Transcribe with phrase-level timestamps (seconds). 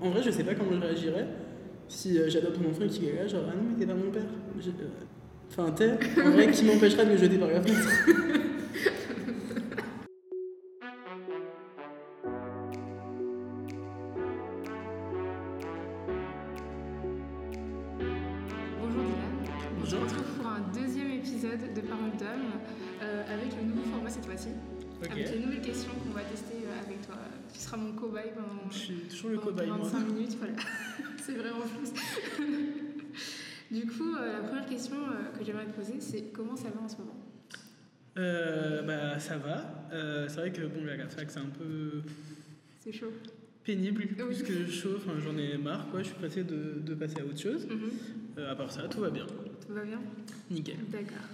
[0.00, 1.26] En vrai, je sais pas comment je réagirais
[1.88, 3.94] si euh, j'adopte mon enfant et qu'il est là, genre, ah non, mais t'es pas
[3.98, 4.22] mon père.
[4.22, 4.70] Euh,
[5.50, 5.90] Enfin, t'es,
[6.24, 7.88] en vrai, qui m'empêchera de me jeter par la fenêtre?
[33.72, 36.82] Du coup, euh, la première question euh, que j'aimerais te poser, c'est comment ça va
[36.82, 37.16] en ce moment?
[38.18, 39.88] Euh, bah, ça va.
[39.92, 42.02] Euh, c'est vrai que, bon, la c'est un peu
[42.78, 43.10] C'est chaud.
[43.64, 44.24] pénible, Oui.
[44.24, 44.96] plus que chaud.
[44.96, 46.00] Enfin, j'en ai marre, quoi.
[46.02, 47.66] Je suis pressé de, de passer à autre chose.
[47.66, 47.90] Mhm.
[48.38, 49.26] Euh, à part ça, tout va bien.
[49.26, 50.00] Tout va bien?
[50.50, 50.76] Nickel.
[50.90, 51.28] D'accord.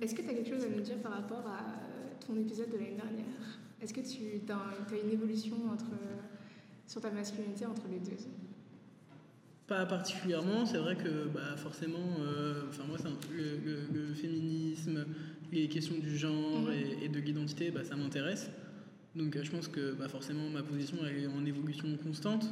[0.00, 1.80] Est-ce que tu as quelque chose à nous dire par rapport à
[2.26, 3.24] ton épisode de l'année dernière?
[3.80, 5.90] Est-ce que tu as, une évolution entre,
[6.88, 8.16] sur ta masculinité entre les deux?
[9.72, 14.12] Pas particulièrement, c'est vrai que bah, forcément, euh, enfin moi, c'est un- le, le- le
[14.14, 15.06] féminisme,
[15.50, 16.72] les questions du genre Mhm.
[17.00, 18.50] et, et de l'identité, bah, ça m'intéresse.
[19.16, 22.44] Donc euh, je pense que bah, forcément ma position elle est en évolution constante.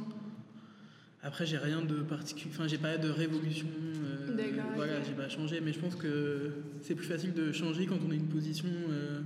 [1.21, 3.67] Après, j'ai rien de particulier, enfin j'ai pas de révolution,
[4.03, 4.35] euh,
[4.75, 6.49] voilà, j'ai pas changé, mais je pense que
[6.81, 9.21] c'est plus facile de changer quand on a une position euh,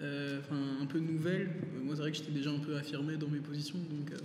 [0.00, 0.40] euh,
[0.82, 1.50] un peu nouvelle.
[1.76, 4.16] Euh, Moi, c'est vrai que j'étais déjà un peu affirmé dans mes positions, donc euh,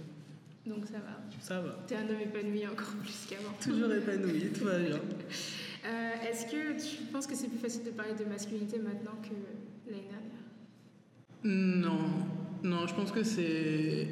[0.67, 1.21] Donc ça va.
[1.39, 1.77] ça va.
[1.87, 3.53] T'es un homme épanoui encore plus qu'avant.
[3.61, 4.99] Toujours épanoui, tout va bien.
[5.85, 9.29] Euh, Est-ce que tu penses que c'est plus facile de parler de masculinité maintenant que
[9.89, 10.43] l'année dernière?
[11.43, 12.09] Non,
[12.61, 14.07] non, je pense que c'est.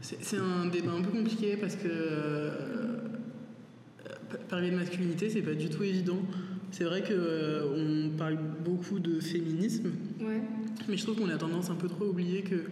[0.00, 2.96] C'est un débat un peu compliqué parce que euh,
[4.48, 6.18] parler de masculinité, c'est pas du tout évident.
[6.72, 10.40] C'est vrai qu'on parle beaucoup de féminisme, Ouais.
[10.88, 12.64] mais je trouve qu'on a tendance un peu trop à oublier que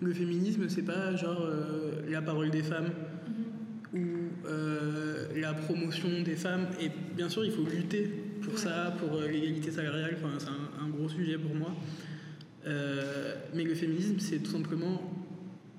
[0.00, 2.90] le féminisme, c'est pas genre euh, la parole des femmes
[3.94, 3.98] ou
[4.46, 6.66] euh, la promotion des femmes.
[6.80, 8.04] Et bien sûr, il faut lutter
[8.42, 8.58] pour Ouais.
[8.60, 10.16] ça, pour euh, l'égalité salariale.
[10.16, 11.74] Enfin, c'est un, un gros sujet pour moi.
[12.66, 15.00] Euh, mais le féminisme, c'est tout simplement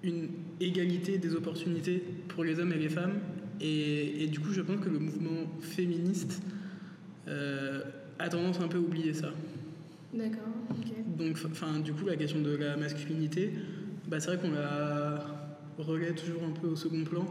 [0.03, 0.29] une
[0.59, 3.19] égalité des opportunités pour les hommes et les femmes.
[3.61, 6.41] Et, et du coup, je pense que le mouvement féministe
[7.27, 9.31] a tendance un peu à oublier ça.
[10.13, 11.17] D'accord, ok.
[11.17, 13.51] Donc, enfin, du coup, la question de la masculinité,
[14.09, 15.25] bah, c'est vrai qu'on la
[15.77, 17.25] relaie toujours un peu au second plan,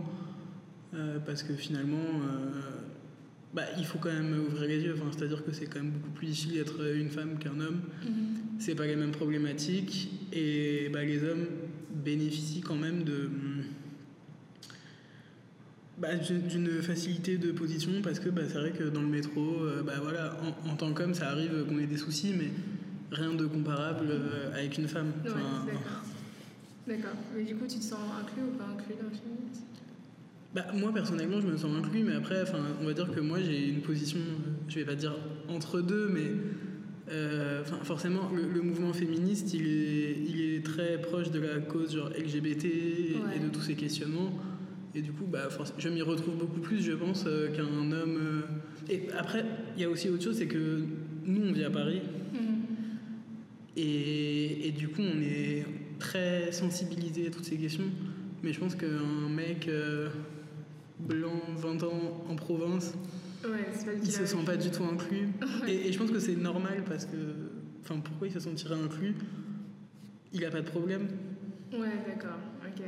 [0.95, 2.61] euh, parce que finalement, euh,
[3.53, 4.95] bah, il faut quand même ouvrir les yeux.
[4.95, 7.81] Enfin, c'est-à-dire que c'est quand même beaucoup plus difficile d'être une femme qu'un homme.
[8.05, 8.61] Mhm.
[8.61, 11.47] C'est pas les mêmes problématiques, et bah, les hommes
[12.05, 13.29] bénéficient quand même de
[15.99, 19.65] bah, d'une d'une facilité de position parce que bah, c'est vrai que dans le métro,
[19.65, 22.51] euh, bah, voilà, en, en tant qu'homme, ça arrive qu'on ait des soucis, mais
[23.11, 25.13] rien de comparable euh, avec une femme.
[25.25, 25.67] Ouais, Enfin,
[26.89, 27.15] d'accord.
[27.37, 29.65] Mais du coup, tu te sens inclus ou pas inclus dans le féminisme
[30.55, 33.39] bah, moi personnellement, je me sens inclus, mais après, enfin, on va dire que moi
[33.39, 34.19] j'ai une position,
[34.67, 35.15] je vais pas dire
[35.51, 36.33] entre deux, mais
[37.13, 41.95] euh, forcément, le, le mouvement féministe, il est, il est très proche de la cause
[41.95, 43.37] genre LGBT et, Ouais.
[43.37, 44.33] et de tous ces questionnements.
[44.95, 48.17] Et du coup, bah, je m'y retrouve beaucoup plus, je pense, euh, qu'un homme.
[48.19, 48.41] euh.
[48.91, 49.45] Et après,
[49.77, 50.81] il y a aussi autre chose, c'est que
[51.27, 52.01] nous, on vit à Paris.
[52.33, 52.41] Mhm.
[53.77, 55.65] Et, et du coup, on est
[55.99, 57.85] très sensibilisé à toutes ces questions.
[58.43, 60.09] Mais je pense qu'un mec euh,
[61.01, 62.95] blanc, 20 ans, en province,
[63.45, 63.51] Ouais,
[63.85, 65.29] pas il se sent pas du tout inclus.
[65.69, 67.17] Et, et je pense que c'est normal parce que.
[67.83, 69.15] Enfin, pourquoi il se sentirait inclus?
[70.33, 71.07] Il a pas de problème.
[71.73, 72.83] Ouais, d'accord, ok.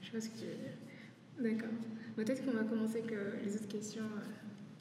[0.00, 1.52] Je vois ce que tu veux dire.
[1.58, 1.74] D'accord.
[2.16, 4.20] Peut-être qu'on va commencer avec euh, les autres questions euh,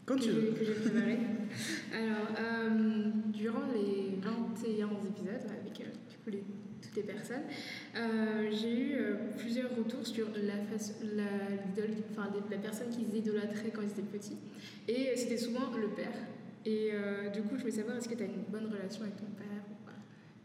[0.05, 0.41] Quand que tu veux.
[0.53, 1.17] j'ai- que j'ai préparées.
[1.93, 6.43] Alors, euh, durant les 21 épisodes, avec du coup, les-
[6.81, 7.44] toutes les personnes,
[7.96, 11.24] euh, j'ai eu euh, plusieurs retours sur la, face- la,
[12.12, 14.38] enfin, la personne qu'ils idolâtraient quand ils étaient petits.
[14.88, 16.14] Et euh, c'était souvent le père.
[16.66, 19.18] Et euh, du coup, je voulais savoir, est-ce que tu as une bonne relation avec
[19.18, 19.91] ton père ou pas?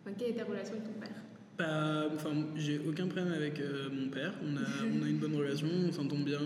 [0.04, 1.16] Enfin, quelle est ta relation avec ton père?
[1.58, 3.60] Bah, enfin, j'ai aucun problème avec
[3.92, 4.34] mon père.
[4.44, 4.60] On a,
[5.00, 6.40] on a une bonne relation, on s'entend bien.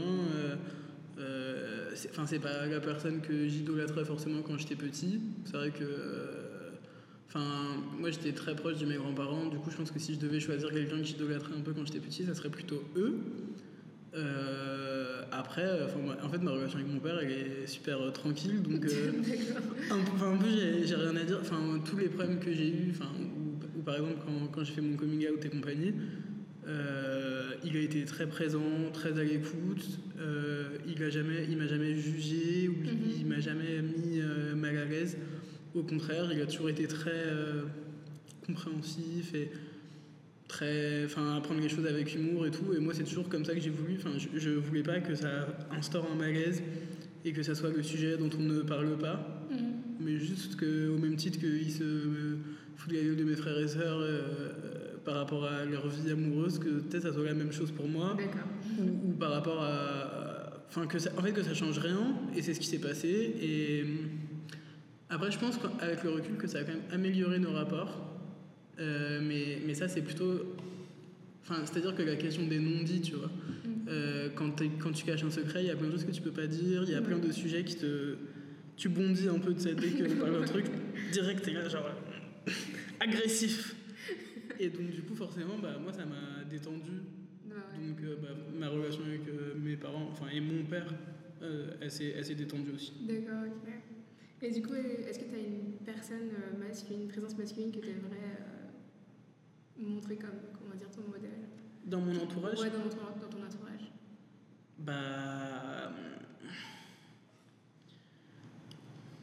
[2.10, 5.20] Enfin, c'est pas la personne que j'idolâtrais forcément quand j'étais petit.
[5.44, 5.84] C'est vrai que.
[7.32, 9.46] Enfin, moi j'étais très proche de mes grands-parents.
[9.46, 11.86] Du coup, je pense que si je devais choisir quelqu'un que j'idolâtrais un peu quand
[11.86, 13.18] j'étais petit, ça serait plutôt eux.
[14.16, 15.86] Euh, après, euh,
[16.24, 18.62] en fait, ma relation avec mon père, elle est super euh, tranquille.
[18.62, 18.84] Donc.
[18.84, 19.12] euh,
[19.90, 20.46] un peu, enfin, un peu,
[20.84, 21.38] j'ai rien à dire.
[21.40, 24.72] Enfin, tous les problèmes que j'ai eus, enfin, ou, ou par exemple quand, quand j'ai
[24.72, 25.94] fait mon coming out et compagnie,
[26.66, 28.60] euh, il a été très présent,
[28.92, 29.86] très à l'écoute.
[30.88, 32.98] il a jamais, il m'a jamais jugé ou il- Mhm.
[33.20, 34.20] il m'a jamais mis
[34.56, 35.16] mal à l'aise.
[35.74, 37.62] Au contraire, il a toujours été très euh,
[38.46, 39.50] compréhensif et
[40.48, 42.72] très enfin, apprendre les choses avec humour et tout.
[42.76, 43.96] Et moi, c'est toujours comme ça que j'ai voulu.
[43.98, 46.62] Enfin, je, je voulais pas que ça instaure un malaise
[47.24, 49.58] et que ça soit le sujet dont on ne parle pas, Mhm.
[50.00, 52.36] mais juste que, au même titre qu'ils se
[52.76, 56.58] foutent la gueule de mes frères et sœurs euh, par rapport à leur vie amoureuse,
[56.60, 58.16] que peut-être ça soit la même chose pour moi,
[58.78, 62.42] ou, ou par rapport à, enfin, que ça, en fait, que ça change rien, et
[62.42, 63.08] c'est ce qui s'est passé.
[63.42, 63.84] Et
[65.10, 67.98] après, je pense qu'avec le recul, que ça a quand même amélioré nos rapports.
[68.78, 70.56] Euh, mais, mais ça, c'est plutôt.
[71.42, 73.30] Enfin, c'est-à-dire que la question des non-dits, tu vois.
[73.64, 73.86] Mhm.
[73.88, 76.30] Euh, quand, tu caches un secret, il y a plein de choses que tu peux
[76.30, 78.16] pas dire, il y a plein de sujets qui te.
[78.76, 80.66] Tu bondis un peu de cette dès qu'on parle d'un truc,
[81.12, 81.90] direct, t'es là, genre.
[83.00, 83.74] agressif.
[84.60, 87.02] Et donc, du coup, forcément, bah, moi, ça m'a détendu.
[87.46, 87.86] Ouais.
[87.88, 90.94] Donc, euh, bah, ma relation avec euh, mes parents, enfin, et mon père,
[91.80, 92.92] elle s'est détendue aussi.
[93.08, 93.72] D'accord, ok.
[94.42, 97.78] Et du coup, est-ce que tu as une personne euh, masculine, une présence masculine que
[97.80, 98.38] tu aimerais
[99.78, 101.30] montrer comme, comment dire, ton modèle?
[101.86, 103.92] Dans mon entourage, Ouais, dans ton, dans ton entourage.
[104.78, 105.92] Bah.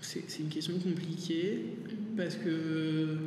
[0.02, 2.16] C'est une question compliquée Mhm.
[2.16, 3.18] parce que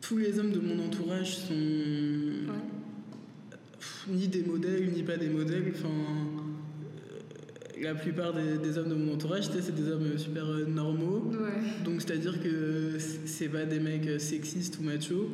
[0.00, 2.54] tous les hommes de mon entourage sont Ouais.
[4.08, 5.72] ni des modèles ni pas des modèles.
[5.74, 6.40] Enfin, euh,
[7.82, 11.30] la plupart des, des hommes de mon entourage, c'est des hommes super euh, normaux.
[11.32, 11.84] Ouais.
[11.84, 15.28] Donc c'est-à-dire que c'est pas des mecs euh, sexistes ou machos,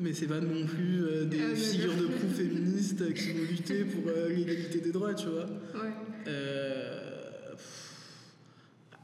[0.00, 3.44] mais c'est pas non plus euh, des Ah, mais figures de proue féministes qui vont
[3.50, 5.46] lutter pour euh, l'égalité des droits, tu vois.
[5.74, 5.90] Ouais.
[6.28, 7.00] Euh,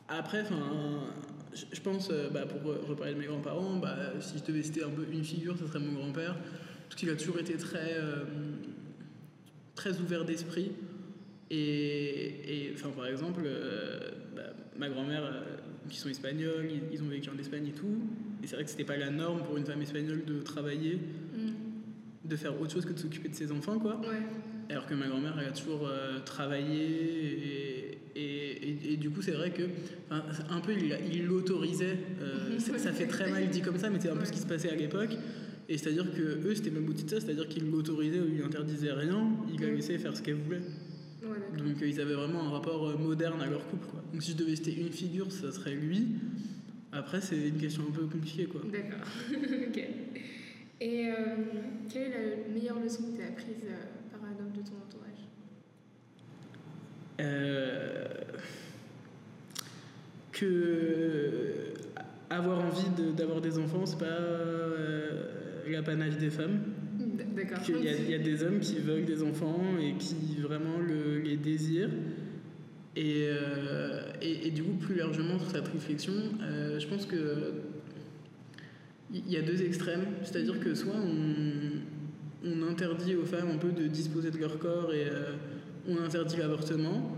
[0.08, 1.04] après, enfin,
[1.72, 4.90] je pense, bah, pour re- reparler de mes grands-parents, bah, si je devais citer un
[4.90, 6.36] peu une figure, ce serait mon grand-père,
[6.88, 7.96] parce qu'il a toujours été très,
[9.74, 10.72] très ouvert d'esprit.
[11.50, 13.98] Et, et, enfin, par exemple, euh,
[14.34, 14.42] bah,
[14.78, 15.42] ma grand-mère, euh,
[15.88, 17.98] qui sont espagnols, ils, ils ont vécu en Espagne et tout.
[18.42, 20.98] Et c'est vrai que c'était pas la norme pour une femme espagnole de travailler,
[21.36, 22.28] Mm.
[22.28, 24.00] de faire autre chose que de s'occuper de ses enfants, quoi.
[24.00, 24.22] Ouais.
[24.70, 29.20] Alors que ma grand-mère, elle a toujours euh, travaillé et, et, et- et du coup,
[29.20, 29.64] c'est vrai que
[30.10, 30.72] un peu,
[31.12, 31.98] il l'autorisait.
[32.58, 34.46] ça, ça fait très mal dit comme ça, mais c'est un peu ce qui se
[34.46, 35.10] passait à l'époque.
[35.68, 38.92] Et c'est-à-dire que eux, c'était même au-dessus de ça, c'est-à-dire qu'ils l'autorisaient ou ils interdisaient
[38.92, 40.60] rien, ils la laissaient faire ce qu'elle voulait.
[41.24, 41.58] Ouais.
[41.58, 43.86] Donc euh, ils avaient vraiment un rapport euh, moderne à leur couple.
[43.88, 44.02] Quoi.
[44.12, 46.08] Donc si je devais citer une figure, ça serait lui.
[46.92, 48.44] Après, c'est une question un peu compliquée.
[48.46, 48.60] Quoi.
[48.70, 49.06] D'accord.
[49.68, 49.84] ok.
[50.80, 51.12] Et euh,
[51.92, 52.10] quelle est
[52.46, 53.64] la meilleure leçon que tu as apprise
[54.12, 55.24] par un homme de ton entourage?
[57.20, 58.06] Euh,
[60.32, 61.74] que
[62.30, 66.60] avoir envie de- d'avoir des enfants, c'est pas euh, l'apanage des femmes.
[67.68, 71.90] Il y a des hommes qui veulent des enfants et qui vraiment le- les désirent.
[72.96, 76.12] Et, euh, et, et du coup, plus largement sur cette réflexion,
[76.42, 77.52] euh, je pense que
[79.12, 80.04] il y a deux extrêmes.
[80.22, 84.92] C'est-à-dire que soit on, on interdit aux femmes un peu de disposer de leur corps
[84.94, 85.32] et euh,
[85.88, 87.16] on interdit l'avortement,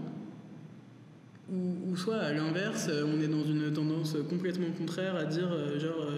[1.52, 5.48] ou, ou soit à l'inverse, on est dans une tendance complètement contraire à dire
[5.78, 6.08] genre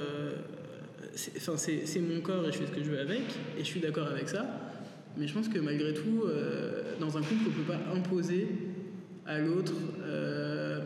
[1.19, 3.23] c'est- enfin, c'est c'est mon corps et je fais ce que je veux avec,
[3.57, 4.47] et je suis d'accord avec ça.
[5.17, 8.47] Mais je pense que malgré tout, euh, dans un couple, on ne peut pas imposer
[9.27, 9.73] à l'autre
[10.03, 10.81] euh,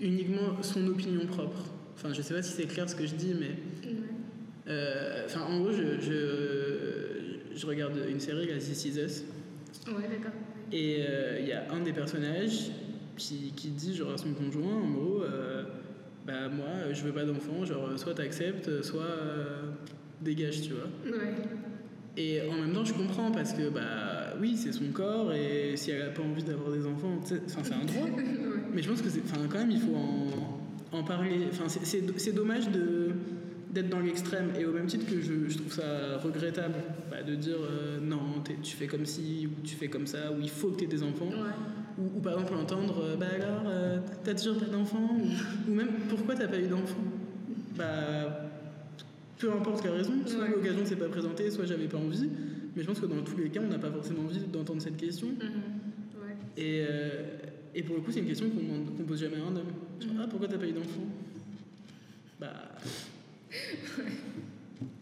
[0.00, 1.64] uniquement son opinion propre.
[1.94, 3.50] Enfin, je sais pas si c'est clair ce que je dis, mais
[4.68, 9.24] euh, enfin, en gros, je, je, je regarde une série, la This Is Us,
[9.88, 10.32] Ouais, d'accord.
[10.72, 11.00] et
[11.40, 12.70] il y a un des personnages
[13.16, 15.22] qui, qui dit genre à son conjoint, en gros,
[16.26, 19.70] bah moi, je veux pas d'enfant, genre soit t'acceptes, soit euh,
[20.20, 21.18] dégage, tu vois.
[21.18, 21.34] Ouais.
[22.16, 25.90] Et en même temps, je comprends parce que bah oui, c'est son corps et si
[25.90, 28.08] elle a pas envie d'avoir des enfants, c'est un droit.
[28.16, 28.24] ouais.
[28.74, 31.46] Mais je pense que c'est, enfin, quand même, il faut en, en parler.
[31.50, 33.10] Enfin, c'est, dommage de,
[33.70, 34.50] d'être dans l'extrême.
[34.58, 36.76] Et au même titre que je, je trouve ça regrettable
[37.10, 40.40] bah, de dire euh, non, tu fais comme ci, ou tu fais comme ça, ou
[40.40, 41.28] il faut que tu aies des enfants.
[41.28, 41.52] Ouais.
[41.98, 45.74] Ou, ou par exemple entendre euh, bah alors, euh, t'as toujours pas d'enfant ou, ou
[45.74, 47.02] même pourquoi t'as pas eu d'enfant?
[47.76, 48.42] Bah.
[49.38, 50.50] Peu importe la raison, soit Ouais.
[50.50, 52.28] l'occasion s'est pas présentée, soit j'avais pas envie.
[52.74, 54.96] Mais je pense que dans tous les cas, on n'a pas forcément envie d'entendre cette
[54.96, 55.28] question.
[55.28, 56.22] Mhm.
[56.22, 56.34] Ouais.
[56.56, 57.22] Et, euh,
[57.74, 59.72] et pour le coup, c'est une question qu'on qu'on pose jamais à un homme.
[60.00, 60.20] Genre, Mhm.
[60.22, 61.04] ah, pourquoi t'as pas eu d'enfant?
[62.40, 62.52] Bah.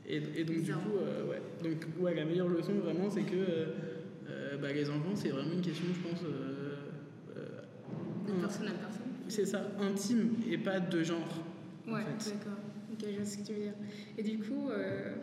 [0.08, 1.40] Et, et donc, du coup, euh, ouais.
[1.62, 5.62] Donc, ouais, la meilleure leçon, vraiment, c'est que euh, bah, les enfants, c'est vraiment une
[5.62, 6.20] question, je pense.
[8.26, 9.02] De un- personne à personne.
[9.28, 11.42] c'est ça, intime et pas de genre.
[11.88, 12.30] en Ouais, fait.
[12.30, 12.58] d'accord.
[12.92, 13.72] Ok, je vois ce que tu veux dire.
[14.18, 15.14] Et du coup, euh,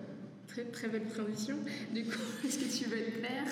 [0.48, 1.55] très, très belle transition.
[1.93, 3.46] Du coup, est-ce que tu veux être père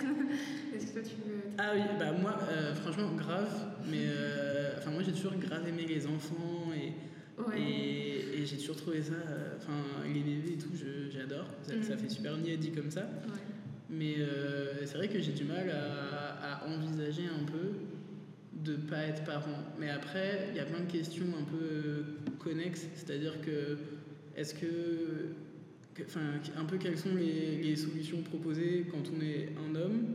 [0.75, 1.41] Est-ce que toi tu veux.
[1.58, 3.50] Ah oui, bah moi, euh, franchement, grave.
[3.89, 6.94] Mais euh, enfin, moi, j'ai toujours grave aimé les enfants et.
[7.41, 7.58] Ouais.
[7.58, 9.13] Et, et j'ai toujours trouvé ça,
[9.56, 9.72] enfin,
[10.13, 10.68] les bébés et tout,
[11.10, 11.46] j'adore.
[11.63, 13.00] ça, ça fait super dit comme ça.
[13.03, 13.39] Ouais.
[13.89, 14.15] Mais
[14.86, 17.72] c'est vrai que j'ai du mal à, à envisager un peu
[18.63, 19.63] de pas être parent.
[19.79, 22.01] Mais après, il y a plein de questions un peu euh,
[22.39, 23.77] connexes, c'est-à-dire que
[24.35, 24.67] est-ce que,
[25.93, 26.21] que- enfin,
[26.57, 30.05] un peu quelles sont les, les solutions proposées quand on est un homme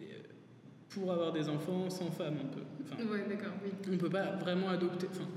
[0.00, 0.04] euh,
[0.90, 2.60] pour avoir des enfants sans femme un peu?
[2.82, 3.70] Enfin, Ouais, d'accord, oui.
[3.92, 5.06] on peut pas vraiment adopter.
[5.10, 5.28] Enfin,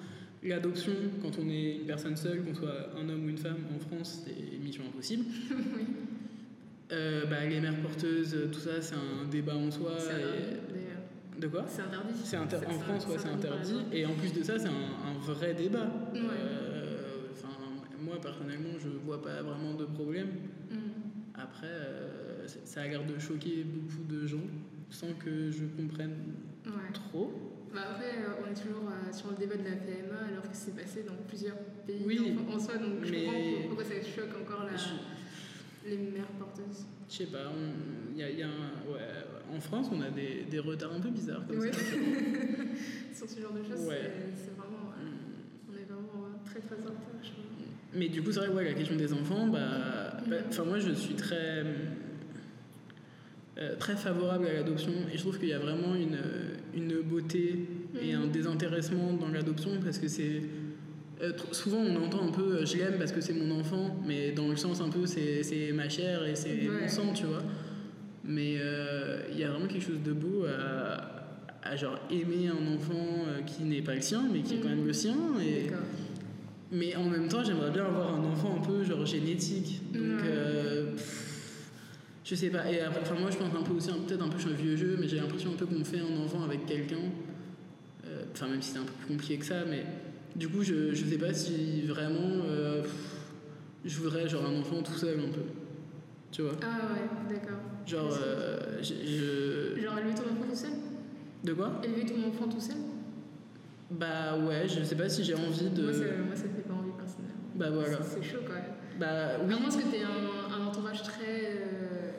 [0.44, 3.80] l'adoption quand on est une personne seule, qu'on soit un homme ou une femme en
[3.80, 5.26] France, c'est mission impossible.
[5.52, 5.84] oui.
[6.92, 9.92] Euh, bah, les mères porteuses, tout ça, c'est un débat en soi.
[10.00, 10.69] Et-.
[11.40, 12.14] De quoi C'est interdit.
[12.24, 13.76] c'est inter- En ça- France, ouais, c'est interdit.
[13.94, 15.88] Et en plus de ça, c'est un, un vrai débat.
[16.14, 16.20] Ouais.
[16.20, 17.28] Euh,
[18.02, 20.28] moi, personnellement, je vois pas vraiment de problème.
[20.72, 20.76] Mm.
[21.36, 24.38] Après, euh, ça a l'air de choquer beaucoup de gens
[24.90, 26.16] sans que je comprenne
[26.66, 26.92] Ouais.
[26.94, 27.32] trop.
[27.74, 30.76] Bah après, euh, on est toujours sur le débat de la PMA alors que c'est
[30.76, 31.56] passé dans plusieurs
[31.86, 32.20] pays Oui,
[32.52, 36.86] en, soi, donc je mais- comprends pourquoi ça choque encore la, Je- les mères porteuses.
[37.08, 39.00] Je sais pas, on- il y a, il y a un- ouais,
[39.56, 41.72] en France, on a des, des retards un peu bizarres comme Ouais.
[41.72, 41.80] ça.
[43.16, 44.12] sur ce genre de choses, Ouais.
[44.36, 44.92] c'est- vraiment.
[44.98, 47.30] euh, on est vraiment euh, très très en je.
[47.98, 50.92] Mais du coup, c'est vrai, ouais, la question des enfants, bah, bah, enfin, moi, je
[50.92, 51.64] suis très,
[53.58, 56.20] euh, très favorable à l'adoption et je trouve qu'il y a vraiment une,
[56.76, 57.66] une beauté
[58.02, 58.32] et un Mhm.
[58.32, 60.42] désintéressement dans l'adoption parce que c'est
[61.22, 64.32] euh, souvent on entend un peu euh, je l'aime parce que c'est mon enfant, mais
[64.32, 66.82] dans le sens un peu c'est c'est ma chair et c'est Ouais.
[66.84, 67.44] mon sang, tu vois.
[68.32, 72.76] Mais euh, il y a vraiment quelque chose de beau à, à genre aimer un
[72.76, 75.16] enfant euh, qui n'est pas le sien, mais qui est quand même le sien.
[75.42, 75.72] Et,
[76.72, 79.82] mais en même temps, j'aimerais bien avoir un enfant un peu genre génétique.
[79.92, 81.72] Donc, euh, pff,
[82.24, 82.72] je sais pas.
[82.72, 84.52] Et après, enfin, moi, je pense un peu aussi, hein, peut-être un peu, je suis
[84.52, 86.98] un vieux jeu, mais j'ai l'impression un peu qu'on fait un enfant avec quelqu'un.
[88.06, 89.84] Euh, Enfin, même si c'est un peu plus compliqué que ça, mais
[90.36, 92.92] du coup, je, je sais pas si vraiment euh, pff,
[93.86, 95.42] je voudrais genre un enfant tout seul un peu.
[96.32, 96.52] Tu vois?
[96.62, 97.58] Ah ouais, d'accord.
[97.90, 100.72] Genre, euh, je, je- Genre élever ton enfant tout seul
[101.44, 102.76] De quoi Élever ton enfant tout seul
[103.92, 105.84] Bah ouais, je sais pas si j'ai envie de.
[105.84, 107.36] moi, ça, moi, ça me fait pas envie personnellement.
[107.56, 107.98] Bah voilà.
[108.04, 108.64] C'est c'est chaud quand même.
[109.00, 109.54] Bah oui.
[109.54, 111.56] À moins que tu aies un, un entourage très.
[111.58, 112.12] euh,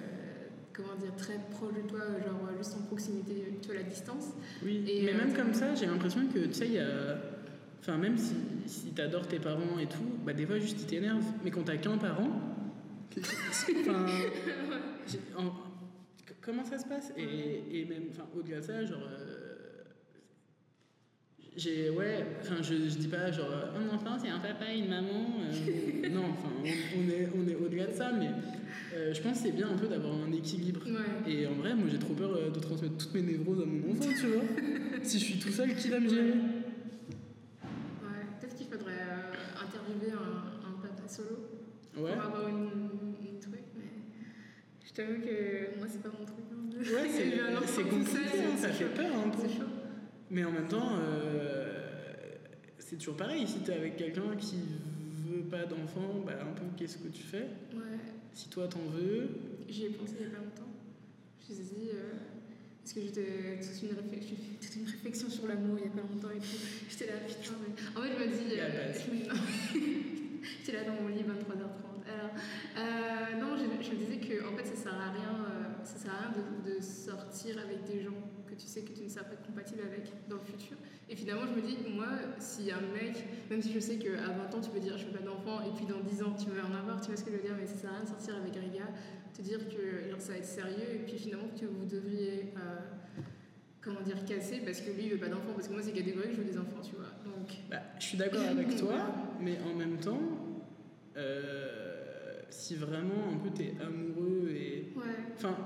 [0.73, 4.31] comment dire Très proche de toi, genre euh, juste en proximité, tu vois, la distance.
[4.65, 7.17] Oui, Et, mais euh, même comme ça, j'ai l'impression que, tu sais, il y a...
[7.83, 8.35] Enfin, même si,
[8.67, 11.25] si t'adores tes parents et tout, bah des fois, juste, ils t'énervent.
[11.45, 12.29] Mais quand t'as qu'un parent...
[13.19, 14.07] enfin...
[15.07, 15.53] j'ai- en-
[16.43, 19.03] Comment ça se passe et, et même, enfin, au-delà de ça, genre...
[19.11, 19.83] euh,
[21.57, 21.91] J'ai...
[21.91, 25.27] Ouais, enfin, je, je dis pas, genre, un enfant, c'est un papa et une maman.
[25.43, 28.31] euh, non, enfin, on, on est, on est au-delà de ça, mais...
[28.95, 30.81] euh, je pense que c'est bien un peu d'avoir un équilibre.
[30.87, 31.31] Ouais.
[31.31, 33.93] Et en vrai, moi j'ai trop peur euh, de transmettre toutes mes névroses à mon
[33.93, 34.43] enfant, tu vois.
[35.03, 36.31] si je suis tout seul, qui va me gérer?
[36.31, 41.49] Ouais, peut-être qu'il faudrait euh, interviewer un, un papa solo
[41.99, 42.13] Ouais.
[42.15, 42.71] pour avoir une,
[44.91, 46.45] je t'avoue que moi c'est pas mon truc.
[46.53, 48.91] hein, Ouais, c'est compliqué, seul, hein, ça fait chaud.
[48.97, 49.39] peur un peu.
[49.43, 49.65] C'est chaud.
[50.31, 52.35] Mais en même temps, euh,
[52.79, 53.47] c'est toujours pareil.
[53.47, 54.57] Si t'es avec quelqu'un qui
[55.29, 57.47] veut pas d'enfant, bah un peu qu'est-ce que tu fais?
[57.75, 57.99] Ouais,
[58.35, 59.29] Si toi t'en veux,
[59.69, 60.71] j'y ai pensé il y a pas longtemps.
[61.49, 62.15] Je me suis dit, euh,
[62.83, 65.89] parce que j'étais toute une, réflexion, j'ai fait toute une réflexion sur l'amour il y
[65.89, 66.59] a pas longtemps et tout.
[66.89, 67.75] J'étais là, putain, mais.
[67.99, 68.57] En fait, je me dis.
[68.57, 68.93] La euh,
[70.65, 71.90] J'étais là dans mon lit 23h30.
[72.11, 72.35] Alors,
[72.77, 75.97] euh, non, je, je me disais que en fait, ça sert à rien, euh, ça
[75.99, 79.09] sert à rien de, de sortir avec des gens que tu sais que tu ne
[79.09, 80.77] seras pas compatible avec dans le futur.
[81.09, 84.55] Et finalement, je me dis, moi, a un mec, même si je sais qu'à 20
[84.55, 86.61] ans, tu peux dire je veux pas d'enfant, et puis dans 10 ans, tu veux
[86.61, 88.09] en avoir, tu vois ce que je veux dire, mais ça sert à rien de
[88.09, 88.91] sortir avec un gars,
[89.35, 93.21] te dire que genre, ça va être sérieux, et puis finalement que vous devriez, euh,
[93.81, 96.33] comment dire, casser parce que lui, il veut pas d'enfant, parce que moi, c'est catégorique,
[96.33, 97.11] je veux des enfants, tu vois.
[97.25, 98.95] Donc, bah, je suis d'accord avec toi,
[99.41, 100.21] mais en même temps,
[101.17, 101.80] euh,
[102.51, 105.03] si vraiment un peu t'es amoureux et ouais.
[105.37, 105.57] Enfin,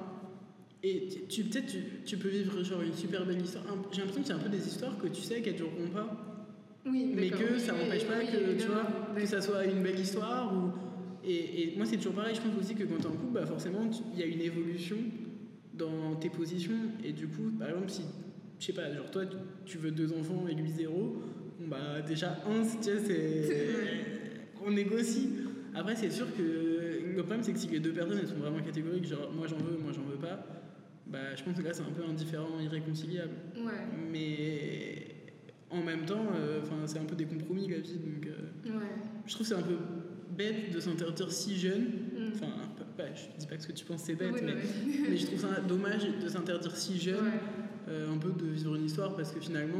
[0.82, 3.64] et tu, peut-être tu, tu peux vivre genre une super belle histoire.
[3.90, 6.50] J'ai l'impression que c'est un peu des histoires que tu sais qu'elles dureront pas,
[6.86, 8.86] Oui, mais que ça n'empêche pas oui, que tu vois
[9.16, 10.72] que ça soit une belle histoire ou
[11.26, 12.34] et, et moi c'est toujours pareil.
[12.34, 13.80] Je pense aussi que quand t'es en couple, bah forcément
[14.12, 14.98] il y a une évolution
[15.72, 18.02] dans tes positions et du coup par exemple si
[18.60, 21.16] je sais pas genre toi tu- tu veux deux enfants et lui zéro,
[21.58, 23.48] bon bah déjà un tu sais, c'est
[24.64, 25.30] on négocie.
[25.74, 26.73] Après c'est sûr que
[27.16, 29.56] le problème c'est que si les deux personnes elles sont vraiment catégoriques genre moi j'en
[29.58, 30.46] veux moi j'en veux pas
[31.06, 33.72] bah je pense que là c'est un peu indifférent irréconciliable Ouais,
[34.12, 35.06] mais
[35.70, 38.84] en même temps euh, enfin c'est un peu des compromis la vie donc euh, ouais.
[39.26, 39.76] je trouve c'est un peu
[40.36, 42.28] bête de s'interdire si jeune Mm.
[42.34, 42.46] enfin
[42.78, 45.08] pas- pas- je dis pas que ce que tu penses c'est bête Oui, mais, ouais.
[45.10, 47.16] mais je trouve ça dommage de s'interdire si jeune
[47.88, 49.78] euh, un peu de vivre une histoire parce que finalement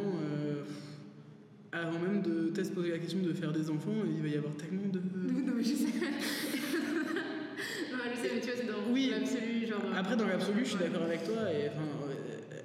[1.73, 4.55] avant même de se poser la question de faire des enfants il va y avoir
[4.57, 4.99] tellement de
[5.45, 5.87] Non, mais je sais.
[9.11, 9.83] L'absolu, genre.
[9.97, 11.51] Après, dans l'absolu, je suis d'accord avec toi.
[11.53, 12.57] Et, enfin, euh,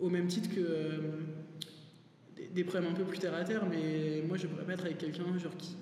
[0.00, 0.98] au même titre que euh,
[2.36, 4.84] des, des problèmes un peu plus terre à terre, mais moi, je pourrais pas être
[4.84, 5.76] avec quelqu'un genre qui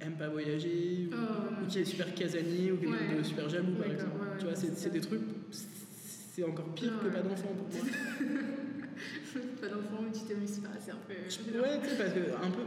[0.00, 3.18] aime pas voyager ou, Oh, ou qui est super casanier ou quelqu'un Ouais.
[3.18, 4.20] de super jaloux, par D'accord, exemple.
[4.20, 5.22] ouais, tu vois, c'est c'est des trucs.
[5.50, 7.84] C'est encore pire que pas d'enfant pour moi.
[9.60, 11.14] pas d'enfant, mais tu t'amuses pas, c'est un peu.
[11.14, 12.62] Ouais, tu sais, parce que un peu.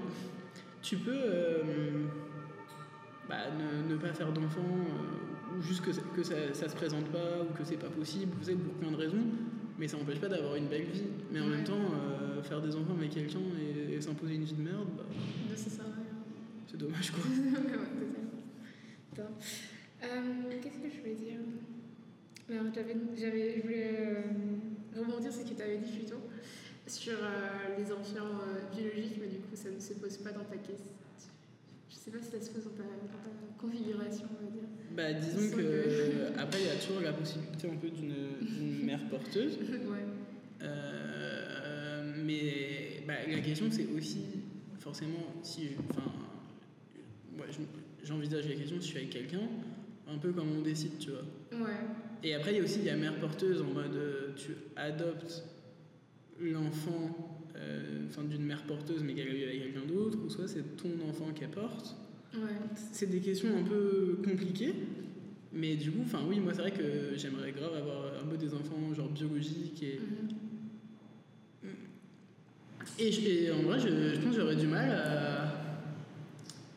[0.81, 1.11] Tu peux.
[1.13, 1.61] euh,
[3.27, 6.75] bah, ne, ne pas faire d'enfant, euh, ou juste que, ça- que ça, ça se
[6.75, 9.23] présente pas, ou que c'est pas possible, vous savez, pour plein de raisons,
[9.77, 11.03] mais ça n'empêche pas d'avoir une belle vie.
[11.31, 11.55] Mais en Ouais.
[11.57, 14.87] même temps, euh, faire des enfants avec quelqu'un et, et s'imposer une vie de merde,
[14.97, 15.03] bah,
[15.55, 15.69] ça
[16.69, 17.23] c'est dommage quoi.
[19.17, 19.23] ouais.
[20.03, 21.39] Euh, Qu'est-ce que je voulais dire?
[22.73, 24.21] J'avais, j'avais, je voulais euh,
[24.97, 26.21] rebondir sur ce que tu avais dit plus tôt
[26.85, 27.17] sur
[27.77, 28.39] les enfants
[28.73, 30.93] biologiques, mais du coup, ça ne se pose pas dans ta question.
[32.07, 32.83] Je sais pas si ça se pose dans ta,
[33.59, 34.63] configuration, on va dire.
[34.95, 36.39] Bah, disons que.
[36.39, 39.57] Après, il y a toujours la possibilité un peu d'une mère porteuse.
[39.57, 40.05] ouais.
[40.63, 44.21] Euh, mais bah, la question c'est aussi
[44.79, 46.11] forcément si enfin
[47.37, 49.47] ouais, je- j'envisage la question si je suis avec quelqu'un
[50.07, 51.21] un peu comme on décide tu vois
[51.63, 51.75] Ouais.
[52.23, 54.55] et après il y a aussi il y a mère porteuse en mode euh, tu
[54.75, 55.43] adoptes
[56.41, 57.36] l'enfant euh,
[58.09, 60.89] enfin d'une mère porteuse mais qu'elle a eu avec quelqu'un d'autre ou soit c'est ton
[61.09, 61.95] enfant qu'elle porte
[62.33, 62.41] Ouais.
[62.91, 64.73] c'est des questions un peu compliquées
[65.53, 68.53] mais du coup enfin oui moi c'est vrai que j'aimerais grave avoir un peu des
[68.53, 69.99] enfants genre biologiques et
[71.63, 71.69] Mhm.
[72.99, 75.53] Et, en vrai, je, je pense que j'aurais du mal à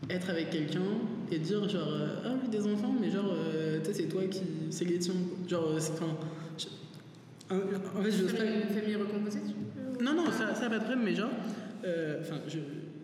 [0.08, 0.82] être avec quelqu'un
[1.30, 4.22] et dire genre euh, ah oui des enfants mais genre euh, tu sais c'est toi
[4.26, 5.14] qui c'est les tiens
[5.48, 6.16] genre euh, c'est enfin
[6.58, 6.66] je-
[7.54, 9.54] en fait je pas Famille, famille recomposée, tu
[10.02, 11.30] non non ça ça a pas de problème mais genre
[11.84, 12.58] euh, enfin je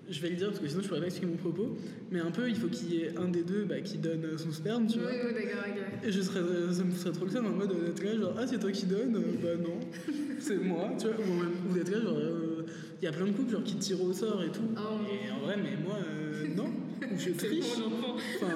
[0.09, 1.77] je vais le dire parce que sinon je pourrais pas expliquer mon propos
[2.13, 4.53] mais un peu il faut qu'il y ait un des deux bah, qui donne son
[4.53, 6.07] sperme tu Oui, vois oui, d'accord, ok.
[6.09, 6.41] et je serais,
[6.73, 8.87] ça me ferait trop le seum en mode d'être là, genre, ah, c'est toi qui
[8.87, 9.81] donne euh, Bah non,
[10.39, 11.17] c'est moi, tu vois.
[11.19, 12.19] Ou même, ou d'être là, genre,
[13.03, 14.61] il y a plein de couples, genre, qui tirent au sort et tout.
[14.77, 14.81] Oh.
[15.11, 16.67] Et en vrai, mais moi, euh, non,
[17.03, 17.77] ou je C'est triche.
[17.79, 18.17] mon enfant.
[18.41, 18.55] Enfin,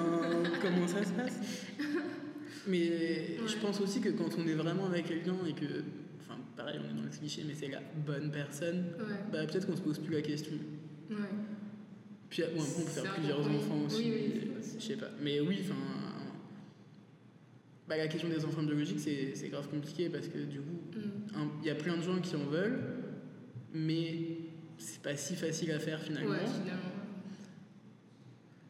[0.61, 1.37] comment ça se passe
[2.67, 5.65] Mais je pense aussi que quand on est vraiment avec quelqu'un et que,
[6.31, 9.15] enfin, pareil, on est dans le cliché, mais c'est la bonne personne, Ouais.
[9.31, 10.53] bah peut-être qu'on se pose plus la question.
[11.09, 11.15] Ouais.
[12.29, 13.97] Puis bon, après, on peut faire plusieurs enfants aussi.
[13.97, 15.09] Oui, oui, c'est je sais pas.
[15.21, 15.75] Mais oui, enfin.
[17.87, 21.39] Bah, la question des enfants biologiques, c'est c'est grave compliqué parce que du coup, Mm.
[21.61, 22.79] il y a plein de gens qui en veulent,
[23.73, 24.15] mais
[24.77, 26.29] c'est pas si facile à faire finalement.
[26.31, 26.81] Ouais, finalement.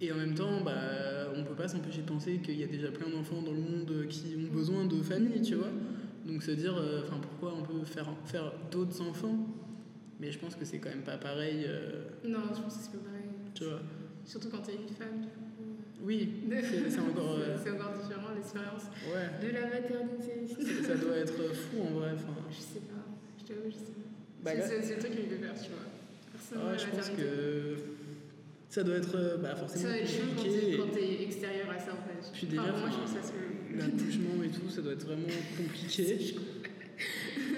[0.03, 2.89] Et en même temps, bah, on peut pas s'empêcher de penser qu'il y a déjà
[2.89, 5.69] plein d'enfants dans le monde qui ont besoin de famille, tu vois.
[6.25, 9.47] Donc se dire, euh, enfin, pourquoi on peut faire, faire d'autres enfants?
[10.19, 12.91] Mais je pense que c'est quand même pas pareil, euh, Non, je pense que c'est
[12.91, 13.25] pas pareil.
[13.55, 13.79] tu vois.
[14.25, 15.21] Surtout quand t'es une femme.
[15.21, 15.63] coup.
[16.03, 17.35] Oui, c'est encore.
[17.39, 19.47] euh, C'est encore différent l'expérience ouais.
[19.47, 20.47] de la maternité.
[20.83, 22.11] Ça- doit être fou en vrai.
[22.13, 23.01] Enfin, Je sais pas.
[23.39, 24.43] Je t'avoue, je sais pas.
[24.43, 25.85] bah, C'est- le truc qui me fait peur, tu vois.
[26.33, 27.23] Personnellement, ouais, la je pense maternité.
[27.23, 27.77] que
[28.71, 30.77] ça doit être euh, bah, forcément Ça va être chaud quand compliqué.
[30.77, 32.31] quand t'es extérieur à ça en fait.
[32.33, 33.33] Puis déjà, Enfin, moi je ça se.
[33.77, 36.35] L'accouchement et tout, ça doit être vraiment compliqué.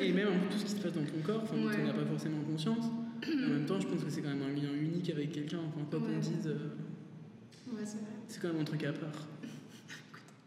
[0.02, 1.73] Et même un peu tout ce qui se passe dans ton corps, enfin, Ouais.
[1.82, 2.86] on n'a pas forcément conscience.
[3.26, 5.60] En même temps, je pense que c'est quand même un lien unique avec quelqu'un.
[5.67, 6.19] Enfin, quoi qu'on Ouais.
[6.19, 8.12] dise, euh, Ouais, c'est vrai.
[8.28, 9.28] c'est quand même un truc à part.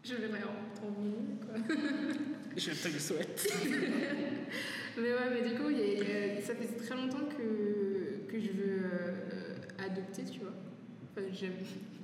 [0.03, 1.75] Je verrai en milieu, quoi.
[2.57, 3.47] Je te le souhaite.
[4.99, 7.25] Mais ouais, mais du coup, il y a- il y a- ça fait très longtemps
[7.29, 9.26] que, que je veux euh,
[9.91, 10.53] adopter, tu vois.
[11.11, 11.53] Enfin, j'aime.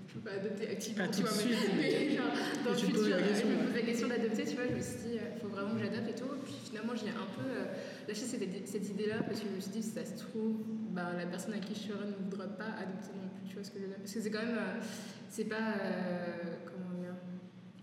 [0.07, 1.31] Je veux pas adopter activement, Pas tu vois,
[1.75, 2.25] mais, mais- genre,
[2.63, 5.17] dans le futur, je me pose la question d'adopter, tu vois, je me suis dit,
[5.17, 6.29] il faut vraiment que j'adopte et tout.
[6.45, 7.65] Puis finalement, j'ai un peu euh,
[8.07, 10.57] lâché cette, cette idée-là parce que je me suis dit, si ça se trouve,
[10.91, 13.63] bah, la personne à qui je serai ne voudra pas adopter non plus, tu vois
[13.63, 13.97] ce que je veux dire.
[13.97, 14.81] Parce que c'est quand même, euh,
[15.29, 17.15] c'est pas, euh, comment dire,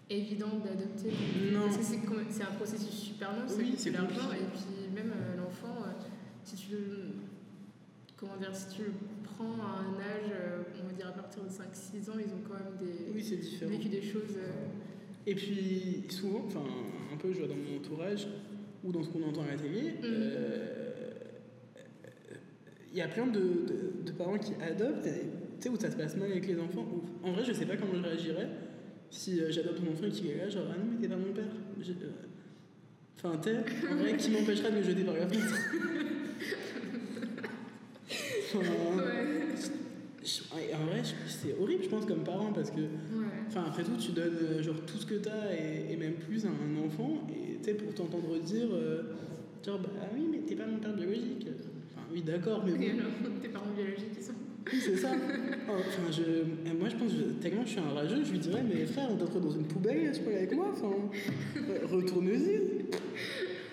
[0.09, 1.11] évident d'adopter.
[1.53, 1.67] Non.
[1.67, 1.85] Parce que
[2.31, 5.91] c'est un processus super long, Oui, c'est l'argent, et puis même euh, l'enfant, euh,
[6.45, 6.97] si tu le.
[8.17, 8.93] Comment dire, si tu le
[9.41, 12.43] prends à un âge, euh, on va dire à partir de 5-6 ans, ils ont
[12.47, 13.71] quand même des, Oui, c'est différent.
[13.71, 14.37] vécu des choses.
[14.37, 14.51] euh,
[15.27, 16.65] Et puis, souvent, enfin,
[17.13, 18.27] un peu, je vois dans mon entourage,
[18.85, 20.05] ou dans ce qu'on entend à la télé, Mhm.
[20.05, 21.11] euh,
[22.93, 25.11] il y a plein de, de- de parents qui adoptent, tu
[25.61, 26.87] sais, où ça se passe mal avec les enfants.
[26.93, 28.49] où- en vrai, je sais pas comment je réagirais
[29.11, 31.33] si j'adopte mon enfant et qu'il est là, genre, ah non, mais t'es pas mon
[31.33, 31.45] père.
[33.17, 33.57] Enfin, sais,
[33.91, 35.55] en vrai, qui m'empêchera de le jeter par la fenêtre?
[38.53, 39.20] Enfin, Ouais.
[40.23, 43.27] En vrai, c'est horrible, je pense, comme parent, parce que Ouais.
[43.49, 46.45] Enfin, après tout, tu donnes euh, genre tout ce que t'as et, et même plus
[46.47, 49.03] à un enfant, et tu sais, pour t'entendre dire, euh,
[49.65, 51.49] genre, bah oui, mais t'es pas mon père biologique.
[51.91, 52.99] Enfin, oui, d'accord, mais Et bon.
[53.01, 54.33] alors, tes parents biologiques, ils sont.
[54.73, 55.11] Oui, c'est ça.
[55.69, 58.85] Oh, Enfin, je, moi, je pense, tellement je suis un rageux, je lui dirais, mais
[58.87, 60.91] frère, t'entre dans une poubelle, tu peux aller avec moi Enfin,
[61.91, 62.61] retourne-y.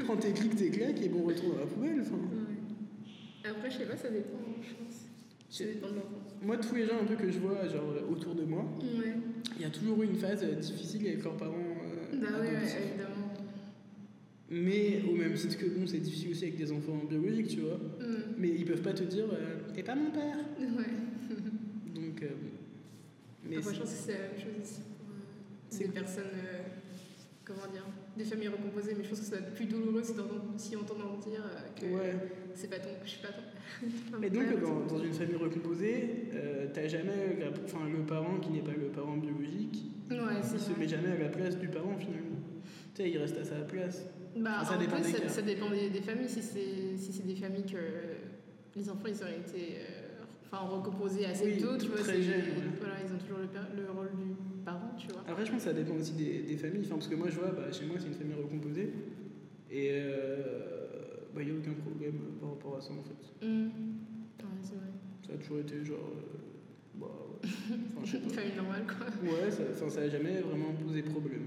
[0.06, 2.00] Prends tes clics, tes claques, et bon, retourne dans la poubelle.
[2.02, 3.50] Enfin, Ouais.
[3.52, 4.87] Après, je sais pas, ça dépend, je pense.
[6.42, 9.14] Moi, tous les gens un peu que je vois, genre, euh, autour de moi, Ouais.
[9.56, 12.50] il y a toujours eu une phase euh, difficile avec leurs parents euh, Bah ouais,
[12.50, 13.34] évidemment.
[14.50, 17.78] Mais au même titre que bon, c'est difficile aussi avec des enfants biologiques, tu vois.
[17.78, 18.36] Mm.
[18.38, 20.38] Mais ils peuvent pas te dire, euh, t'es pas mon père.
[20.60, 21.94] Ouais.
[21.96, 22.50] Donc, euh, bon.
[23.50, 25.16] mais Après, je pense que c'est la même chose aussi pour
[25.70, 26.24] C'est- des personnes,
[27.44, 27.86] comment dire,
[28.18, 30.04] des familles recomposées, mais je pense que ça va être plus douloureux
[30.58, 31.44] si, on t'entend dire
[31.80, 32.14] que ouais.
[32.58, 33.42] C'est pas ton, je suis pas ton.
[34.20, 34.44] Mais donc,
[34.90, 38.88] dans, une famille recomposée, euh, t'as jamais la- enfin, le parent qui n'est pas le
[38.88, 40.80] parent biologique, Ouais, il se vrai.
[40.80, 42.38] met jamais à la place du parent finalement.
[42.96, 44.06] Tu sais, il reste à sa place.
[44.36, 45.30] Bah, Enfin, ça en dépend des ça, cas.
[45.30, 46.30] ça dépend des, des familles.
[46.30, 47.78] Si c'est si c'est des familles que
[48.76, 52.44] les enfants ils auraient été euh, enfin recomposés assez Oui, tôt, tu vois, très ouais.
[52.80, 54.34] voilà, ils ont toujours le, rôle du
[54.66, 55.24] parent, tu vois.
[55.28, 56.84] Après, je pense que ça dépend aussi des, des familles.
[56.86, 58.94] Enfin, parce que moi, je vois, bah, chez moi, c'est une famille recomposée.
[59.70, 60.87] Et euh,
[61.38, 63.46] bah, il n'y a aucun problème par rapport à ça en fait.
[63.46, 63.66] Mm.
[63.68, 64.88] Ouais, c'est vrai.
[65.28, 66.00] Ça a toujours été genre.
[66.00, 67.50] euh, bah, ouais.
[68.02, 69.06] Enfin, Une famille normale, quoi.
[69.22, 71.44] Ouais, ça, enfin, ça a jamais vraiment posé problème.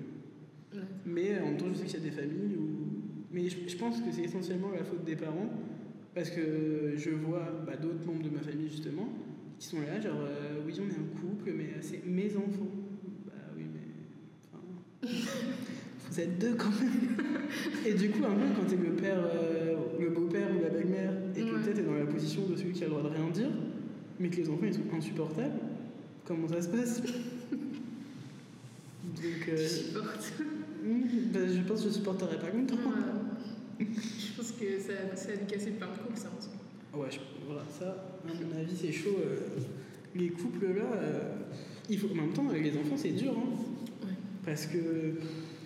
[0.72, 0.80] Ouais.
[1.04, 2.68] Mais en même temps, je sais qu'il y a des familles où.
[3.32, 5.50] Mais je, je pense que c'est essentiellement la faute des parents.
[6.14, 9.08] Parce que je vois bah, d'autres membres de ma famille, justement,
[9.58, 12.70] qui sont là, genre, euh, oui, on est un couple, mais euh, c'est mes enfants.
[13.26, 13.80] Bah oui, mais.
[14.52, 15.14] Enfin.
[16.10, 17.16] vous êtes deux quand même.
[17.86, 21.12] Et du coup, un peu, quand t'es le père, euh, le beau-père ou la belle-mère,
[21.36, 21.50] et que Ouais.
[21.62, 23.50] peut-être t'es dans la position de celui qui a le droit de rien dire,
[24.18, 25.58] mais que les enfants ils sont insupportables,
[26.24, 27.00] comment ça se passe?
[29.04, 29.46] Donc.
[29.46, 30.04] Je euh,
[31.32, 32.74] bah, je pense que je supporterais pas longtemps.
[32.76, 33.86] Ouais.
[33.88, 36.28] Je pense que ça, ça a dû casser plein de couples, ça.
[36.36, 36.52] en soi.
[37.02, 37.86] Ouais, je- voilà, ça,
[38.24, 39.16] à mon avis, c'est chaud.
[39.24, 39.36] euh,
[40.14, 40.84] les couples là,
[41.88, 43.32] il faut, en même temps, avec les enfants, c'est dur.
[43.36, 43.48] Hein,
[44.06, 44.12] Ouais.
[44.44, 44.78] parce que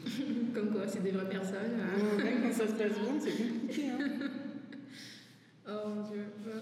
[0.55, 1.77] Comme quoi, c'est des vraies personnes.
[2.19, 3.91] même quand ça se passe bien, c'est compliqué.
[3.91, 3.99] Hein.
[5.67, 6.27] Oh mon dieu.
[6.45, 6.61] Ouais.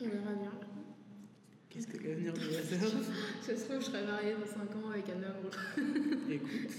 [0.00, 0.52] On verra bien.
[1.68, 3.04] Qu'est-ce que l'avenir nous réserve
[3.42, 5.50] Ça se trouve, je serai mariée dans 5 ans avec un homme.
[6.30, 6.70] Écoute,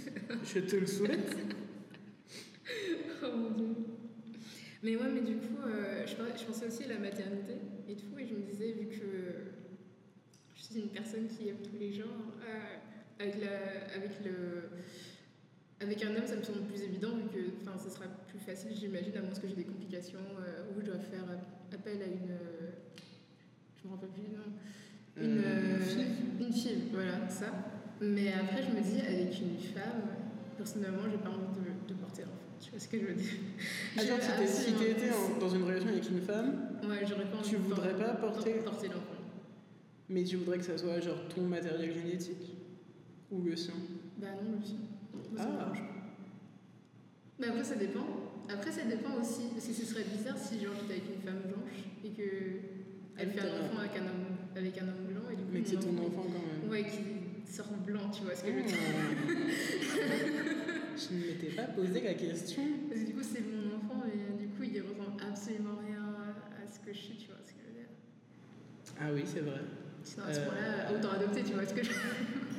[0.46, 1.36] je te le souhaite.
[3.24, 3.76] Oh mon dieu.
[4.84, 7.54] Mais ouais, mais du coup, euh, je pensais aussi à la maternité
[7.88, 9.52] et tout, et je me disais, vu que
[10.56, 12.08] je suis une personne qui aime tous les genres,
[12.48, 12.78] euh,
[13.20, 14.70] avec, la, avec, le,
[15.82, 18.72] avec un homme, ça me semble plus évident, vu que enfin, ça sera plus facile,
[18.76, 21.26] j'imagine, à moins que j'ai des complications euh, où je dois faire
[21.74, 22.32] appel à une.
[22.32, 22.72] euh,
[23.82, 24.52] je me rappelle plus du nom.
[25.18, 26.06] Une, Euh, euh, fille.
[26.48, 27.48] une fille, voilà, ça.
[28.00, 30.02] Mais après, je me dis, avec une femme,
[30.58, 32.36] personnellement, j'ai pas envie de, de porter l'enfant.
[32.62, 33.32] Tu vois ce que je veux dire?
[33.98, 37.38] Ah, genre, J'ai si si t'étais en- dans une relation avec une femme, Ouais, pas
[37.38, 39.22] envie Tu voudrais pas porter- porter l'enfant.
[40.10, 42.56] mais tu voudrais que ça soit genre ton matériel génétique?
[43.32, 43.74] Ou le sien?
[44.18, 44.76] Bah non, le sien.
[45.32, 45.58] Moi, ça me Ah.
[45.60, 45.86] dérange pas.
[47.40, 48.06] Mais après, ça dépend.
[48.50, 49.44] Après, ça dépend aussi.
[49.54, 52.24] Parce que ce serait bizarre si genre j'étais avec une femme blanche et que
[53.18, 55.50] elle fait un enfant avec un homme, avec un homme blanc et du coup.
[55.54, 56.70] Mais que c'est mon ton enfant quand même.
[56.70, 58.78] Ouais, qui sort blanc, tu vois ce que je veux dire.
[58.78, 59.32] Oh.
[60.98, 62.64] je ne m'étais pas posé la question.
[62.90, 66.68] Parce que du coup, c'est mon enfant et du coup, il ressemble absolument rien à
[66.72, 67.90] ce que je suis, tu vois ce que je veux dire.
[69.00, 69.62] Ah oui, c'est vrai.
[70.04, 70.46] Sinon, à ce Euh.
[70.46, 72.51] moment-là, autant adopter, tu vois ce que je veux dire.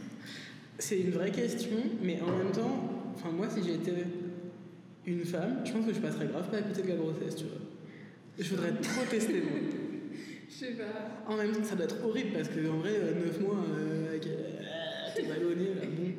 [0.78, 4.04] C'est une vraie question, mais en même temps, enfin moi si j'étais
[5.06, 7.44] une femme, je pense que je passerais grave pas à côté de la grossesse, tu
[7.44, 7.60] vois.
[8.38, 9.52] Je voudrais trop tester moi.
[10.48, 11.32] Je sais pas.
[11.32, 12.92] En même temps, ça doit être horrible parce que en vrai,
[13.24, 14.60] 9 mois euh, avec euh,
[15.16, 16.12] t'es ballonné là, bon.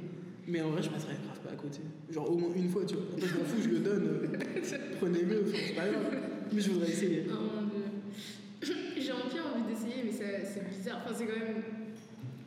[0.47, 1.79] Mais en vrai, je passerais grave pas à côté.
[2.09, 3.03] Genre au moins une fois, tu vois.
[3.13, 4.07] Après, je m'en fous, je le donne.
[4.07, 6.17] euh, Prenez-le, c'est pas grave.
[6.51, 7.25] Mais je voudrais essayer.
[7.29, 8.73] Oh mon dieu.
[8.97, 11.03] J'ai envie d'essayer, mais c'est bizarre.
[11.05, 11.63] Enfin, c'est quand même.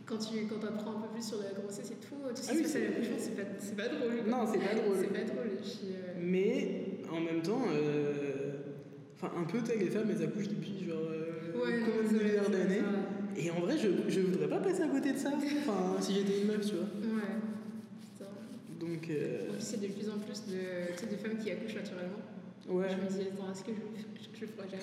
[0.06, 2.56] Quand tu quand apprends un peu plus sur la grossesse et tout, tout ce qui
[2.58, 4.22] se passe à c'est- pas, c'est pas drôle.
[4.28, 4.96] Non, c'est pas drôle.
[5.00, 5.50] C'est pas drôle.
[5.60, 8.52] Puis, euh, Mais en même temps, euh,
[9.14, 12.82] enfin un peu, les femmes, elles accouchent depuis genre euh, ouais, combien de milliards d'années.
[13.36, 15.30] Et en vrai, je, je voudrais pas passer à côté de ça.
[15.34, 16.84] Enfin, si j'étais une meuf, tu vois.
[16.84, 17.34] Ouais.
[18.14, 18.30] Putain.
[18.80, 22.22] Donc, euh, En plus, c'est de plus en plus de, de femmes qui accouchent naturellement.
[22.68, 22.86] ouais.
[22.90, 24.82] Je me dis, attends, est-ce que je, je, je le ferai jamais?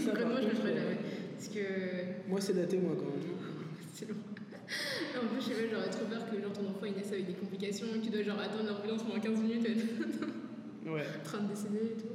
[0.00, 0.96] Ça, ça, par Vraiment, je le ferai euh, jamais.
[1.36, 1.60] Parce que.
[2.30, 3.36] Moi, c'est daté, moi, quand même.
[3.94, 4.16] C'est long.
[5.22, 7.26] En plus, je sais pas, j'aurais trop peur que genre, ton enfant il naisse avec
[7.26, 10.26] des complications, que tu dois genre attendre l'ambulance pendant 15 minutes et être
[10.92, 11.02] Ouais.
[11.02, 12.14] en train de décéder et tout.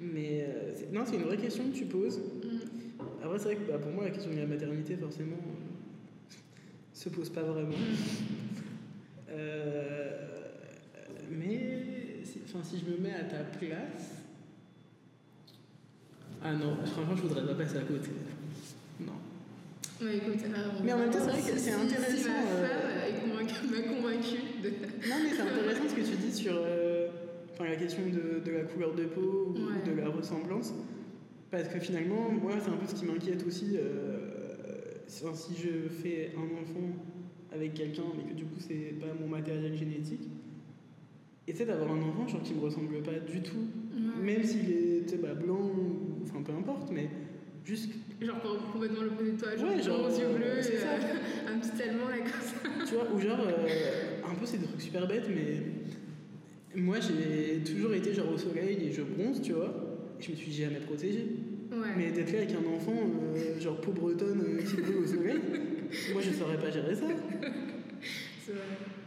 [0.00, 2.18] Mais euh, non, c'est une vraie question que tu poses.
[2.18, 3.00] Mm.
[3.22, 6.34] Après, c'est vrai que bah, pour moi, la question de la maternité, forcément, euh,
[6.92, 7.72] se pose pas vraiment.
[9.30, 10.26] Euh,
[11.30, 14.16] mais si, enfin, si je me mets à ta place.
[16.42, 18.10] Ah non, franchement, je voudrais pas passer à côté.
[19.00, 19.12] Non.
[20.02, 23.20] Ouais, écoute, alors, Mais en même temps, c'est c'est intéressant, Si ma euh, femme est
[23.20, 24.68] convaincue- m'a convaincue de.
[24.70, 27.08] Non, mais c'est intéressant ce que tu dis sur euh,
[27.52, 29.82] enfin, la question de, de la couleur de peau ou Ouais.
[29.94, 30.72] de la ressemblance.
[31.50, 33.76] Parce que finalement, moi, c'est un peu ce qui m'inquiète aussi.
[33.76, 34.28] euh,
[35.06, 36.86] si je fais un enfant
[37.52, 40.30] avec quelqu'un, mais que du coup, c'est pas mon matériel génétique,
[41.48, 43.56] essaie d'avoir un enfant genre, qui me ressemble pas du tout.
[43.92, 44.22] Ouais.
[44.34, 45.68] Même s'il est bah, blanc,
[46.22, 47.08] enfin peu importe, mais
[47.64, 51.58] juste, Genre complètement l'opposé de toi, genre, Ouais, genre, gros yeux bleus, et, euh, un
[51.58, 52.84] petit allemand là comme ça.
[52.86, 55.62] tu vois, ou genre, euh, un peu c'est des trucs super bêtes, mais
[56.80, 59.74] moi j'ai toujours été genre au soleil et je bronze, tu vois,
[60.20, 61.26] et je me suis jamais protégée.
[61.72, 61.88] Ouais.
[61.96, 62.94] Mais d'être là avec un enfant,
[63.36, 65.38] euh, genre peau bretonne qui brûle au soleil,
[66.12, 67.06] moi je saurais pas gérer ça.
[68.44, 68.62] C'est vrai.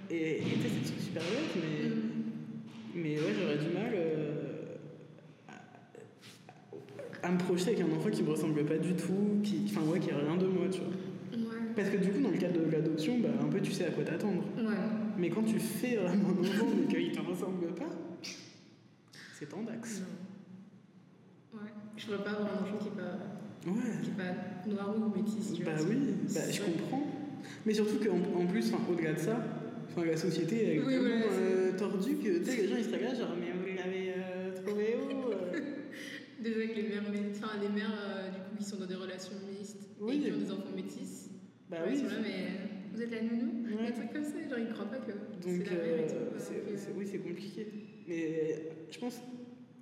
[0.10, 2.02] Et et c'est des trucs super bêtes, mais, Mm.
[2.96, 3.94] mais ouais, j'aurais du mal
[7.24, 10.00] à, me projeter avec un enfant qui me ressemble pas du tout, qui, enfin ouais,
[10.00, 10.90] qui a rien de moi, tu vois.
[11.50, 11.62] Ouais.
[11.76, 13.92] Parce que du coup, dans le cadre de l'adoption, bah, un peu tu sais à
[13.92, 14.44] quoi t'attendre.
[14.58, 14.76] Ouais.
[15.18, 17.90] Mais quand tu fais vraiment un enfant mais qu'il te ressemble pas,
[19.40, 20.04] c'est tendax.
[21.54, 21.60] Ouais.
[21.98, 23.18] Je pourrais pas avoir un enfant qui est pas,
[23.66, 24.02] Ouais.
[24.04, 25.60] qui est pas noir ou métis.
[25.64, 25.98] Bah vois, oui,
[26.34, 27.04] bah, je comprends.
[27.66, 29.38] Mais surtout qu'en en plus, au-delà de ça,
[29.90, 33.36] enfin, la société est Oui, tellement euh, tordue que les gens ils seraient là genre
[33.40, 35.10] mais vous l'avez euh, trouvé où?
[35.12, 35.23] euh
[36.43, 39.32] Déjà que les mères, enfin, les mères euh, du coup qui sont dans des relations
[39.58, 40.17] mixtes Oui.
[40.17, 41.29] et qui ont des enfants métis,
[41.69, 41.95] Bah ouais, oui.
[41.95, 43.88] ils sont là, mais euh, vous êtes la nounou Ouais.
[43.88, 46.29] Des trucs comme ça, genre ils croient pas que Donc c'est la mère et euh,
[46.29, 46.38] tout.
[46.38, 47.67] c'est- oui, c'est compliqué.
[48.08, 49.19] Mais je pense,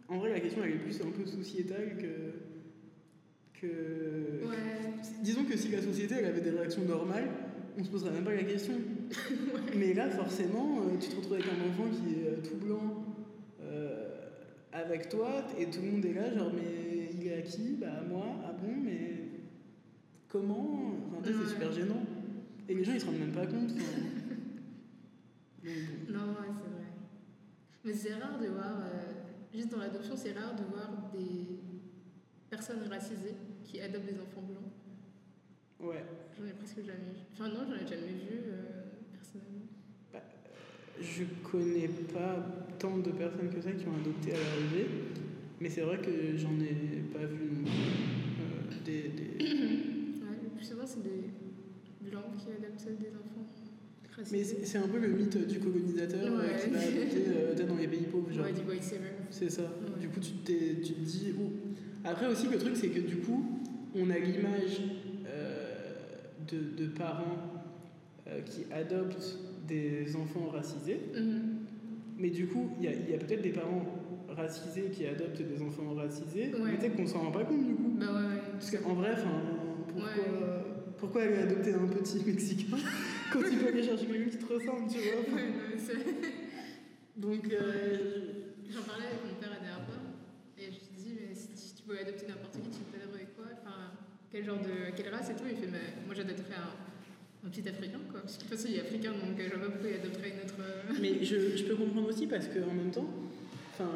[0.07, 3.59] en vrai, la question elle est plus un peu sociétale que.
[3.59, 4.45] que...
[4.47, 4.93] Ouais.
[5.23, 7.27] Disons que si la société elle avait des réactions normales,
[7.77, 8.73] on se poserait même pas la question.
[9.75, 13.03] Mais là, forcément, euh, tu te retrouves avec un enfant qui est euh, tout blanc
[13.07, 13.10] euh,
[14.91, 17.75] avec toi et tout le monde est là, genre, mais il est à qui?
[17.79, 18.25] Bah, à moi.
[18.45, 19.29] Ah bon, mais
[20.27, 20.93] comment?
[21.17, 21.33] Enfin, Ouais.
[21.45, 22.03] c'est super gênant.
[22.67, 23.71] Et les gens ils se rendent même pas compte.
[25.63, 26.87] Non, ouais, c'est vrai.
[27.85, 29.13] Mais c'est rare de voir, euh,
[29.53, 31.59] juste dans l'adoption, c'est rare de voir des
[32.49, 34.71] personnes racisées qui adoptent des enfants blancs.
[35.79, 36.03] Ouais.
[36.35, 37.19] J'en ai presque jamais vu.
[37.33, 38.63] Enfin, non, j'en ai jamais vu euh,
[39.13, 39.60] personnellement.
[41.01, 42.45] Je connais pas
[42.79, 44.87] tant de personnes que ça qui ont adopté à l'arrivée,
[45.59, 47.71] mais c'est vrai que j'en ai pas vu non plus.
[48.39, 51.29] Euh, des, des- Ouais, le plus souvent, c'est des
[52.09, 53.47] blancs qui adoptent des enfants.
[54.31, 57.87] Mais c'est un peu le mythe du colonisateur euh, qui va adopter euh, dans les
[57.87, 58.31] pays pauvres.
[58.31, 58.45] Genre.
[58.45, 58.95] Ouais, du white.
[59.31, 59.63] C'est ça.
[59.63, 59.99] Ouais.
[60.01, 61.33] Du coup, tu, tu te dis.
[61.39, 61.49] oh.
[62.03, 63.61] Après aussi, le truc, c'est que du coup,
[63.95, 64.81] on a l'image
[66.51, 67.63] de, de parents
[68.45, 70.99] qui adoptent des enfants racisés.
[71.15, 71.57] Mhm.
[72.17, 73.85] Mais du coup, il y a, il y a peut-être des parents
[74.29, 76.71] racisés qui adoptent des enfants racisés, Ouais.
[76.71, 77.95] mais peut-être qu'on s'en rend pas compte du coup.
[77.99, 78.41] Bah ouais, ouais.
[78.53, 79.15] Parce qu'en vrai,
[80.97, 82.77] pourquoi, aller adopter un petit Mexicain
[83.33, 85.39] quand tu peux aller chercher quelqu'un qui te ressemble, tu vois?
[87.17, 87.97] Donc, euh,
[88.69, 89.99] J'en parlais avec mon père la dernière fois
[90.57, 93.45] et je lui dis mais si si tu pouvais adopter n'importe qui, tu t'adopterais quoi?
[93.59, 93.91] Enfin,
[94.31, 95.43] quel genre de quelle race et tout?
[95.49, 96.71] Il fait mais moi j'adopterais un,
[97.45, 98.21] un petit africain quoi.
[98.21, 99.95] Parce que de toute façon il est africain donc euh, je vois pas pourquoi il
[99.95, 100.55] adopterait une autre.
[100.59, 103.09] euh, mais je, je peux comprendre aussi parce qu'en même temps,
[103.73, 103.89] enfin,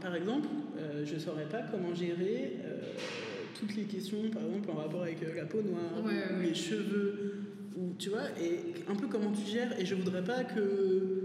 [0.00, 2.80] par exemple, euh, je saurais pas comment gérer euh,
[3.58, 6.46] toutes les questions, par exemple, en rapport avec la peau noire, Ouais, ou ouais.
[6.48, 7.34] les cheveux,
[7.76, 9.78] ou tu vois, et un peu comment tu gères.
[9.80, 11.20] Et je voudrais pas que,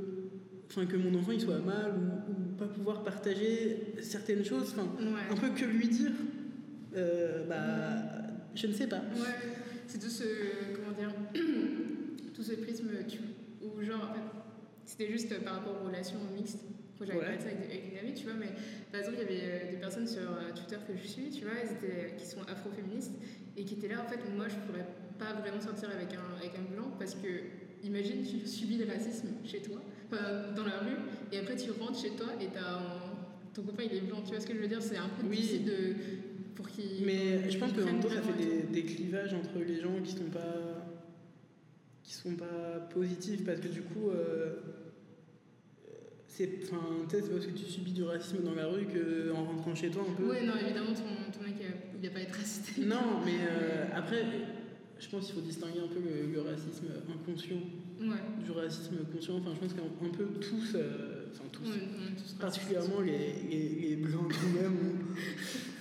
[0.70, 4.74] enfin, que mon enfant il soit mal ou, ou pas pouvoir partager certaines choses.
[4.78, 5.22] Enfin, Ouais.
[5.32, 6.12] un peu que lui dire.
[7.48, 8.04] Bah,
[8.56, 8.98] je ne sais pas.
[8.98, 9.57] Ouais,
[9.88, 10.24] c'est tout ce.
[10.76, 11.12] Comment dire
[12.34, 12.90] Tout ce prisme
[13.64, 14.22] où, genre, en fait,
[14.86, 16.60] c'était juste par rapport aux relations mixtes.
[17.00, 17.26] J'avais Ouais.
[17.26, 18.50] parlé de ça avec, avec une amie, tu vois, mais
[18.92, 21.44] par exemple, il y avait euh, des personnes sur euh, Twitter que je suis, tu
[21.46, 23.14] vois, elles étaient, qui sont afroféministes
[23.56, 24.86] et qui étaient là, en fait, moi, je pourrais
[25.20, 27.28] pas vraiment sortir avec un, avec un blanc parce que,
[27.84, 30.98] imagine, tu subis le racisme chez toi, enfin, dans la rue,
[31.32, 33.18] et après, tu rentres chez toi et t'as un-
[33.54, 34.82] ton copain, il est blanc, tu vois ce que je veux dire?
[34.82, 35.38] C'est un peu Oui.
[35.38, 35.96] difficile de.
[36.58, 36.68] Pour.
[37.06, 40.02] Mais je pense que en même temps, ça fait des, des clivages entre les gens
[40.04, 40.84] qui sont pas
[42.04, 44.56] qui sont pas positifs parce que du coup euh,
[46.28, 46.50] c'est
[47.10, 50.04] c'est parce que tu subis du racisme dans la rue que en rentrant chez toi
[50.10, 51.04] un peu Ouais, non, évidemment, ton,
[51.38, 52.78] ton mec, euh, il va pas être raciste.
[52.78, 54.24] non mais euh, après
[55.00, 57.62] je pense qu'il faut distinguer un peu le, le racisme inconscient
[58.00, 63.02] Ouais, du racisme conscient enfin je pense qu'un un peu tous euh, enfin tous particulièrement
[63.02, 65.77] les, les, les blancs nous-mêmes, on,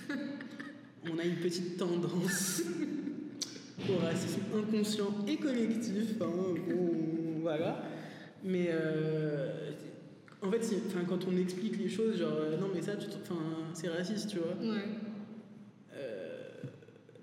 [1.13, 2.61] on a une petite tendance
[3.89, 6.15] au racisme inconscient et collectif.
[6.21, 6.25] hein,
[6.69, 7.83] bon, voilà.
[8.43, 9.71] Mais euh,
[10.41, 10.61] en fait,
[11.07, 12.93] quand on explique les choses, genre euh, non, mais ça,
[13.73, 14.55] c'est raciste, tu vois.
[14.73, 14.83] Ouais,
[15.95, 16.37] Euh,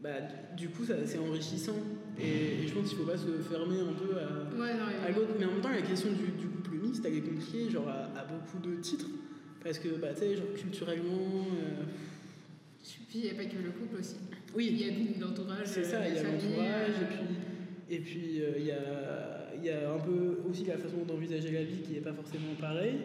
[0.02, 0.10] bah,
[0.56, 1.76] du coup, c'est enrichissant.
[2.20, 5.10] Et, et je pense qu'il faut pas se fermer un peu à, Ouais, non, à
[5.10, 5.30] l'autre.
[5.38, 8.18] Mais en même temps, la question du, du couple mixte, elle est compliquée, genre à,
[8.18, 9.06] à beaucoup de titres.
[9.62, 11.46] Parce que, bah, tu sais, genre culturellement.
[12.84, 14.16] Euh, Puis il n'y a pas que le couple aussi.
[14.54, 15.66] oui, Il y a l'entourage.
[15.66, 17.04] C'est ça, la il y a l'entourage, euh,
[17.90, 20.78] et puis, et puis euh, il y, a, il y a un peu aussi la
[20.78, 23.00] façon d'envisager la vie qui n'est pas forcément pareille,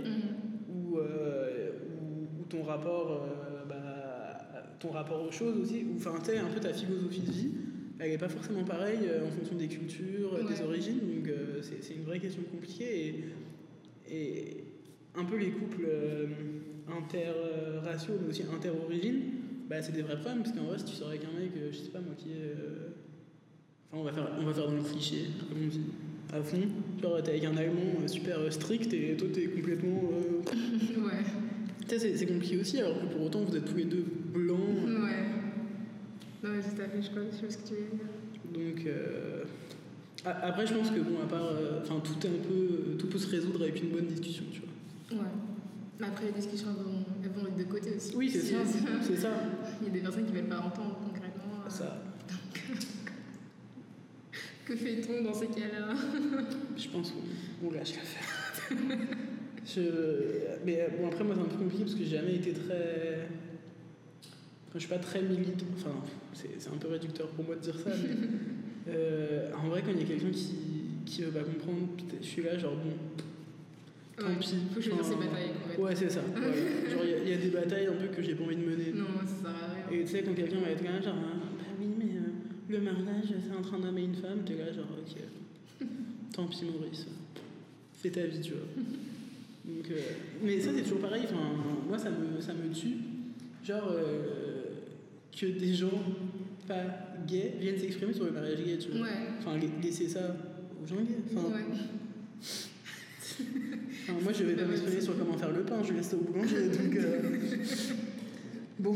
[0.70, 6.16] ou, euh, ou, ou ton rapport, euh, bah, ton rapport aux choses aussi, ou enfin,
[6.24, 7.52] tu un peu ta philosophie de vie,
[8.00, 11.62] elle n'est pas forcément pareille euh, en fonction des cultures, euh, des origines, donc euh,
[11.62, 13.08] c'est c'est une vraie question compliquée,
[14.10, 14.64] et, et
[15.16, 16.28] un peu les couples euh,
[16.88, 19.22] interraciaux, mais aussi inter-origines,
[19.70, 21.70] bah, c'est des vrais problèmes, parce qu'en vrai, si tu sors avec un mec, euh,
[21.72, 22.36] je sais pas moi, qui est.
[22.58, 22.90] euh,
[23.92, 25.82] Enfin, on va, faire, on va faire dans le cliché, comme on dit,
[26.32, 26.62] à fond.
[27.02, 30.12] Genre, t'es avec un Allemand euh, super strict et toi, t'es complètement.
[30.14, 31.24] euh, ouais.
[31.88, 34.60] Tu sais, c'est- compliqué aussi, alors que pour autant, vous êtes tous les deux blancs.
[34.86, 35.26] Ouais.
[36.44, 38.74] Non, mais tout à fait, je crois, je sais ce que tu veux dire.
[38.76, 38.86] Donc.
[38.86, 39.44] euh,
[40.26, 41.52] Après, je pense que, bon, à part.
[41.82, 42.96] Enfin, tout est un peu.
[43.00, 45.24] Tout peut se résoudre avec une bonne discussion, tu vois.
[45.24, 45.30] Ouais.
[46.02, 48.16] Après, les discussions elles vont, elles vont des deux côtés aussi.
[48.16, 48.60] Oui, c'est Si- ça.
[49.02, 49.30] C'est ça.
[49.82, 51.64] Il y a des personnes qui veulent pas entendre concrètement.
[51.66, 52.02] euh, Ça.
[54.66, 55.88] Que fait-on dans ces cas-là?
[56.78, 58.78] Je pense qu'on on lâche l'affaire.
[59.66, 59.82] je...
[60.64, 63.28] Mais euh, bon, après, moi, c'est un peu compliqué parce que j'ai jamais été très.
[64.68, 65.66] Enfin, je suis pas très militant.
[65.76, 65.96] Enfin,
[66.34, 68.16] c'est un peu réducteur pour moi de dire ça, mais.
[68.94, 70.54] euh, en vrai, quand il y a quelqu'un qui,
[71.08, 71.88] qui veut pas comprendre,
[72.22, 72.94] je suis là, genre, bon,
[74.20, 74.56] tant Ouais, pis.
[74.74, 75.52] Faut choisir Enfin, ses batailles.
[75.80, 76.22] Ouais, c'est ça.
[76.32, 76.48] voilà.
[76.90, 78.56] Genre, il y a- il y, a des batailles un peu que j'ai pas envie
[78.56, 78.92] de mener.
[78.94, 80.00] Non, ça sert à rien.
[80.00, 82.32] Et tu sais, quand quelqu'un va être là, genre, ah, bah oui, mais euh,
[82.70, 85.88] le mariage, c'est entre un homme et une femme, t'es là, genre, ok.
[86.34, 87.08] Tant pis, Maurice.
[87.94, 88.62] Fais ta vie, tu vois.
[89.66, 89.96] Donc, euh,
[90.44, 91.24] mais ça, c'est toujours pareil.
[91.26, 91.40] Enfin,
[91.88, 92.96] moi, ça me, ça me tue.
[93.64, 94.64] Genre, euh,
[95.38, 95.90] que des gens
[96.68, 96.84] pas
[97.28, 99.02] gays viennent s'exprimer sur le mariage gay, tu vois.
[99.02, 99.14] Ouais.
[99.40, 100.36] Enfin, la- laisser ça
[100.82, 101.18] aux gens gays.
[101.36, 101.64] Enfin, ouais.
[104.04, 106.22] Enfin, moi, je vais pas m'exprimer sur comment faire le pain, je laisse ça au
[106.22, 106.68] boulanger.
[106.70, 107.22] donc, euh,
[108.80, 108.96] Bon.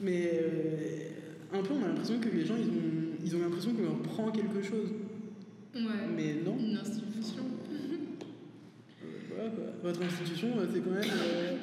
[0.00, 3.72] Mais euh, un peu, on a l'impression que les gens, ils ont, ils ont l'impression
[3.74, 4.88] qu'on leur prend quelque chose.
[5.74, 5.80] Ouais.
[6.16, 6.56] Mais non.
[6.58, 7.42] Une institution.
[7.70, 9.64] Euh, voilà, quoi.
[9.82, 11.56] Votre institution, c'est quand même euh,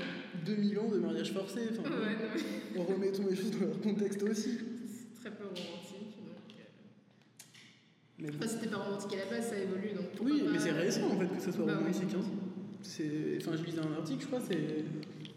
[0.46, 1.62] 2000 ans de mariage forcé.
[1.72, 4.58] Enfin, Ouais, remettons les choses dans leur contexte aussi.
[4.88, 5.46] c'est très peu.
[8.22, 8.28] Euh...
[8.28, 8.30] Mais.
[8.38, 9.94] Enfin, c'était pas romantique à la base, ça évolue.
[9.96, 11.84] Donc Oui, mais c'est récent en fait que ça soit Bah oui.
[11.92, 12.16] romantique.
[12.16, 12.24] hein.
[12.84, 14.86] C'est- Enfin, je lisais un article, je crois, c'est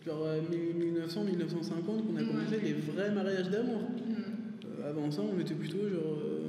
[0.06, 3.80] genre 1900-1950 qu'on a commencé les vrais mariages d'amour.
[3.82, 4.14] Hmm.
[4.82, 6.18] Euh, avant ça, on était plutôt genre.
[6.22, 6.40] euh,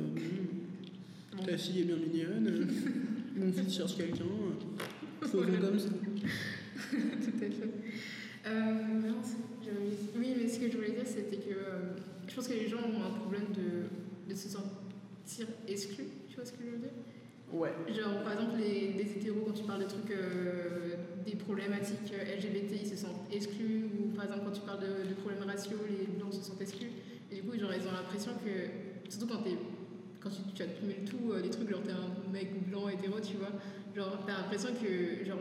[1.36, 2.66] Hmm, ta fille est bien mignonne, euh,
[3.46, 4.56] mon fils cherche quelqu'un, euh,
[5.28, 5.90] faisons comme ça.
[6.92, 6.98] Tout
[7.38, 7.52] à fait.
[8.48, 9.12] Euh,
[10.18, 11.96] oui, mais ce que je voulais dire, c'était que euh,
[12.28, 16.06] je pense que les gens ont un problème de, de se sentir exclus.
[16.36, 16.92] Tu vois ce que je veux dire?
[17.54, 17.72] Ouais.
[17.88, 20.96] Genre, par exemple, les, les hétéros, quand tu parles de trucs, euh,
[21.26, 23.86] des problématiques euh, LGBT, ils se sentent exclus.
[23.98, 26.90] Ou par exemple, quand tu parles de, de problèmes raciaux, les blancs se sentent exclus.
[27.32, 29.56] Et du coup, genre, ils ont l'impression que, surtout quand, t'es,
[30.20, 33.20] quand tu, tu as cumulé tout, euh, des trucs, genre, t'es un mec blanc hétéro,
[33.22, 33.52] tu vois,
[33.96, 35.40] genre, t'as l'impression que, genre,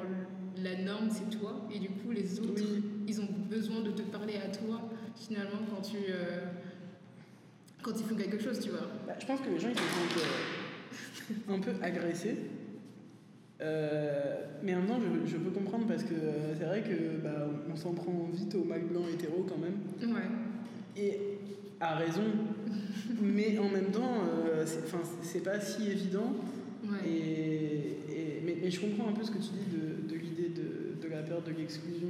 [0.63, 1.67] la norme, c'est toi.
[1.75, 2.85] Et du coup, les autres, Oui.
[3.09, 4.81] ils ont besoin de te parler à toi,
[5.17, 5.97] finalement, quand tu.
[6.11, 6.45] euh,
[7.83, 8.87] quand ils font quelque chose, tu vois.
[9.07, 10.25] Bah, je pense que les gens ils se sentent
[11.49, 12.37] un peu agressés.
[13.61, 17.23] Euh, mais en même temps, je, je peux comprendre parce que euh, c'est vrai que
[17.23, 20.15] bah, on s'en prend vite au mâle blanc hétéro quand même.
[20.15, 20.23] Ouais.
[20.97, 21.19] Et
[21.81, 22.23] à raison.
[23.23, 24.65] mais en même temps, euh,
[25.23, 26.35] c'est, pas si évident.
[26.85, 27.09] Ouais.
[27.09, 30.49] Et, et- mais, mais je comprends un peu ce que tu dis de, de l'idée
[30.51, 32.09] de, de la peur de l'exclusion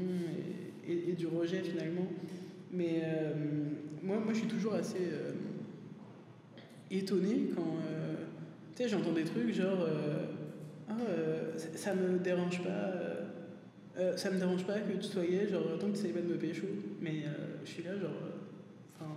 [0.86, 2.06] et, et- et du rejet finalement.
[2.72, 3.32] Mais euh,
[4.02, 5.32] moi, moi, je suis toujours assez euh,
[6.90, 7.76] étonné quand
[8.76, 10.26] tu sais, j'entends des trucs genre euh,
[10.88, 12.92] Ah, euh, ça, me dérange pas.
[13.98, 16.20] euh, ça me dérange pas que tu sois gay, genre tant que tu sais pas
[16.20, 16.66] de me pécho.
[17.00, 17.24] Mais
[17.64, 18.10] je suis là, genre.
[19.00, 19.10] Enfin.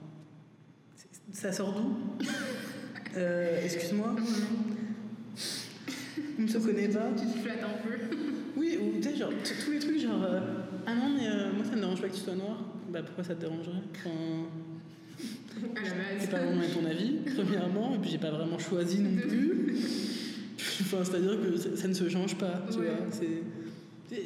[1.31, 2.25] ça sort d'où?
[3.15, 4.13] Euh, Excuse-moi,
[6.37, 7.09] on ne se connaît pas?
[7.17, 7.95] Tu te flattes un peu.
[8.57, 9.29] Oui, ou tu sais, genre,
[9.63, 10.39] tous les trucs, genre, euh,
[10.85, 12.63] ah non, mais euh, moi ça me dérange pas que tu sois noir.
[12.89, 13.81] Bah pourquoi ça te dérangerait?
[13.95, 14.09] Enfin.
[16.19, 19.75] C'est pas vraiment ton avis, premièrement, et puis j'ai pas vraiment choisi non plus.
[20.81, 22.85] enfin, c'est-à-dire que ça, ça ne se change pas, tu Ouais.
[22.85, 23.05] vois.
[23.11, 23.43] C'est,
[24.09, 24.23] c'est-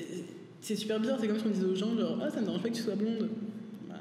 [0.61, 2.61] c'est super bizarre, c'est comme si on disait aux gens, genre, ah ça me dérange
[2.61, 3.29] pas que tu sois blonde.
[3.89, 3.95] Bah,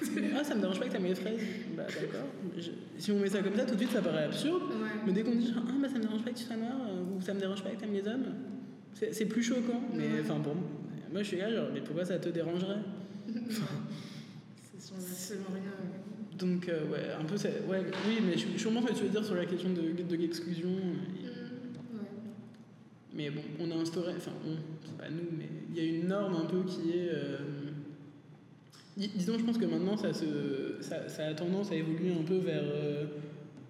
[0.36, 1.40] ah ça me dérange pas que t'aimes les fraises.
[1.76, 2.26] Bah d'accord.
[2.56, 4.62] Je- Si on met ça comme ça, tout de suite ça paraît absurde.
[4.62, 4.88] Ouais.
[5.06, 6.76] Mais dès qu'on dit genre, ah bah ça me dérange pas que tu sois noir,
[6.88, 8.26] euh, ou ça me dérange pas que t'aimes les hommes,
[8.94, 9.82] c'est c'est plus choquant.
[9.94, 10.20] Mais Ouais.
[10.22, 10.54] enfin bon,
[11.12, 12.78] moi je suis là genre, mais pourquoi ça te dérangerait?
[14.92, 16.09] Absolument rien.
[16.40, 19.04] Donc, euh, ouais, un peu, ça- ouais, oui, mais je, je comprends ce que tu
[19.04, 20.68] veux dire sur la question de, de l'exclusion.
[20.70, 22.06] Mm, ouais.
[23.14, 26.08] Mais bon, on a instauré, enfin, on, c'est pas nous, mais il y a une
[26.08, 27.08] norme un peu qui est.
[27.12, 27.38] euh,
[28.96, 32.22] dis- disons, je pense que maintenant, ça, se, ça, ça a tendance à évoluer un
[32.24, 33.04] peu vers euh,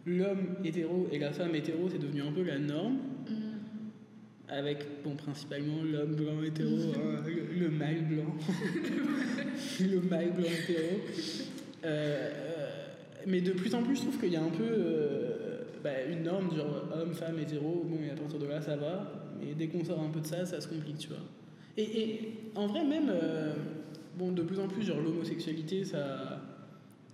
[0.06, 2.98] l'homme hétéro et la femme hétéro, c'est devenu un peu la norme.
[3.28, 3.34] Mm.
[4.48, 8.34] Avec, bon, principalement l'homme blanc hétéro, hein, le, le mâle blanc.
[9.80, 11.00] le mâle blanc hétéro.
[11.82, 12.59] Euh, euh,
[13.26, 16.22] mais de plus en plus, je trouve qu'il y a un peu euh, bah, une
[16.22, 17.84] norme, genre homme, femme, hétéro.
[17.86, 19.12] Bon, et à partir de là, ça va.
[19.40, 21.18] Mais dès qu'on sort un peu de ça, ça se complique, tu vois.
[21.76, 23.54] Et, et en vrai, même, euh,
[24.16, 26.40] bon, de plus en plus, genre l'homosexualité, ça,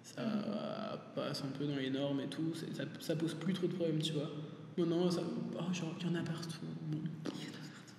[0.02, 0.22] ça
[1.14, 2.54] passe un peu dans les normes et tout.
[2.54, 4.30] Ça, ça pose plus trop de problèmes, tu vois.
[4.76, 5.22] Maintenant, ça,
[5.54, 6.58] oh, genre, il y en a partout.
[6.88, 6.98] Bon.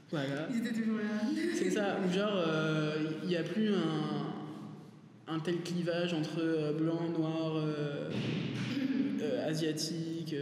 [0.10, 0.48] Voilà.
[0.50, 1.42] Ils étaient toujours là.
[1.54, 2.44] C'est ça, ou genre,
[3.24, 4.37] il n'y a plus un,
[5.28, 8.10] un tel clivage entre euh, blanc, noir, euh,
[9.22, 10.36] euh, asiatique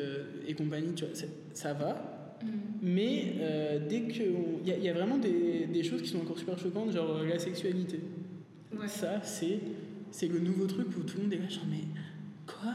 [0.47, 1.13] et compagnie, tu vois,
[1.53, 2.37] ça va.
[2.43, 2.47] Mm.
[2.81, 3.35] Mais
[3.89, 4.23] dès que.
[4.65, 7.39] Il y, y a vraiment des, des choses qui sont encore super choquantes, genre la
[7.39, 7.99] sexualité.
[8.77, 8.87] Ouais.
[8.87, 9.59] Ça, c'est,
[10.11, 11.83] c'est le nouveau truc où tout le monde est là, genre, mais
[12.45, 12.73] quoi?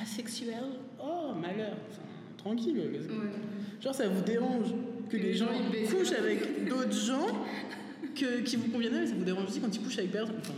[0.00, 0.64] Asexuel?
[1.00, 2.02] Oh, malheur Enfin,
[2.36, 2.76] tranquille.
[2.76, 3.00] Ouais.
[3.80, 4.72] Genre, ça vous dérange
[5.08, 7.26] que Que les les gens gens, couchent avec d'autres gens
[8.14, 10.36] que, qui vous conviennent, mais ça vous dérange aussi quand ils couchent avec personne.
[10.40, 10.52] Enfin,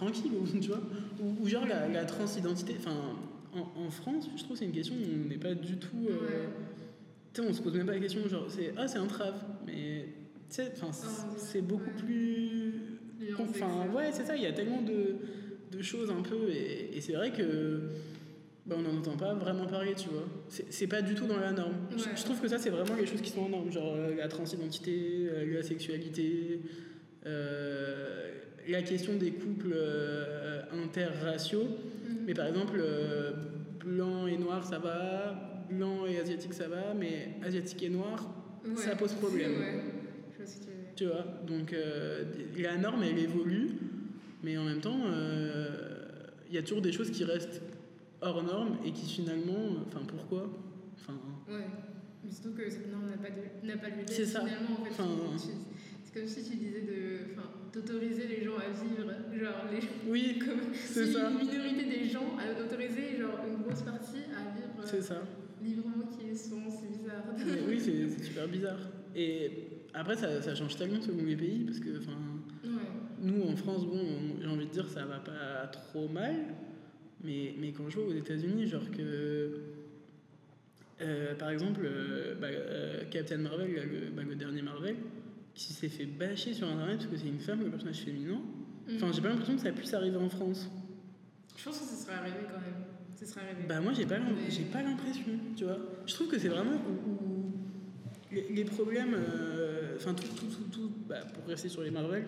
[0.00, 0.30] tranquille,
[0.60, 0.80] tu vois.
[1.20, 2.74] Ou, ou genre la, la transidentité.
[2.78, 2.96] Enfin,
[3.54, 6.06] en, en France, je trouve que c'est une question où on n'est pas du tout.
[6.08, 6.46] euh.
[7.32, 9.34] Tu sais, on se pose même pas la question, genre, c'est ah, c'est un trave.
[9.66, 10.06] Mais,
[10.48, 12.72] tu sais, enfin, c'est- Ah, c'est beaucoup plus.
[13.38, 15.16] Enfin, ouais, c'est ça, il y a tellement de,
[15.76, 16.48] de choses un peu.
[16.50, 17.82] Et, et c'est vrai que.
[18.66, 20.24] Bah, on n'en entend pas vraiment parler, tu vois.
[20.48, 21.74] C'est pas du tout dans la norme.
[21.96, 24.28] Je- trouve que ça, c'est vraiment les choses qui sont en norme, genre euh, la
[24.28, 26.60] transidentité, euh, la sexualité,
[27.26, 28.30] euh,
[28.68, 31.64] la question des couples euh, interraciaux.
[31.64, 32.14] Mm.
[32.26, 33.32] Mais par exemple, euh,
[33.84, 38.28] blanc et noir, ça va, blanc et asiatique, ça va, mais asiatique et noir,
[38.64, 38.76] Ouais.
[38.76, 39.52] ça pose problème.
[39.52, 39.80] Ouais.
[40.32, 41.24] Je vois ce que tu vois.
[41.46, 42.24] Donc euh,
[42.58, 43.70] la norme, elle évolue,
[44.42, 45.00] mais en même temps,
[46.48, 47.62] il y a toujours des choses qui restent
[48.20, 50.50] hors norme et qui finalement, enfin pourquoi?
[50.96, 51.14] Enfin,
[51.48, 51.64] Ouais.
[52.22, 54.40] Mais surtout que cette norme n'a pas, de, n'a pas lieu d'être C'est ça.
[54.40, 54.76] finalement.
[54.80, 55.08] En fait, Enfin,
[56.04, 59.10] c'est comme si tu disais de, enfin, d'autoriser les gens à vivre.
[59.38, 61.30] Genre, les, oui, comme c'est si ça.
[61.30, 65.22] une minorité des gens a autorisé genre, une grosse partie à vivre c'est ça.
[65.62, 66.62] librement qui sont.
[66.70, 67.24] C'est bizarre.
[67.38, 68.78] Mais oui, c'est c'est super bizarre.
[69.14, 69.50] Et
[69.94, 72.12] après, ça, ça change tellement selon les pays, parce que, enfin,
[72.62, 72.70] Ouais.
[73.22, 76.34] nous en France, bon, on- j'ai envie de dire, ça va pas trop mal,
[77.24, 79.60] mais, mais quand je vois aux États-Unis, genre que.
[81.00, 84.96] euh, par exemple, euh, bah, euh, Captain Marvel, le, bah, le dernier Marvel,
[85.54, 88.40] qui s'est fait bâcher sur internet parce que c'est une femme, le personnage féminin.
[88.94, 89.12] Enfin, Mm.
[89.14, 90.68] j'ai pas l'impression que ça puisse arriver en France.
[91.56, 92.74] Je pense que ce serait arrivé quand même.
[93.18, 93.62] Ce serait arrivé.
[93.68, 95.22] Bah, moi, j'ai pas, Mais- l'impression,
[95.56, 95.78] tu vois.
[96.06, 97.52] Je trouve que c'est vraiment où, où
[98.32, 102.24] les, les problèmes, euh, enfin, tout, tout, tout, tout, bah, pour rester sur les Marvel,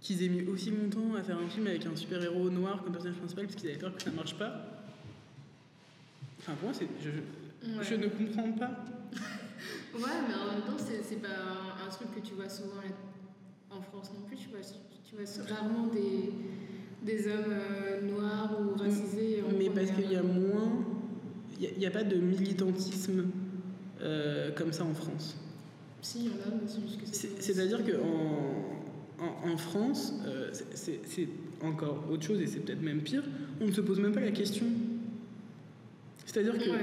[0.00, 3.18] qu'ils aient mis aussi longtemps à faire un film avec un super-héros noir comme personnage
[3.18, 4.84] principal parce qu'ils avaient peur que ça marche pas.
[6.38, 7.84] Enfin, pour moi, c'est, je, je- Ouais.
[7.84, 8.84] je ne comprends pas.
[9.94, 12.80] Ouais, mais en même temps, c'est, pas un, un truc que tu vois souvent
[13.70, 14.36] en France non plus.
[14.36, 14.60] Tu vois,
[15.04, 16.32] tu vois rarement des,
[17.02, 19.42] des hommes euh, noirs ou racisés.
[19.42, 20.84] en Mais parce qu'il y a moins.
[21.60, 23.24] Il n'y a, pas de militantisme
[24.00, 25.36] euh, comme ça en France.
[26.02, 27.14] Si, il y en a, mais c'est juste que c'est.
[27.40, 31.28] C'est- C'est-à-dire qu'en en, en France, euh, c'est
[31.64, 33.24] encore autre chose et c'est peut-être même pire,
[33.60, 34.66] on ne se pose même pas la question.
[36.24, 36.78] C'est-à-dire que Ouais.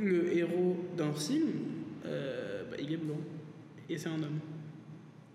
[0.00, 1.48] le héros d'un film,
[2.06, 3.18] euh, bah, il est blanc
[3.88, 4.40] et c'est un homme.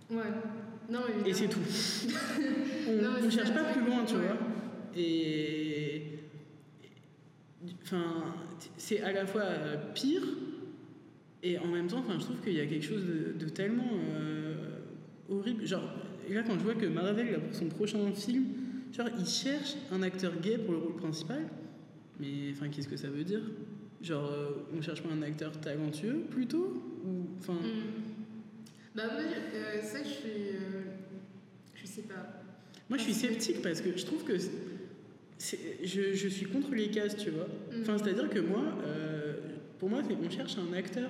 [0.09, 0.24] Ouais.
[0.89, 1.63] Non, Et c'est évidemment.
[1.65, 2.09] tout.
[3.22, 4.22] on ne cherche pas plus loin, tu ouais.
[4.22, 4.38] vois.
[4.95, 6.03] Et.
[7.84, 8.36] Enfin,
[8.78, 10.22] c'est à la fois euh, pire
[11.43, 14.80] et en même temps, je trouve qu'il y a quelque chose de, de tellement euh,
[15.30, 15.65] horrible.
[15.65, 15.84] Genre,
[16.30, 18.45] là, quand je vois que Marvel, là, pour son prochain film,
[18.91, 21.43] genre, il cherche un acteur gay pour le rôle principal,
[22.20, 23.41] mais enfin, qu'est-ce que ça veut dire?
[24.02, 28.04] Genre, euh, on cherche pas un acteur talentueux plutôt Ou, enfin, Mm.
[28.95, 30.30] Bah, moi, euh, ça, je suis.
[30.54, 30.82] euh,
[31.76, 32.41] je sais pas.
[32.89, 34.34] Moi, je suis sceptique parce que je trouve que
[35.39, 37.45] je, je suis contre les cases, tu vois.
[37.72, 37.82] Mm.
[37.82, 39.34] Enfin, c'est-à-dire que moi, euh,
[39.80, 41.10] pour moi, c'est- on cherche un acteur.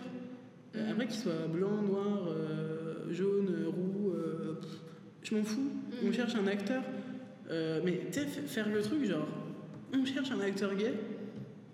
[0.75, 0.91] Euh, Mm.
[0.91, 2.29] Après, qu'il soit blanc, noir,
[3.11, 4.13] jaune, roux,
[4.61, 4.69] pff,
[5.23, 5.71] je m'en fous.
[6.05, 6.83] On cherche un acteur.
[7.49, 9.27] Mais tu sais, faire le truc, genre,
[9.93, 10.93] on cherche un acteur gay.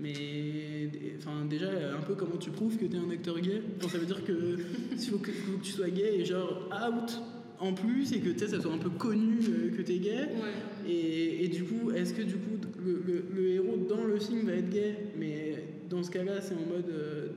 [0.04, 3.62] Mais enfin, déjà, un peu comment tu prouves que t'es un acteur gay?
[3.82, 4.58] Genre, Ça veut dire que
[4.91, 7.22] il faut, que faut que tu sois gay et genre out
[7.60, 10.18] en plus et que tu sais, ça soit un peu connu euh, que t'es gay.
[10.36, 10.89] Ouais.
[10.91, 14.41] Et, et du coup, est-ce que du coup, le, le- le héros dans le film
[14.47, 14.95] va être gay?
[15.18, 16.89] Mais dans ce cas-là, c'est en mode.
[16.91, 17.28] euh,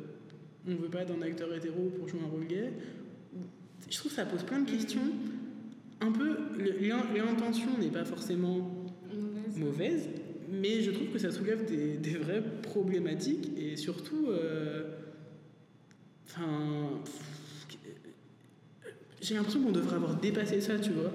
[0.69, 2.73] on veut pas d'un acteur hétéro pour jouer un rôle gay.
[3.89, 5.01] Je trouve que ça pose plein de questions.
[6.01, 6.37] Un peu.
[7.15, 8.59] L'intention n'est pas forcément
[9.57, 9.59] Mauvaise.
[9.59, 10.09] mauvaise,
[10.51, 14.27] mais je trouve que ça soulève des, vraies problématiques et surtout.
[14.31, 14.85] euh,
[16.29, 16.91] Enfin.
[19.23, 21.11] j'ai l'impression qu'on devrait avoir dépassé ça, tu vois.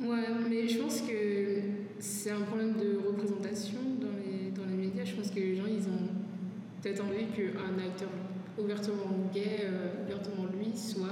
[0.00, 1.60] Ouais, mais je pense que
[1.98, 5.04] c'est un problème de représentation dans les, dans les médias.
[5.04, 6.08] Je pense que les gens, ils ont
[6.82, 8.08] peut-être envie qu'un acteur
[8.58, 11.06] ouvertement gay, euh, ouvertement lui, soit.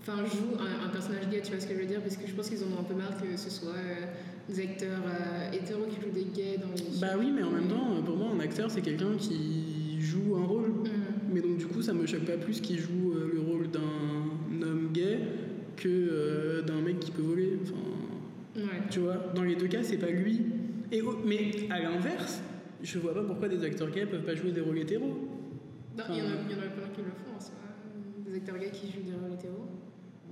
[0.00, 2.00] Enfin, joue un, un personnage gay, tu vois ce que je veux dire?
[2.00, 4.06] Parce que je pense qu'ils en ont un peu marre que ce soit euh,
[4.48, 7.00] des acteurs euh, hétéros qui jouent des gays dans les.
[7.00, 10.44] Bah oui, mais en même temps, pour moi, un acteur, c'est quelqu'un qui joue un
[10.46, 10.68] rôle.
[10.68, 10.88] Mm.
[11.32, 14.66] Mais donc, du coup, ça me choque pas plus qu'il joue euh, le rôle d'un
[14.66, 15.18] homme gay
[15.76, 17.58] que euh, d'un mec qui peut voler.
[17.62, 17.74] Enfin,
[18.56, 18.64] Ouais.
[18.90, 20.40] tu vois, dans les deux cas, c'est pas lui.
[20.90, 22.40] Et, mais à l'inverse,
[22.82, 25.16] je vois pas pourquoi des acteurs gays peuvent pas jouer des rôles hétéros.
[25.96, 27.54] Il, y en a, y en a plein qui le font en soi.
[28.26, 29.66] Des acteurs gays qui jouent des rôles hétéros.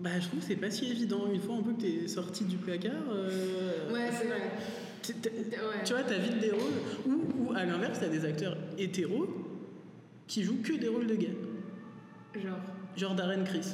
[0.01, 1.31] Bah, je trouve que c'est pas si évident.
[1.33, 2.93] Une fois un peu que t'es sorti du placard.
[3.11, 4.51] euh, Ouais, c'est vrai.
[5.09, 5.85] Ouais.
[5.85, 6.73] Tu vois, t'as vite des rôles.
[7.07, 9.27] Ou, ou à l'inverse, t'as des acteurs hétéros
[10.27, 11.37] qui jouent que des rôles de gays.
[12.35, 12.59] Genre,
[12.97, 13.69] Genre Darren Chris.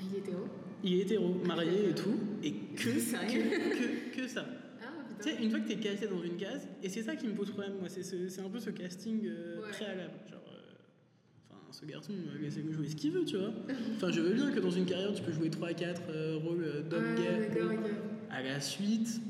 [0.00, 0.40] il est hétéro.
[0.82, 4.44] Il est hétéro, marié et tout, et que, que, que, que ça.
[4.82, 4.86] Ah,
[5.22, 7.32] Tu sais, une fois que t'es casté dans une case, et c'est ça qui me
[7.34, 9.70] pose problème, moi, c'est ce- c'est un peu ce casting euh, Ouais.
[9.70, 10.12] préalable.
[10.30, 10.40] Genre,
[11.80, 13.52] ce garçon, euh, laissez-le jouer ce qu'il veut, tu vois.
[13.96, 17.14] Enfin, je veux bien que dans une carrière, tu peux jouer 3-4 rôles euh, d'homme
[17.16, 17.48] gay.
[17.48, 17.90] d'accord, Bon, ok.
[18.30, 19.20] à la suite,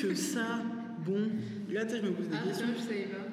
[0.00, 0.62] que ça,
[1.04, 1.28] bon,
[1.70, 2.66] là, tu sais, je me pose des Ah, questions.
[2.76, 3.26] je savais pas.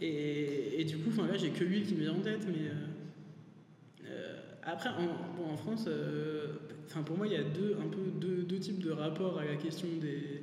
[0.00, 2.68] Et, et du coup, enfin là, j'ai que lui qui me vient en tête, mais
[2.68, 6.46] euh, euh, après, en, bon, en France, euh,
[6.86, 9.44] enfin pour moi, il y a deux, un peu deux, deux types de rapports à
[9.44, 10.42] la question des,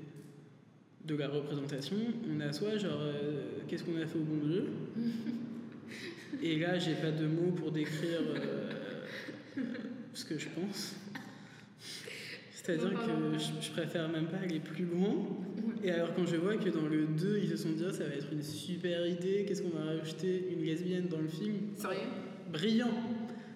[1.06, 1.98] de la représentation.
[2.34, 4.66] On a soit genre, euh, qu'est-ce qu'on a fait au bon Dieu
[6.42, 8.72] Et là, j'ai pas de mots pour décrire euh,
[10.14, 10.96] ce que je pense.
[12.54, 15.16] C'est-à-dire que je, je préfère même pas aller plus loin.
[15.84, 18.04] Et alors quand je vois que dans le 2, ils se sont dit, Ah, ça
[18.04, 21.56] va être une super idée, qu'est-ce qu'on va rajouter Une lesbienne dans le film?
[21.76, 22.00] Sérieux?
[22.52, 22.92] Brillant.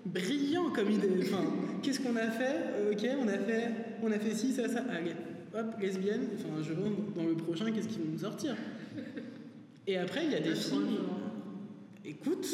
[0.06, 1.10] Brillant comme idée.
[1.22, 1.44] Enfin,
[1.84, 2.92] qu'est-ce qu'on a fait?
[2.92, 3.72] Ok, on a fait,
[4.02, 5.12] on a fait ci, ça, ça, allez,
[5.54, 8.56] hop, lesbienne, enfin je vois dans le prochain, qu'est-ce qu'ils vont nous sortir?
[9.88, 10.98] Et après, il y a des films...
[12.06, 12.46] Écoute,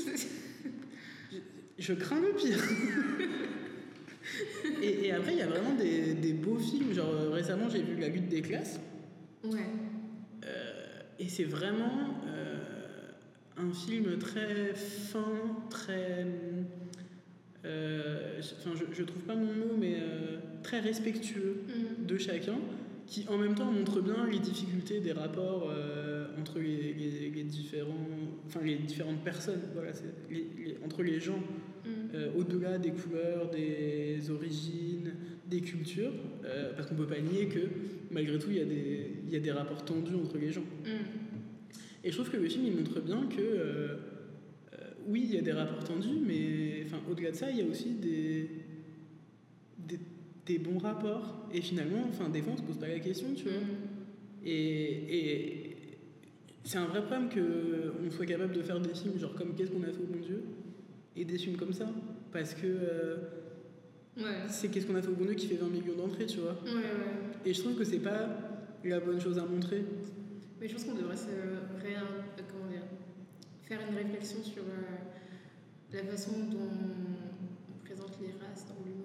[1.31, 1.37] je,
[1.79, 2.59] je crains le pire.
[4.81, 6.93] et, et après, il y a vraiment des, des beaux films.
[6.93, 8.79] Genre, euh, récemment, j'ai vu La lutte des classes.
[9.43, 9.65] Ouais.
[10.45, 12.57] Euh, et c'est vraiment euh,
[13.57, 16.25] un film très fin, très.
[17.65, 19.97] euh, je- Enfin, je, je trouve pas mon mot, mais
[20.63, 22.05] très respectueux Mhm.
[22.05, 22.57] de chacun,
[23.07, 27.43] qui en même temps montre bien les difficultés des rapports euh, entre les, les- les
[27.43, 28.07] différents,
[28.47, 31.39] enfin les différentes personnes, voilà, c'est les- les- entre les gens,
[31.85, 31.91] Mhm.
[32.13, 35.13] euh, au-delà des couleurs, des origines,
[35.49, 36.13] des cultures,
[36.45, 37.59] euh, parce qu'on peut pas nier que
[38.11, 40.61] malgré tout il y a des, il y a des rapports tendus entre les gens.
[40.85, 41.05] Mhm.
[42.03, 43.97] Et je trouve que le film il montre bien que
[45.07, 47.65] oui, il y a des rapports tendus, mais enfin, au-delà de ça, il y a
[47.65, 48.47] aussi des,
[50.45, 51.47] des, bons rapports.
[51.53, 53.53] Et finalement, enfin, des fois, on se pose pas la question, tu vois.
[54.43, 55.77] Et, et
[56.63, 59.83] c'est un vrai problème qu'on soit capable de faire des films genre comme Qu'est-ce qu'on
[59.83, 60.43] a fait au bon Dieu
[61.15, 61.87] et des films comme ça.
[62.31, 63.15] Parce que euh,
[64.17, 64.23] Ouais.
[64.49, 66.57] c'est Qu'est-ce qu'on a fait au bon Dieu qui fait 20 millions d'entrées, tu vois.
[66.65, 67.45] Ouais, ouais.
[67.45, 68.27] Et je trouve que c'est pas
[68.83, 69.83] la bonne chose à montrer.
[70.59, 72.81] Mais je pense qu'on devrait se ré- euh, comment dire,
[73.63, 76.69] faire une réflexion sur euh, la façon dont
[77.73, 79.00] on présente les races dans l'humour.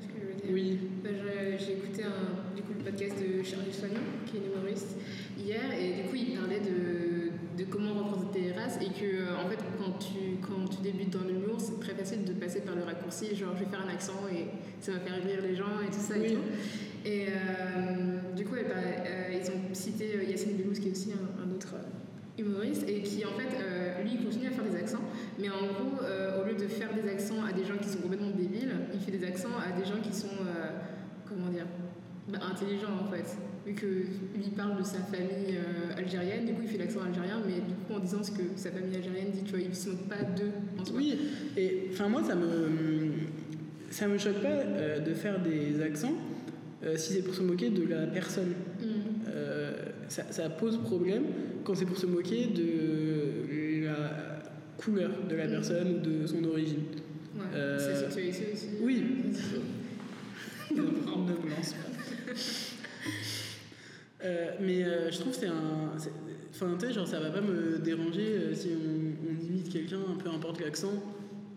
[0.00, 0.78] Tu vois ce que je veux dire Oui.
[1.04, 4.96] Je- J'ai écouté un, du coup, le podcast de Charlie Soignon, qui est humoriste,
[5.38, 7.30] hier, et du coup, il parlait de,
[7.62, 11.10] de comment représenter les races, et que, euh, en fait, quand tu, quand tu débutes
[11.10, 13.92] dans l'humour, c'est très facile de passer par le raccourci, genre, je vais faire un
[13.92, 14.46] accent, et
[14.80, 16.34] ça va faire rire les gens, et tout ça, et Oui.
[16.34, 17.08] tout.
[17.08, 21.12] Et euh, du coup, elle parlait- euh, ils ont cité Yacine Delouz, qui est aussi
[21.12, 21.74] un, un autre
[22.40, 25.02] humoriste, et qui, en fait, euh, lui, il continue à faire des accents,
[25.38, 27.98] mais en gros, euh, au lieu de faire des accents à des gens qui sont
[27.98, 30.70] complètement débiles, il fait des accents à des gens qui sont, euh,
[31.28, 31.66] comment dire,
[32.28, 33.36] bah, intelligents, en fait.
[33.66, 35.58] Vu que lui parle de sa famille
[35.96, 38.70] algérienne, du coup, il fait l'accent algérien, mais du coup, en disant ce que sa
[38.70, 40.96] famille algérienne dit, tu vois, il se moque pas d'eux, en soi.
[40.96, 41.18] Oui,
[41.58, 43.10] et enfin moi ça me
[43.90, 44.64] ça me choque pas
[44.98, 46.14] de faire des accents
[46.96, 48.54] si c'est pour se moquer de la personne.
[48.80, 48.84] Mm
[50.10, 51.24] ça, ça pose problème
[51.64, 54.42] quand c'est pour se moquer de la
[54.76, 55.50] couleur de la mm.
[55.50, 56.82] personne de son origine.
[57.36, 58.66] Ouais, euh, c'est situé aussi.
[58.82, 59.04] Oui.
[60.72, 61.90] ne me lance pas.
[64.60, 65.92] Mais euh, je trouve que c'est un.
[66.50, 70.28] Enfin, tu sais, genre, ça va pas me déranger euh, si on imite quelqu'un, peu
[70.28, 70.92] importe l'accent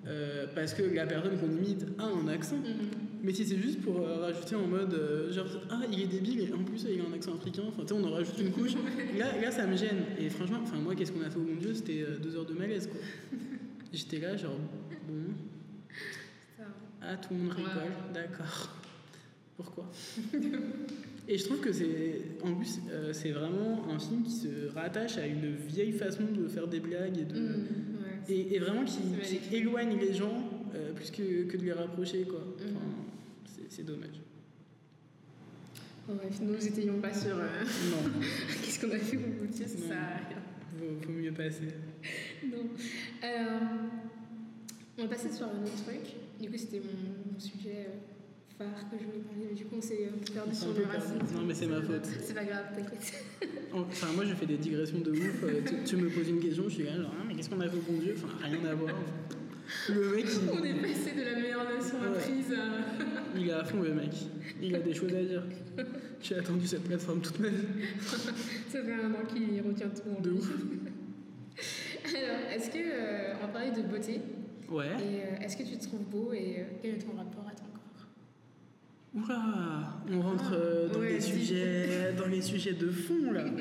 [0.06, 2.58] euh, parce que la personne qu'on imite a un accent.
[2.58, 2.89] Mhm.
[3.24, 6.41] Mais si c'est juste pour euh, rajouter en mode, euh, genre, ah, il est débile
[6.41, 8.51] et en plus il a un accent africain, enfin, tu sais, on en rajoute une
[8.51, 8.74] couche.
[9.18, 10.04] Là, là, ça me gêne.
[10.20, 11.74] Et franchement, enfin, moi, qu'est-ce qu'on a fait au bon Dieu?
[11.74, 12.99] C'était deux heures de malaise, quoi.
[13.93, 14.58] J'étais là, genre,
[15.08, 15.34] bon,
[17.01, 17.64] ah, tout le monde Ouais.
[17.64, 18.76] rigole, d'accord.
[19.56, 19.89] Pourquoi?
[21.28, 22.80] Et je trouve que c'est, en plus,
[23.14, 27.18] c'est vraiment un film qui se rattache à une vieille façon de faire des blagues
[27.18, 27.39] et de.
[27.39, 27.93] Mhm.
[28.30, 28.99] Et, et vraiment qui,
[29.49, 32.39] qui éloigne les gens euh, plus que, que de les rapprocher, quoi.
[32.39, 32.76] Mhm.
[32.76, 32.86] Enfin,
[33.45, 34.19] c'est- c'est dommage.
[36.07, 38.21] Bon, bref, nous n'étions pas sur euh, Non,
[38.63, 40.38] qu'est-ce qu'on a fait bout de ça, sert à rien.
[40.78, 41.67] vaut, vaut mieux passer.
[42.45, 42.67] Non.
[43.21, 43.61] Alors,
[44.97, 46.15] on va passer sur un autre truc.
[46.41, 48.12] Du coup, c'était mon, mon sujet euh,
[48.72, 51.20] phare que je voulais parler, mais du coup, on s'est peu perdu sur le racisme.
[51.36, 52.05] Non, mais c'est ma faute.
[52.22, 53.24] C'est pas grave, t'inquiète.
[53.74, 55.43] Enfin, moi, je fais des digressions de ouf.
[55.43, 57.59] Euh, tu, tu me poses une question, je suis là, genre, ah, mais qu'est-ce qu'on
[57.61, 58.93] a Dieu Enfin, rien à voir.
[59.89, 62.18] Le mec, On est passé de la meilleure nation Ouais.
[62.18, 63.38] apprise à.
[63.38, 64.11] il est à fond, le mec.
[64.61, 65.43] Il a des choses à dire.
[66.22, 67.55] J'ai attendu cette plateforme toute ma vie.
[68.70, 70.49] Ça fait un an qu'il retient tout en De ouf.
[72.05, 72.78] Alors, est-ce que.
[72.78, 74.20] euh, on va parler de beauté.
[74.70, 74.88] Ouais.
[74.88, 77.53] Et euh, est-ce que tu te trouves beau et euh, quel est ton rapport à
[79.16, 83.43] Oula, on rentre euh, dans, Ouais, les sujets, dans les sujets de fond, là.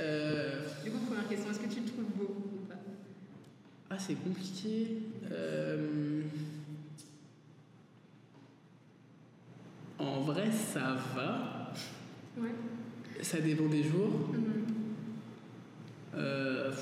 [0.00, 2.74] Euh, Du coup, première question, est-ce que tu te trouves beau ou pas?
[3.90, 4.98] Ah, c'est compliqué.
[5.32, 6.22] Euh,
[9.98, 11.72] En vrai, ça va.
[12.38, 12.50] Ouais.
[13.22, 14.30] Ça dépend des jours.
[14.32, 14.64] Mhm.
[16.16, 16.72] Euh,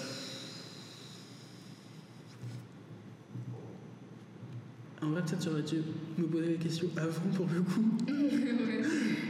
[5.02, 5.76] En vrai, peut-être j'aurais dû
[6.18, 7.84] me poser la question avant pour le coup.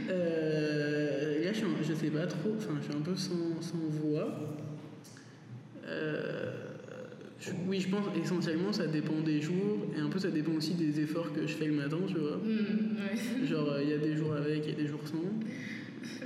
[0.09, 2.53] Euh, là, je, je sais pas trop.
[2.57, 4.37] Enfin, je suis un peu sans, sans voix.
[5.87, 6.51] Euh,
[7.39, 10.73] je- oui, je pense essentiellement ça dépend des jours et un peu ça dépend aussi
[10.73, 12.37] des efforts que je fais le matin, tu vois.
[12.37, 13.45] Ouais.
[13.47, 15.23] Genre, euh, il y a des jours avec, il y a des jours sans.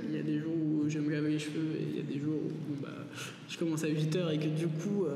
[0.08, 2.02] Il y a des jours où je me lave les cheveux et il y a
[2.12, 3.06] des jours où bah,
[3.48, 5.06] je commence à 8h et que du coup,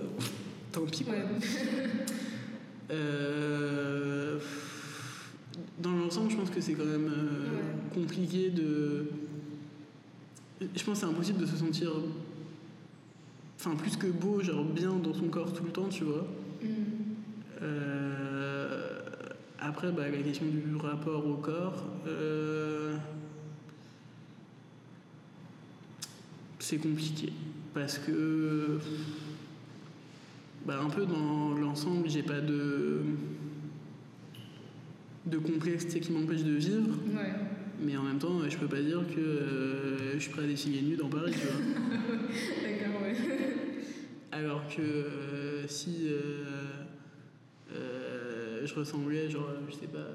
[0.71, 1.15] tant pis quoi.
[1.15, 1.21] Ouais.
[2.93, 4.39] Euh,
[5.79, 9.07] dans l'ensemble, je pense que c'est quand même euh, compliqué de.
[10.61, 11.91] Je pense que c'est impossible de se sentir.
[13.59, 16.27] Enfin, plus que beau, genre bien dans son corps tout le temps, tu vois.
[16.63, 16.71] Mhm.
[17.63, 19.01] Euh,
[19.61, 21.85] après, bah, la question du rapport au corps.
[26.59, 27.33] c'est compliqué.
[27.75, 28.79] Parce que.
[30.67, 33.01] Bah, un peu dans l'ensemble, j'ai pas de.
[35.27, 36.99] de complexe qui m'empêche de vivre.
[37.15, 37.33] Ouais.
[37.81, 40.83] Mais en même temps, je peux pas dire que euh, je suis prêt à défiler
[40.83, 41.57] nu dans Paris, tu vois.
[42.63, 43.17] D'accord, ouais.
[44.33, 46.07] Alors que euh, si
[47.75, 50.07] euh, je ressemblais, genre, je sais pas,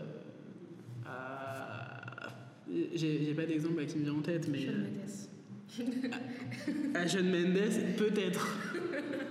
[1.06, 2.30] à.
[2.96, 4.66] J'ai j'ai pas d'exemple qui me vient en tête, mais.
[4.68, 4.72] Euh,
[5.80, 6.96] Mendes.
[6.96, 8.48] À Shawn Mendes, peut-être.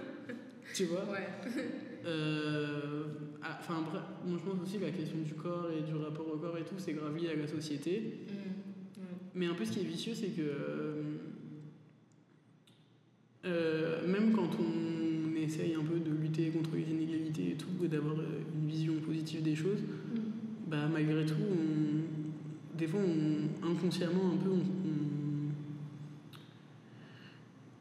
[0.76, 1.26] tu vois Ouais.
[2.06, 3.02] Euh,
[3.42, 3.82] ah, Enfin,
[4.24, 6.62] moi, je pense aussi que la question du corps et du rapport au corps et
[6.62, 7.98] tout, c'est grave lié à la société.
[8.28, 9.02] Mhm.
[9.02, 9.08] Ouais.
[9.34, 11.02] Mais un peu ce qui est vicieux, c'est que euh,
[13.44, 17.88] euh, même quand on essaye un peu de lutter contre les inégalités et tout, et
[17.88, 18.24] d'avoir euh,
[18.54, 20.22] une vision positive des choses, Mhm.
[20.68, 24.85] bah malgré tout, on, des fois, on, inconsciemment, un peu, on,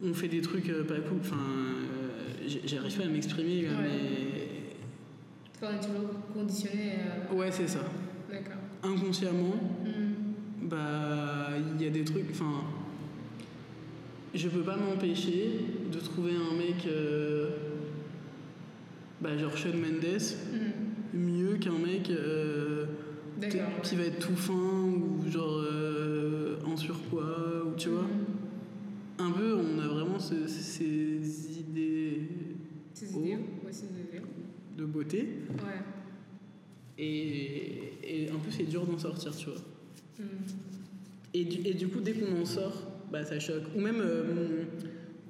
[0.03, 1.17] on, fait des trucs euh, pas cool.
[1.21, 3.69] Enfin, euh, j'arrive pas à m'exprimer, Ouais.
[3.81, 6.93] mais Toi, on est toujours conditionné.
[7.31, 7.79] euh, ouais, c'est ça.
[8.29, 8.57] D'accord.
[8.83, 10.67] Inconsciemment, Mhm.
[10.69, 12.61] bah il y a des trucs enfin
[14.33, 15.59] je peux pas m'empêcher
[15.91, 17.49] de trouver un mec euh,
[19.21, 20.21] bah genre Shawn Mendes
[21.13, 21.19] Mhm.
[21.21, 22.85] mieux qu'un mec euh,
[23.83, 28.24] qui va être tout fin ou genre euh, en surpoids ou tu vois Mhm.
[29.19, 32.21] Un peu on a vraiment ce- ces idées
[32.93, 33.19] Ces Oh.
[33.21, 33.37] idéaux.
[33.65, 34.25] Ouais, ces idéaux.
[34.77, 35.81] de beauté Ouais.
[36.97, 39.59] et, et un peu c'est dur d'en sortir tu vois
[40.17, 40.27] Mhm.
[41.33, 43.63] Et du, et du coup, dès qu'on en sort, bah, ça choque.
[43.75, 44.63] Ou même euh,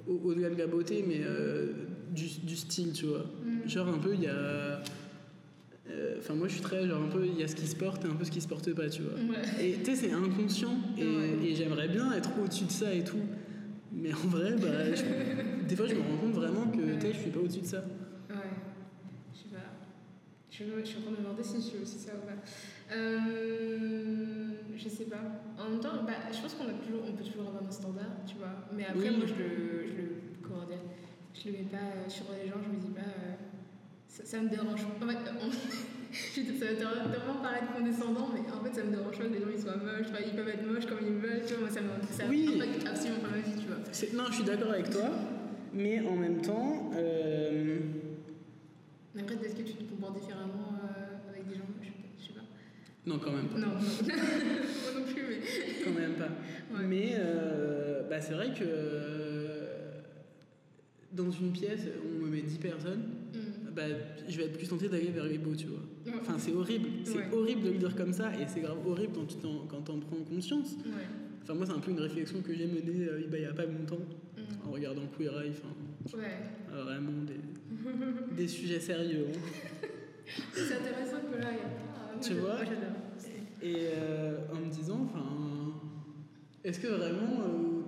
[0.06, 1.72] au- au-delà de la beauté, mais euh,
[2.14, 3.26] du, du style, tu vois.
[3.44, 3.68] Mhm.
[3.68, 4.80] Genre un peu, il y a...
[5.90, 6.86] euh, Enfin, moi, je suis très...
[6.86, 8.40] Genre un peu, il y a ce qui se porte et un peu ce qui
[8.40, 9.14] se porte pas, tu vois.
[9.14, 9.64] Ouais.
[9.66, 10.76] Et tu sais, c'est inconscient.
[10.96, 11.30] Et, Ouais.
[11.44, 13.18] et j'aimerais bien être au-dessus de ça et tout.
[13.98, 17.12] Mais en vrai, bah, je- des fois, je me rends compte vraiment que tu sais,
[17.14, 17.78] je suis pas au-dessus de ça.
[17.78, 18.36] Ouais.
[19.32, 19.62] Je sais pas.
[20.50, 22.26] Je, me- je suis en train de me demander si je suis aussi ça ou
[22.26, 22.94] pas.
[22.94, 25.20] Euh, je sais pas.
[25.58, 28.20] En, même temps, bah, je pense qu'on a toujours, on peut toujours avoir nos standards,
[28.26, 28.52] tu vois.
[28.76, 29.16] Mais après, Oui.
[29.16, 30.08] moi, je le, je le,
[30.42, 30.78] comment dire,
[31.34, 33.34] je le mets pas euh, sur les gens, je me dis pas, euh,
[34.08, 34.80] ça, ça me dérange.
[34.84, 35.50] En fait, on-
[36.12, 39.50] ça va tellement paraître condescendant, mais en fait, ça me dérange pas que les gens
[39.54, 41.68] ils soient moches, enfin, ils peuvent être moches comme ils veulent, tu vois.
[41.68, 42.50] Moi, ça me, Oui.
[42.54, 44.22] impacte absolument pas ma vie, tu vois.
[44.22, 45.10] Non, je suis d'accord avec toi,
[45.74, 47.78] mais en même temps, euh,
[49.18, 52.44] après, est-ce que tu te comportes différemment euh, avec des gens moches Je sais pas.
[53.06, 53.58] non, quand même pas.
[53.58, 53.74] Non, non.
[54.06, 55.36] moi non plus, mais.
[55.84, 56.24] Quand même pas.
[56.76, 56.84] Ouais.
[56.86, 60.00] Mais euh, bah, c'est vrai que euh,
[61.12, 63.02] dans une pièce, on me met 10 personnes.
[63.76, 63.82] Bah,
[64.28, 65.82] je vais être plus tenté d'aller vers les beaux, tu vois.
[66.20, 66.88] Enfin, c'est horrible.
[67.04, 67.28] C'est Ouais.
[67.32, 69.98] horrible de le dire comme ça, et c'est grave horrible quand tu t'en, quand t'en
[70.00, 70.72] prends conscience.
[70.86, 70.92] Ouais.
[71.42, 73.66] Enfin, moi, c'est un peu une réflexion que j'ai menée euh, il y a pas
[73.66, 73.98] longtemps,
[74.36, 74.68] Mm.
[74.68, 75.50] en regardant Queer Eye.
[75.50, 76.24] Enfin, Ouais.
[76.72, 77.40] euh, vraiment des,
[78.36, 79.26] des sujets sérieux.
[79.34, 79.86] hein.
[80.52, 82.12] C'est intéressant que là, il y a pas.
[82.12, 82.58] moi, Tu vois?
[83.62, 85.24] Et euh, en me disant, enfin,
[86.64, 87.40] est-ce que vraiment,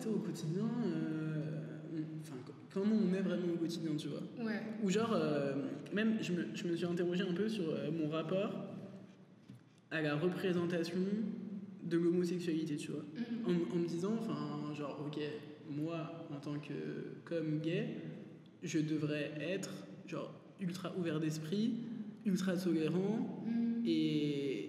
[0.06, 1.60] au quotidien, euh,
[1.92, 4.60] on- enfin, co- comment on est vraiment au quotidien, tu vois Ouais.
[4.82, 5.54] Ou genre, euh,
[5.92, 8.52] même, je me, je me suis interrogé un peu sur euh, mon rapport
[9.90, 10.98] à la représentation
[11.82, 13.04] de l'homosexualité, tu vois.
[13.16, 13.46] Mhm.
[13.72, 15.18] En, en me disant, enfin, genre, ok,
[15.70, 16.74] moi, en tant que
[17.24, 17.96] comme gay,
[18.62, 19.70] je devrais être,
[20.06, 21.72] genre, ultra ouvert d'esprit,
[22.26, 23.82] ultra tolérant, Mhm.
[23.86, 24.68] et,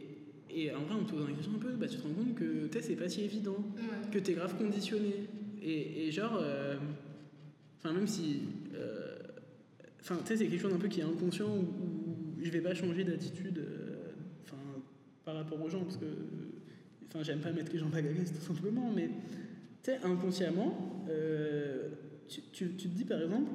[0.49, 2.35] et en vrai, on te pose la question un peu, bah, tu te rends compte
[2.35, 4.09] que tu sais, c'est pas si évident, Ouais.
[4.11, 5.27] que t'es grave conditionné.
[5.61, 6.77] Et, et genre, euh,
[7.79, 8.41] enfin, même si.
[8.75, 9.15] euh,
[10.01, 12.61] Enfin, tu sais, c'est quelque chose un peu qui est inconscient où, où je vais
[12.61, 14.11] pas changer d'attitude euh,
[14.45, 14.55] enfin,
[15.25, 16.05] par rapport aux gens, parce que.
[17.07, 21.89] Enfin, j'aime pas mettre les gens l'aise tout simplement, mais tu sais, inconsciemment, euh,
[22.27, 23.49] tu, tu, tu te dis par exemple,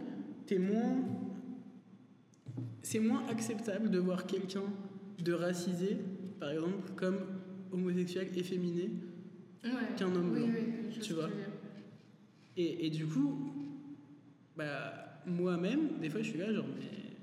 [0.46, 0.96] t'es moins.
[2.82, 4.64] C'est moins acceptable de voir quelqu'un
[5.22, 5.96] de racisé,
[6.38, 7.18] par exemple, comme
[7.72, 8.90] homosexuel efféminé,
[9.64, 9.70] Ouais.
[9.96, 11.30] qu'un homme oui, blanc, oui, je tu vois.
[12.58, 13.53] Et, et du coup,
[14.57, 17.14] bah, moi-même, des fois, je suis là, genre, mais.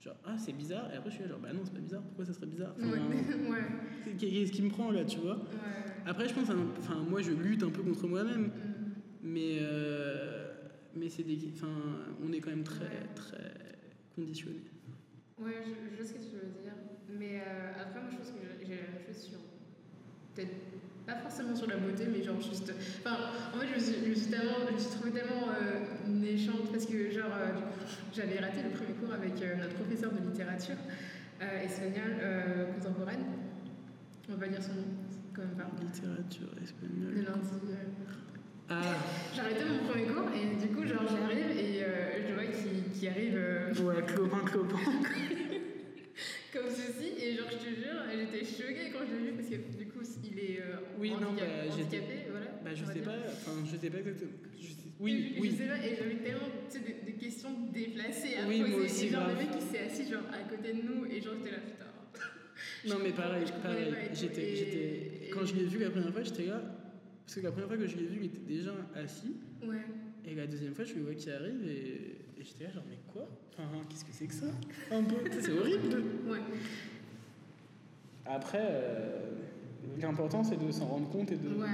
[0.00, 0.88] Genre, ah, c'est bizarre.
[0.92, 2.02] Et après, je suis là, genre, bah non, c'est pas bizarre.
[2.02, 2.74] Pourquoi ça serait bizarre?
[2.78, 2.98] Enfin, Ouais.
[3.50, 4.14] ouais.
[4.18, 5.92] qu'est- Qu'est-ce qui me prend là, tu vois Ouais.
[6.06, 8.42] Après, je pense, enfin, moi, je lutte un peu contre moi-même.
[8.42, 8.50] Mhm.
[9.22, 9.58] Mais.
[9.60, 10.52] euh,
[10.94, 11.38] mais c'est des.
[11.52, 11.68] Enfin,
[12.24, 13.14] on est quand même très, Ouais.
[13.14, 13.52] très
[14.14, 14.60] conditionné.
[15.38, 16.72] Ouais, je, je vois ce que tu veux dire.
[17.18, 19.38] Mais euh, après, moi, je pense que j'ai j'ai la même chose sur.
[20.34, 20.54] Peut-être
[21.06, 22.72] pas forcément sur la beauté, mais genre juste.
[23.04, 23.16] Enfin,
[23.54, 25.80] en fait, je me suis, je me suis, tellement, je me suis trouvée tellement euh,
[26.08, 29.74] méchante parce que, genre, euh, du coup, j'avais raté le premier cours avec euh, notre
[29.74, 30.76] professeur de littérature
[31.42, 33.24] euh, espagnole euh, contemporaine.
[34.28, 34.84] On va dire son nom,
[35.34, 35.70] quand même pas.
[35.80, 37.14] Littérature Le espagnole.
[37.14, 37.54] lundi.
[37.70, 41.84] euh, Ah, arrêté mon premier cours et du coup, genre, j'arrive et
[42.28, 43.38] je vois qu'il arrive.
[43.84, 44.78] ouais, clopin, clopin.
[46.52, 49.56] comme ceci et genre je te jure j'étais choquée quand je l'ai vu parce que
[50.36, 53.90] il est euh, Oui, non, bah, handicapé voilà Bah, je sais pas, enfin, je sais
[53.90, 54.30] pas exactement.
[54.58, 55.50] je sais- Et Oui, je, oui.
[55.50, 58.68] je sais pas et j'avais tellement tu sais, des, des questions déplacées à Oui, moi
[58.70, 59.38] poser aussi, et genre grave.
[59.38, 62.26] le mec il s'est assis genre à côté de nous et genre j'étais là putain
[62.88, 63.94] Non mais pareil, pareil.
[64.14, 66.60] J'étais, j'étais, quand je l'ai vu la première fois, j'étais là,
[67.26, 69.84] parce que la première fois que je l'ai vu, il était déjà assis, ouais
[70.28, 72.98] et la deuxième fois, je le vois qui arrive, et, et j'étais là genre mais
[73.12, 73.28] quoi?
[73.52, 74.46] Enfin, qu'est-ce que c'est que ça?
[74.90, 76.02] Un peu, c'est horrible.
[76.26, 76.38] ouais
[78.24, 79.20] Après, euh,
[80.00, 81.66] l'important c'est de s'en rendre compte et de, ouais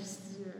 [0.00, 0.50] dit euh,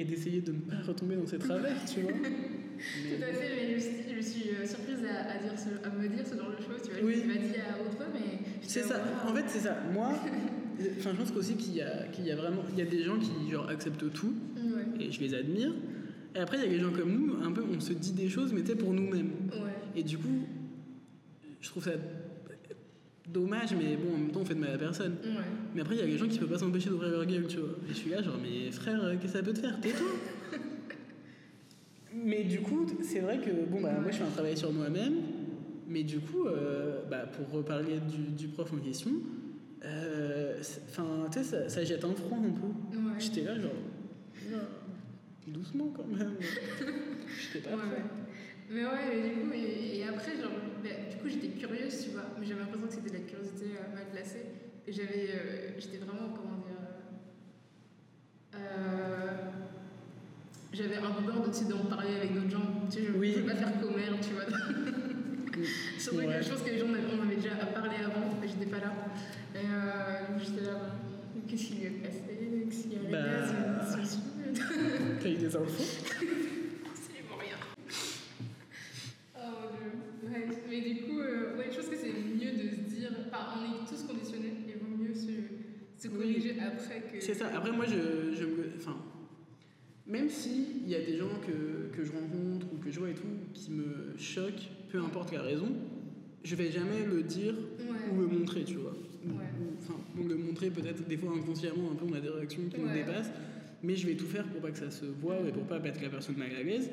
[0.00, 2.12] et d'essayer de ne pas retomber dans ces travers, tu vois.
[2.12, 5.90] tout à fait mais je suis, je suis euh, surprise à, à, dire ce, à
[5.90, 7.14] me dire ce genre de choses tu vois Oui.
[7.26, 9.00] l'ai pas dit à haute voix mais C'est ça.
[9.26, 9.76] En fait, c'est ça.
[9.92, 10.10] Moi,
[10.98, 13.02] enfin, je pense qu'aussi qu'il y a, qu'il y a vraiment, il y a des
[13.04, 14.34] gens qui genre acceptent tout.
[14.56, 15.72] ouais et je les admire.
[16.34, 18.28] Et après, il y a des gens comme nous, un peu, on se dit des
[18.28, 19.30] choses, mais tu sais, pour nous-mêmes.
[19.52, 20.44] ouais Et du coup,
[21.62, 21.92] je trouve ça
[23.32, 25.16] dommage, mais bon, en même temps, on fait de mal à personne.
[25.24, 25.42] ouais
[25.74, 27.58] Mais après, il y a des gens qui peuvent pas s'empêcher d'ouvrir leur gueule, tu
[27.58, 27.76] vois.
[27.86, 29.80] Et je suis là, genre, mais frère, euh, qu'est-ce que ça peut te faire?
[29.80, 30.06] Tais-toi
[32.14, 35.14] Mais du coup, c'est vrai que, bon, bah, moi, je fais un travail sur moi-même,
[35.88, 39.10] mais du coup, euh, bah, pour reparler du, du prof en question,
[39.84, 40.56] euh,
[40.88, 42.96] enfin, tu sais, ça, ça jette un froid un peu.
[42.96, 43.72] ouais J'étais là, genre,
[45.46, 46.34] doucement quand même.
[47.52, 48.02] J'étais pas prêt.
[48.70, 50.50] Mais ouais, mais du coup, et, et après, genre,
[50.82, 53.64] bah, du coup, j'étais curieuse, tu vois, mais j'avais l'impression que c'était de la curiosité
[53.76, 54.46] euh, mal placée.
[54.86, 56.76] Et j'avais, euh, j'étais vraiment, comment dire,
[58.54, 59.30] euh, euh,
[60.72, 62.86] j'avais un peu peur de, tu sais, d'en parler avec d'autres gens.
[62.90, 63.36] Tu sais, je ne Oui.
[63.46, 64.44] pas faire commère, tu vois.
[66.12, 66.26] Ouais.
[66.36, 68.92] que je pense que les gens, on avait déjà parlé avant, mais j'étais pas là.
[69.54, 72.20] Et euh, j'étais là, bah, qu'est-ce qui lui est passé?
[72.68, 73.86] Qu'est-ce qui est arrivé Bah.
[75.18, 75.66] T'as eu des infos
[76.84, 77.56] Absolument rien.
[79.34, 80.30] Oh mon dieu.
[80.30, 83.10] Ouais, mais du coup, euh, ouais, je pense que c'est mieux de se dire.
[83.26, 85.14] Enfin, on est tous conditionnés, il vaut mieux
[86.06, 87.20] se, corriger après que.
[87.20, 87.48] C'est ça.
[87.54, 88.72] Après, moi, je, je me.
[88.76, 88.96] Enfin.
[90.06, 93.14] Même s'il y a des gens que, que je rencontre ou que je vois et
[93.14, 95.68] tout qui me choquent, peu importe la raison,
[96.44, 98.14] je vais jamais le dire Ouais.
[98.16, 98.92] ou le montrer, tu vois.
[99.24, 99.44] Ou- Ouais.
[99.60, 102.62] ou- Enfin, bon, le montrer peut-être des fois inconsciemment, un peu on a des réactions
[102.72, 102.94] qui nous Ouais.
[103.04, 103.30] dépassent,
[103.82, 106.00] mais je vais tout faire pour pas que ça se voit et pour pas mettre
[106.00, 106.88] la personne mal à l'aise.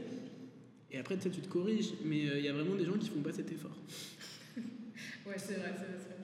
[0.92, 2.98] Et après, tu sais, tu te corriges, mais euh, il y a vraiment des gens
[2.98, 3.78] qui font pas cet effort.
[5.26, 6.24] Ouais, c'est vrai, c'est vrai, c'est vrai.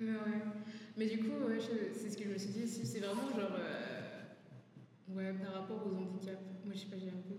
[0.00, 0.40] Mais ouais.
[0.98, 1.58] Mais du coup, ouais,
[1.94, 3.56] c'est ce que je me suis dit, c'est c'est vraiment genre.
[3.58, 6.42] euh, ouais, par rapport aux handicaps.
[6.64, 7.34] Moi, je sais pas, j'ai un peu.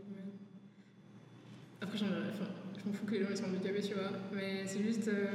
[1.82, 4.12] Après, j'en ai- enfin, je m'en fous que les gens ils sont handicapés, tu vois.
[4.34, 5.08] Mais c'est juste.
[5.08, 5.28] euh,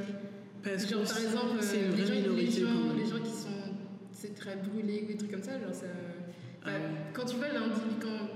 [0.63, 3.49] Parce genre, que par exemple, euh, les, gens, les, gens, les gens qui sont
[4.13, 5.87] c'est très brûlés ou des trucs comme ça, genre ça.
[6.63, 6.81] Ah bah, ouais.
[7.13, 8.01] Quand tu vois l'handicap.
[8.01, 8.29] Quand...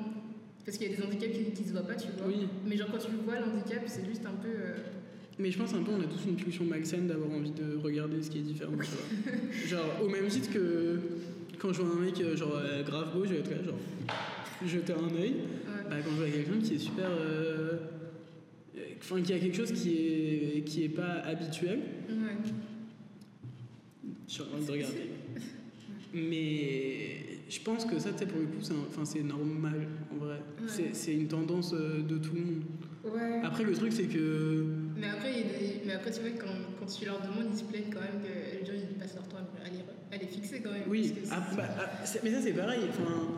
[0.64, 2.26] Parce qu'il y a des handicaps qui, qui se voient pas, tu vois.
[2.26, 4.48] Oui, Mais genre, quand tu vois l'handicap, c'est juste un peu.
[5.38, 7.76] Euh, mais je pense un peu on a tous une pulsion malsaine d'avoir envie de
[7.82, 9.32] regarder ce qui est différent, tu vois.
[9.68, 10.98] Genre, au même titre que
[11.58, 13.78] quand je vois un mec euh, genre euh, grave beau, je vais être là, genre,
[14.66, 15.30] jeter un œil.
[15.32, 15.90] ouais.
[15.90, 17.08] Bah, quand je vois quelqu'un qui est super.
[17.10, 17.78] euh,
[19.00, 21.78] Enfin, qui a quelque chose qui est, qui est pas habituel,
[22.10, 22.50] Ouais.
[24.26, 24.96] j'ai envie de regarder.
[26.12, 28.58] Mais je pense que ça, tu sais, pour le coup,
[29.04, 30.40] c'est normal en vrai.
[30.60, 30.90] Ouais.
[30.92, 32.62] C'est- une tendance euh, de tout le monde.
[33.04, 33.40] Ouais.
[33.44, 34.64] Après, le truc, c'est que.
[34.98, 37.48] Mais après, il y a des- mais après, tu vois, quand, quand tu leur demandes,
[37.52, 40.20] ils se plaignent quand même que les gens ils passent leur temps à les, à
[40.20, 40.82] les fixer quand même.
[40.88, 42.80] Oui, parce que ah, bah, ah, mais ça, c'est pareil.
[42.88, 43.28] Enfin,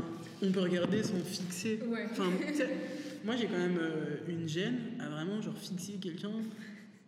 [0.43, 1.79] on peut regarder sans fixer.
[1.87, 2.07] Ouais.
[2.11, 2.31] Enfin,
[3.25, 6.31] moi j'ai quand même euh, une gêne à vraiment genre fixer quelqu'un,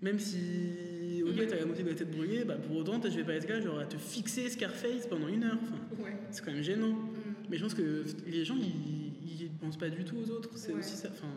[0.02, 3.24] même si ok t'as la moitié de la tête brûlée, bah pour autant je vais
[3.24, 5.58] pas être là genre à te fixer Scarface pendant une heure.
[5.62, 6.12] Enfin, Ouais.
[6.30, 6.90] c'est quand même gênant.
[6.92, 7.10] Mm.
[7.48, 10.50] Mais je pense que les gens ils, ils pensent pas du tout aux autres.
[10.56, 10.80] C'est Ouais.
[10.80, 11.08] aussi ça.
[11.10, 11.32] Enfin,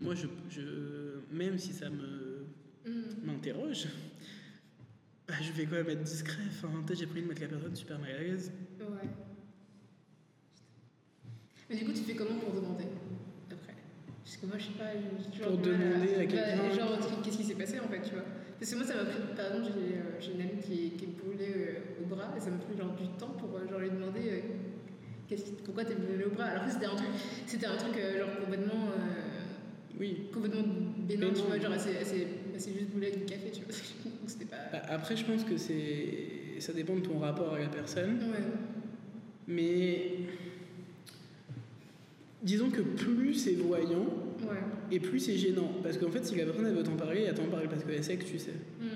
[0.00, 0.62] moi je, je
[1.30, 2.25] même si ça me.
[3.26, 3.86] M'interroge.
[5.28, 6.42] Bah, je vais quand même être discret.
[6.48, 8.52] Enfin, sais, j'ai pris de mettre la personne super mal à l'aise.
[8.80, 9.08] Ouais.
[11.68, 12.84] Mais du coup, tu fais comment pour demander
[13.50, 13.74] après?
[14.24, 14.92] Parce que moi, je sais pas.
[15.32, 18.24] toujours Pour demander à bah, quelqu'un- Genre, qu'est-ce qui s'est passé en fait, tu vois?
[18.58, 19.18] Parce que moi, ça m'a pris.
[19.36, 22.32] Par exemple, j'ai euh, j'ai une amie qui est, qui est brûlée euh, au bras
[22.36, 24.40] et ça m'a pris genre du temps pour euh, genre, lui demander euh,
[25.28, 26.44] qu'est-ce qui- pourquoi t'es brûlée au bras?
[26.44, 27.08] Alors que c'était un truc,
[27.46, 28.86] c'était un truc euh, genre complètement.
[28.96, 29.42] euh,
[29.98, 30.28] Oui.
[30.32, 30.62] complètement
[30.98, 32.28] bénin, tu vois, genre elle s'est-
[32.60, 33.74] s'est juste brûlée avec du café, tu vois.
[34.04, 34.56] Donc c'était pas.
[34.72, 38.18] Bah, Après, je pense que c'est ça dépend de ton rapport à la personne.
[38.30, 38.42] Ouais.
[39.46, 40.10] Mais
[42.42, 44.06] disons que plus c'est voyant
[44.42, 44.58] Ouais.
[44.92, 45.70] et plus c'est gênant.
[45.82, 48.04] Parce qu'en fait, si la personne elle veut t'en parler, elle t'en parle parce qu'elle
[48.04, 48.52] sait que tu sais.
[48.80, 48.86] Mm.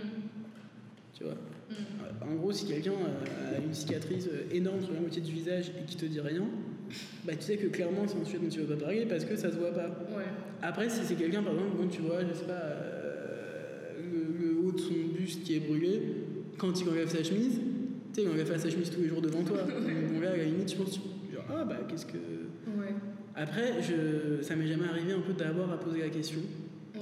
[1.15, 1.35] Tu vois.
[1.35, 2.31] Mm.
[2.31, 5.71] En gros, si quelqu'un euh, a une cicatrice euh, énorme sur la moitié du visage
[5.71, 6.45] et qui te dit rien,
[7.25, 9.35] bah tu sais que clairement c'est un sujet dont tu veux pas parler parce que
[9.35, 9.87] ça se voit pas.
[10.15, 10.25] Ouais.
[10.63, 13.00] Après, si c'est quelqu'un, par exemple, dont tu vois, je sais pas, euh,
[15.31, 16.01] buste qui est brûlé,
[16.59, 17.61] quand il enlève sa chemise,
[18.13, 19.59] tu sais, il enlève sa chemise tous les jours devant toi.
[19.63, 22.17] Donc, bon, là, à la limite, je pense, genre, ah bah, qu'est-ce que.
[22.17, 22.95] Ouais.
[23.37, 26.41] Après, je, ça m'est jamais arrivé un peu d'avoir à poser la question.
[26.97, 27.01] Ouais.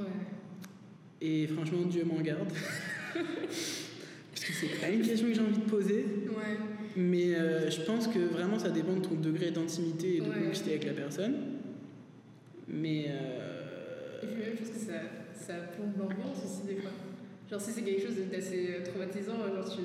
[1.22, 2.48] Et franchement, Dieu m'en garde.
[3.14, 6.04] Parce que c'est pas une question que j'ai envie de poser.
[6.28, 6.58] Ouais.
[6.96, 10.52] Mais euh, je pense que vraiment, ça dépend de ton degré d'intimité et de Ouais.
[10.66, 11.34] avec la personne.
[12.68, 13.06] Mais.
[13.08, 15.00] euh, Et puis même, je pense que ça,
[15.34, 16.90] ça plombe l'ambiance aussi des fois.
[17.50, 19.80] Genre si c'est quelque chose d'assez euh, traumatisant, genre tu...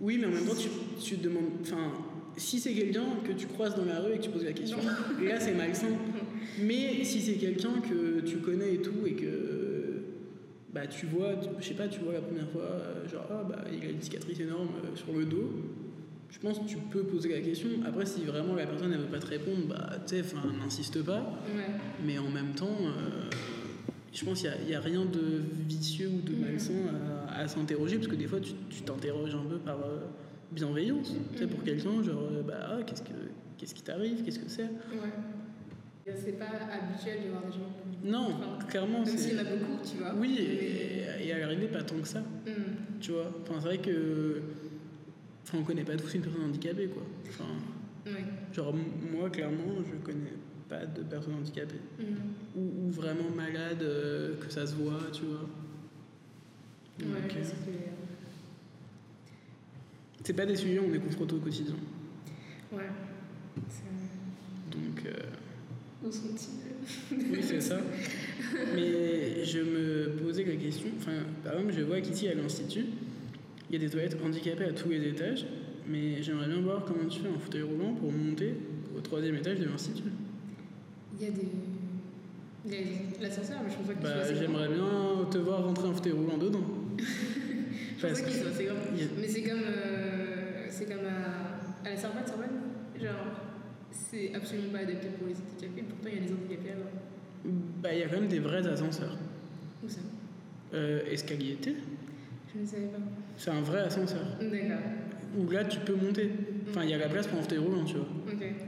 [0.00, 0.68] Oui, mais en même temps, tu,
[1.02, 1.50] tu te demandes.
[1.62, 1.92] Enfin,
[2.36, 4.78] si c'est quelqu'un que tu croises dans la rue et que tu poses la question,
[5.24, 5.88] là c'est malsain.
[6.62, 9.24] Mais si c'est quelqu'un que tu connais et tout et que.
[10.72, 13.42] Bah, tu vois, tu- je sais pas, tu vois la première fois, euh, genre, ah,
[13.48, 15.50] bah, il a une cicatrice énorme euh, sur le dos.
[16.30, 17.70] Je pense que tu peux poser la question.
[17.86, 21.02] Après, si vraiment la personne elle veut pas te répondre, bah, tu sais, enfin, n'insiste
[21.02, 21.40] pas.
[21.56, 21.64] Ouais.
[22.06, 23.30] Mais en même temps, euh,
[24.12, 26.40] je pense qu'il n'y a, rien de vicieux ou de Mhm.
[26.40, 26.72] malsain
[27.28, 29.98] à, à s'interroger, parce que des fois, tu t'interroges un peu par euh,
[30.52, 31.14] bienveillance.
[31.32, 31.64] Tu sais, pour Mhm.
[31.64, 33.12] quelqu'un, genre, euh, bah, ah, qu'est-ce, que,
[33.58, 34.62] qu'est-ce qui t'arrive Qu'est-ce que c'est?
[34.64, 35.12] Ouais.
[36.16, 37.68] C'est pas habituel de voir des gens.
[38.02, 40.14] Non, Enfin, clairement, Même s'il y en a beaucoup, tu vois.
[40.16, 42.98] Oui, et, et à l'arrivée, pas tant que ça, Hmm.
[43.00, 43.30] tu vois.
[43.42, 44.40] Enfin, c'est vrai que.
[45.44, 47.02] Enfin, on connaît pas tous une personne handicapée, quoi.
[47.28, 47.44] Enfin,
[48.54, 48.74] genre,
[49.12, 50.32] moi, clairement, je connais
[50.68, 51.80] pas de personne handicapée.
[51.98, 52.56] Hmm.
[52.56, 55.48] Ou, ou vraiment malade, euh, que ça se voit, tu vois.
[57.00, 57.88] Ouais, je euh,
[60.24, 61.74] c'est pas des sujets on est confronté au quotidien.
[62.72, 62.88] Ouais.
[64.70, 66.68] Donc, euh, sont-ils
[67.32, 67.80] oui, c'est ça.
[68.74, 71.12] Mais je me posais la question, enfin,
[71.44, 72.86] par exemple, je vois qu'ici à l'Institut,
[73.70, 75.46] il y a des toilettes handicapées à tous les étages,
[75.86, 78.54] mais j'aimerais bien voir comment tu fais un fauteuil roulant pour monter
[78.96, 80.04] au troisième étage de l'Institut.
[81.20, 81.48] Il y a des...
[82.66, 84.40] Il y a l'ascenseur, mais je pense pas qu'il soit Bah, grand.
[84.40, 86.64] j'aimerais bien te voir rentrer un fauteuil roulant dedans.
[88.00, 88.76] Je pense qu'il soit assez grand.
[88.94, 89.60] il y a- Mais c'est comme...
[89.64, 91.86] euh, C'est comme à...
[91.88, 92.60] À la Sorbonne, Sorbonne,
[93.00, 93.26] genre,
[93.90, 97.50] c'est absolument pas adapté pour les handicapés, pourtant il y a des handicapés là-bas.
[97.82, 99.16] Bah, il y a quand même des vrais ascenseurs.
[99.84, 100.00] Où ça?
[100.74, 101.74] Euh, escalier T,
[102.54, 102.98] Je ne savais pas.
[103.36, 104.24] c'est un vrai ascenseur.
[104.40, 104.78] D'accord.
[105.38, 106.30] Où là, tu peux monter.
[106.70, 108.06] Enfin, il y a la place pour un fauteuil roulant, tu vois.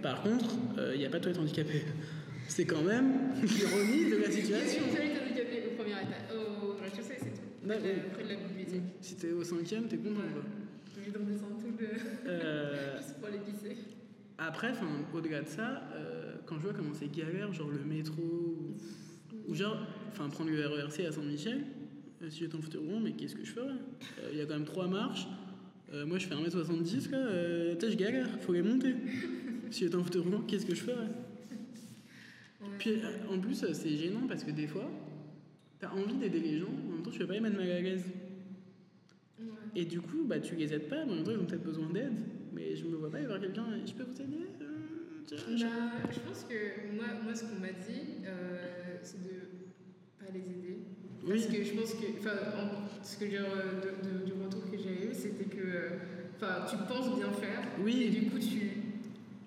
[0.02, 0.54] Par contre,
[0.94, 1.82] il n'y a pas de toilette handicapée.
[2.50, 4.82] C'est quand même l'ironie de la Il situation.
[4.82, 6.34] a une toilette handicapée au premier étage.
[6.34, 7.68] Au rez-de-chaussée, c'est tout.
[7.68, 7.78] Ouais,
[8.12, 8.82] Près de la- bibliothèque.
[9.00, 10.20] Si t'es au cinquième, t'es content.
[10.32, 10.42] quoi.
[10.96, 11.86] Vais descendre tout le.
[12.28, 13.76] Euh, Juste pour aller pisser.
[14.38, 14.72] après,
[15.14, 18.74] au-delà de ça, euh, quand je vois comment c'est galère, genre le métro, ou,
[19.48, 19.78] ou genre,
[20.10, 21.62] enfin, prendre le RERC à Saint-Michel,
[22.22, 23.74] euh, si j'étais en fauteuil roulant, mais qu'est-ce que je ferais?
[24.32, 25.26] Il y a quand même trois marches.
[25.94, 28.94] Euh, moi, je fais 1m70, là, euh, tu sais, je galère, faut les monter.
[29.70, 31.06] si j'étais en fauteuil roulant, qu'est-ce que je ferais?
[32.78, 34.90] Puis euh, en plus, euh, c'est gênant parce que des fois,
[35.78, 37.80] t'as envie d'aider les gens, en même temps, tu veux pas les mettre mal à
[37.80, 38.04] l'aise.
[39.38, 39.46] Ouais.
[39.76, 41.62] Et du coup, bah, tu les aides pas, mais en même temps, ils ont peut-être
[41.64, 42.12] besoin d'aide.
[42.52, 44.66] Mais je me vois pas aller voir quelqu'un, je peux vous aider euh,
[45.56, 49.30] je- Bah, je pense que moi, moi ce qu'on m'a dit, euh, c'est de
[50.18, 50.78] pas les aider.
[51.26, 53.44] Parce Oui, que je pense que, enfin, en- ce que j'ai, euh,
[53.80, 55.92] de, de- du retour que j'ai eu, c'était que,
[56.36, 58.02] enfin, tu penses bien faire, Oui.
[58.02, 58.69] et du coup, tu.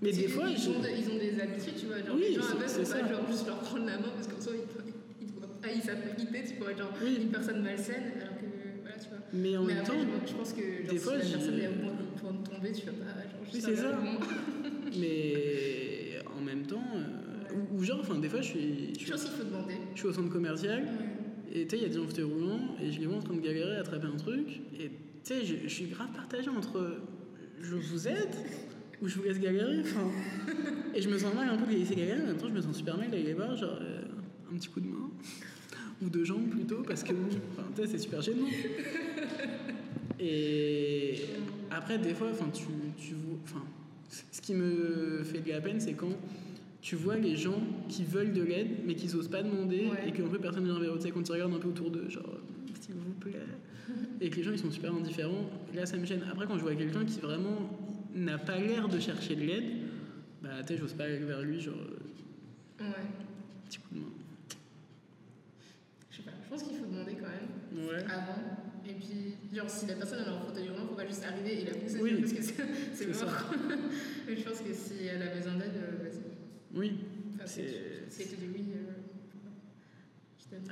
[0.04, 1.98] Mais des fois, ils, je- ont, de- ils ont des habitudes, tu vois.
[2.00, 2.84] Genre, Oui, les gens faut pas ça.
[3.10, 5.32] genre, juste leur prendre la main parce qu'en soi, ils, ils,
[5.62, 7.18] pas, ils savent pas quitter, tu pourrais être genre Oui.
[7.22, 8.46] une personne malsaine, alors que,
[8.82, 9.18] voilà, tu vois.
[9.34, 11.20] mais en Mais même après, temps, je, je pense que genre, des si fois, la
[11.20, 11.72] personne est au
[12.20, 14.00] point, de tomber, tu vas pas genre, Oui, c'est ça.
[15.00, 19.04] mais en même temps, euh, ou, ou genre, enfin, des fois, je suis, je Je
[19.04, 19.74] suis, pense qu'il faut demander.
[19.94, 21.60] je suis au centre commercial, Ouais.
[21.62, 23.18] et tu sais, il y a des gens en fauteuil roulant, et je les vois
[23.18, 24.48] en train de galérer à attraper un truc,
[24.80, 24.94] et tu
[25.24, 26.98] sais, je, je suis grave partagé entre
[27.62, 28.36] je vous aide
[29.04, 30.10] ou je vous laisse galérer, enfin.
[30.96, 32.54] Et je me sens mal un peu de les laisser galérer, en même temps, je
[32.54, 34.02] me sens super mal d'aller les voir, genre, euh,
[34.52, 35.10] un petit coup de main,
[36.02, 38.48] ou de jambe plutôt, parce que, enfin, tu sais, c'est super gênant.
[40.20, 41.16] Et
[41.72, 42.64] après, des fois, enfin, tu,
[42.98, 43.64] tu vois, enfin,
[44.32, 46.14] ce qui me fait de la peine, c'est quand
[46.82, 50.08] tu vois les gens qui veulent de l'aide, mais qui n'osent pas demander, Ouais.
[50.10, 51.90] et qu'un peu personne vient vers eux, tu sais, quand ils regardent un peu autour
[51.92, 52.38] d'eux, genre,
[52.80, 53.34] s'il vous plaît,
[54.22, 56.22] et que les gens ils sont super indifférents, là ça me gêne.
[56.32, 57.70] Après, quand je vois quelqu'un qui vraiment
[58.14, 59.64] n'a pas l'air de chercher de l'aide,
[60.42, 62.90] bah, tu sais, j'ose pas aller vers lui, genre, euh, Ouais.
[63.68, 64.06] petit coup de main.
[66.12, 68.04] Je sais pas, je pense qu'il faut demander quand même Ouais.
[68.06, 68.42] avant.
[68.88, 71.62] Et puis, genre, si la personne elle est en fauteuil roulant, faut pas juste arriver
[71.62, 72.18] et la pousser Oui.
[72.20, 72.42] parce que
[72.94, 73.54] c'est mort.
[74.28, 76.78] Mais je pense que si elle a besoin d'aide, euh, vas-y.
[76.78, 76.92] Oui.
[77.36, 77.64] Enfin, C'est-
[78.10, 78.80] si elle te dit oui, euh.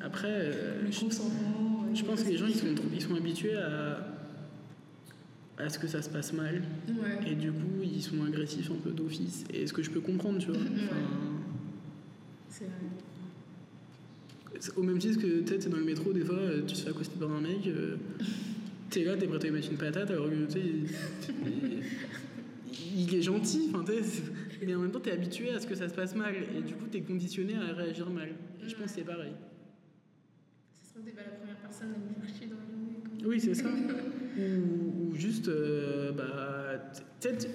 [0.03, 0.99] Après, euh, le je-
[1.95, 4.20] Je pense que les gens ils sont, ils sont habitués à,
[5.63, 7.31] à ce que ça se passe mal Ouais.
[7.31, 10.39] et du coup ils sont agressifs un peu d'office et ce que je peux comprendre
[10.39, 10.57] tu vois.
[10.57, 10.95] Enfin,
[12.49, 12.73] C'est vrai.
[14.75, 17.17] au même titre que tu t'es dans le métro des fois tu te fais accoster
[17.19, 17.95] par un mec, euh,
[18.89, 21.83] t'es là t'es prêt à lui mettre une patate alors que tu sais il,
[22.97, 23.83] il- est gentil enfin
[24.65, 26.73] mais en même temps t'es habitué à ce que ça se passe mal et du
[26.75, 28.29] coup t'es conditionné à réagir mal
[28.63, 29.31] et je pense que c'est pareil.
[30.83, 33.27] Ce serait pas la première personne à me faire chier dans quoi.
[33.29, 33.69] Oui, c'est ça.
[34.37, 36.91] ou, juste, euh, bah,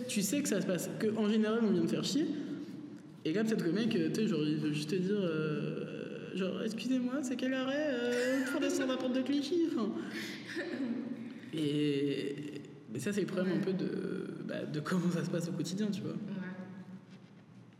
[0.07, 2.27] tu sais que ça se passe, qu'en général, on vient de faire chier.
[3.25, 5.17] Et là, peut-être que le mec, euh, tu sais, genre, il veut juste te dire,
[5.19, 7.93] euh, genre, excusez-moi, c'est quel arrêt
[8.51, 9.69] pour descendre la porte de Clichy.
[11.55, 12.37] Et,
[12.99, 13.87] ça, c'est le problème un peu de,
[14.47, 16.17] bah, de comment ça se passe au quotidien, tu vois.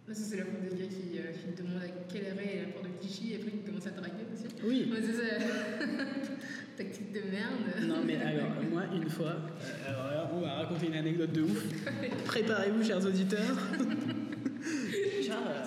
[0.07, 2.69] Ça, c'est la faute des gars qui, euh, qui demandent à quelle arrêt est la
[2.73, 4.45] porte de Clichy et après ils commencent à draguer aussi.
[4.65, 4.89] Oui.
[4.93, 5.45] Ouais, c'est ça.
[6.77, 7.89] Tactique de merde.
[7.89, 11.43] Non, mais alors, moi, une fois, euh, alors là, on va raconter une anecdote de
[11.43, 11.65] ouf.
[12.25, 13.57] Préparez-vous, chers auditeurs.
[15.23, 15.65] Genre, euh,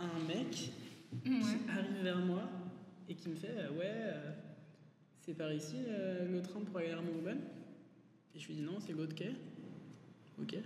[0.00, 1.30] un mec qui
[1.68, 2.50] arrive vers moi
[3.08, 4.14] et qui me fait euh, Ouais,
[5.20, 5.76] c'est par ici
[6.28, 7.36] le train pour aller à Armand-Aubin
[8.34, 9.30] Et je lui dis Non, c'est l'autre quai.
[10.42, 10.56] Ok.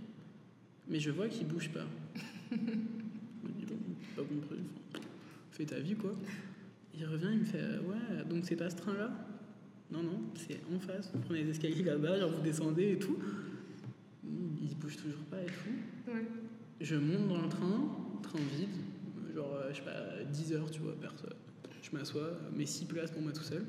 [0.89, 1.85] Mais je vois qu'il bouge pas.
[2.51, 3.77] Je me dis Bon,
[4.17, 4.59] pas compris.
[4.95, 5.05] Enfin,
[5.53, 6.15] fais ta vie, quoi.
[6.97, 9.11] Il revient, il me fait euh, Ouais, donc c'est pas ce train-là?
[9.91, 11.11] Non, non, c'est en face.
[11.15, 13.17] Vous prenez les escaliers là-bas, genre vous descendez et tout.
[14.25, 16.11] Il bouge toujours pas et tout.
[16.13, 16.25] Ouais.
[16.81, 17.89] Je monte dans le train,
[18.23, 18.69] train vide,
[19.35, 21.33] genre, euh, je sais pas, 10 heures, tu vois, personne.
[21.83, 23.65] Je m'assois, mes 6 places pour moi tout seul.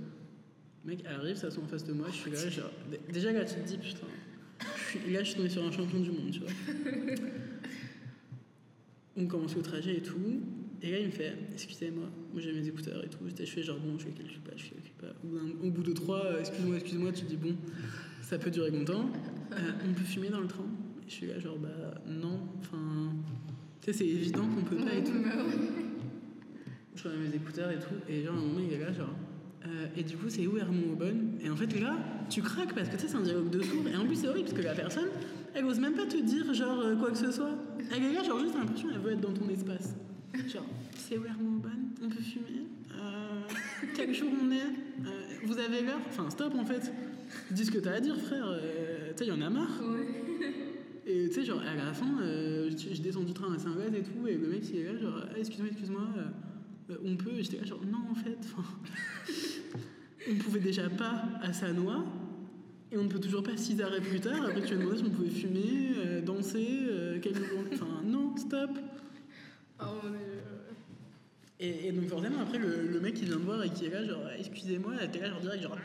[0.86, 2.71] Le mec arrive, s'assoit en face de moi, je suis là, genre.
[2.91, 4.07] dé- Déjà là, tu te dis, putain,
[5.09, 6.49] là, je suis tombé sur un champion du monde, tu vois.
[9.18, 10.41] On commence le trajet et tout.
[10.82, 13.18] Et là, il me fait, excusez-moi, moi j'ai mes écouteurs et tout.
[13.38, 15.14] Je fais genre, bon, je fais calcule pas, je fais calcule pas.
[15.66, 17.55] Au bout Au de trois, euh, excuse-moi, excuse-moi, tu te dis, bon,
[18.22, 19.10] ça peut durer longtemps.
[19.51, 19.55] Euh,
[19.89, 20.64] on peut fumer dans le train.
[21.05, 21.70] Et je suis là, genre, bah
[22.07, 23.12] non, enfin.
[23.82, 25.12] Tu sais, c'est évident qu'on peut pas et tout.
[25.22, 25.43] Bah.
[26.95, 29.16] Je remets mes écouteurs et tout, et genre, à un moment, il est là, genre.
[29.66, 31.38] euh, et du coup, c'est où Hermont Aubonne?
[31.43, 31.97] Et en fait, là,
[32.30, 33.88] tu craques parce que tu sais, c'est un dialogue de sourds.
[33.88, 35.10] Et en plus, c'est horrible parce que la personne,
[35.53, 37.57] elle ose même pas te dire, genre, quoi que ce soit.
[37.95, 39.95] Elle est là, genre, juste l'impression qu'elle veut être dans ton espace.
[40.47, 40.65] Genre,
[40.97, 43.41] c'est où Hermobane On peut fumer euh,
[43.95, 44.57] Quel jour on est
[45.07, 46.91] Euh, Vous avez l'heure Enfin, stop en fait.
[47.51, 48.45] Dis ce que t'as à dire, frère.
[48.47, 49.82] Euh, tu sais, y en a marre.
[51.05, 53.93] Et tu sais, genre, à la fin, euh, je, je descends du train à Saint-Gaz
[53.95, 57.32] et tout, et le mec, il est là, genre, Ah, excuse-moi, excuse-moi, euh, on peut.
[57.39, 58.38] J'étais là, genre, non, en fait,
[60.30, 62.05] on pouvait déjà pas à Sanois,
[62.91, 64.45] et on ne peut toujours pas six arrêts plus tard.
[64.45, 67.33] Après, tu as demandé si on pouvait fumer, euh, danser, euh, quel
[67.73, 68.71] Enfin, non, stop.
[69.79, 70.17] Oh mon dieu.
[71.59, 73.89] Et, et donc, forcément, après, le, le mec, il vient me voir et qui est
[73.89, 75.81] là, genre, excusez-moi, t'es là, genre, direct, genre, non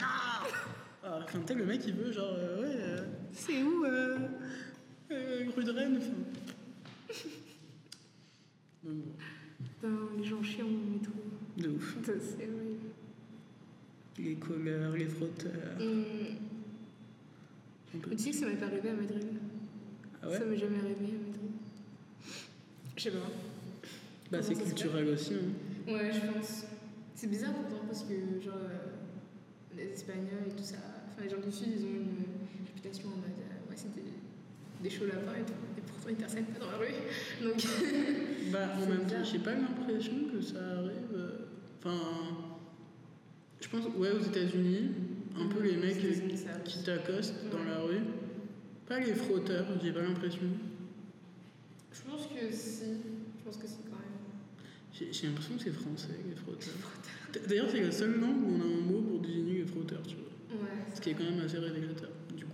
[1.03, 3.83] Ah, Enfin, tu le mec, il veut, genre, euh, ouais, euh, c'est où
[5.55, 5.99] rue de Rennes?
[5.99, 7.19] Enfin.
[8.85, 8.95] Donc,
[9.83, 9.89] bon.
[10.19, 11.13] Les gens chiants au métro.
[11.59, 11.97] De ouf.
[12.05, 12.91] C'est horrible.
[14.19, 15.77] Les colleurs, les frotteurs.
[18.11, 19.25] Tu sais que ça m'est pas arrivé à Madrid.
[20.23, 21.51] Ah ouais Ça m'est jamais arrivé à Madrid.
[22.97, 23.31] Je sais pas.
[24.31, 25.35] Bah, c'est culturel aussi.
[25.35, 25.93] Hein.
[25.93, 26.65] Ouais, je pense.
[27.15, 28.15] C'est bizarre pourtant parce que,
[28.45, 30.77] genre, euh, les Espagnols et tout ça,
[31.09, 34.03] enfin, les gens du Sud, ils ont une réputation en mode, euh, ouais, c'est des,
[34.83, 35.53] des chauds lapins et tout.
[35.79, 36.87] Et pourtant, ils t'harcèlent pas dans la rue.
[37.43, 37.57] Donc,
[38.53, 41.15] Bah, en même temps, j'ai pas l'impression que ça arrive.
[41.15, 41.31] euh,
[41.87, 42.01] Enfin,
[43.61, 44.91] je pense, ouais, aux États-Unis,
[45.41, 45.95] un peu les mecs
[46.37, 46.63] ça arrive.
[46.65, 48.01] qui t'accostent dans la rue.
[48.87, 50.43] Pas les frotteurs, j'ai pas l'impression.
[51.93, 52.85] je pense que si.
[53.39, 54.69] Je pense que si quand même.
[54.93, 57.49] J'ai j'ai l'impression que c'est français, les frotteurs.
[57.49, 60.17] D'ailleurs, c'est la seule langue où on a un mot pour désigner les frotteurs, tu
[60.17, 60.61] vois.
[60.63, 60.69] Ouais.
[60.95, 62.51] Ce qui est quand même assez révélateur, du coup.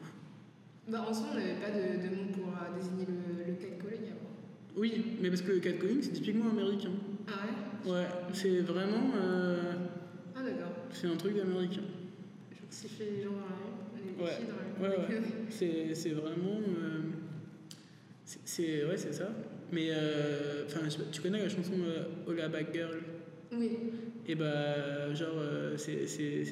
[0.89, 4.07] Bah, en soi, on n'avait pas de, de mot pour euh, désigner le, le catcalling
[4.13, 4.31] avant.
[4.77, 6.93] Oui, mais parce que le catcalling, c'est typiquement américain.
[7.29, 7.33] Ah
[7.87, 7.93] ouais?
[7.93, 9.11] Ouais, c'est vraiment.
[9.17, 9.73] euh,
[10.35, 10.73] Ah d'accord.
[10.93, 11.83] c'est un truc américain.
[12.71, 14.39] Siffler les gens dans la rue, les Ouais.
[14.81, 14.99] dans la rue.
[15.09, 15.95] Ouais, ouais.
[15.95, 16.61] C'est vraiment.
[16.61, 17.01] euh,
[18.25, 19.29] c'est- ouais, c'est ça.
[19.73, 20.81] Mais euh, enfin,
[21.13, 22.99] tu connais la chanson euh, Hola Bad Girl?
[23.53, 23.71] Oui.
[24.27, 26.07] Et bah, genre, euh, c'est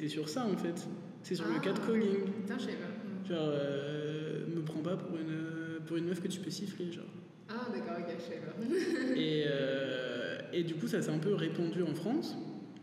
[0.07, 0.87] sur ça en fait.
[1.23, 1.59] C'est sur le Ah.
[1.59, 2.23] catcalling.
[2.41, 3.33] Putain, je savais pas.
[3.33, 7.05] Genre, euh, me prends pas pour une, pour une meuf que tu peux siffler, genre.
[7.49, 9.15] Ah d'accord, ok, je savais pas.
[9.19, 12.35] Et, euh, et du coup, ça s'est un peu répandu en France.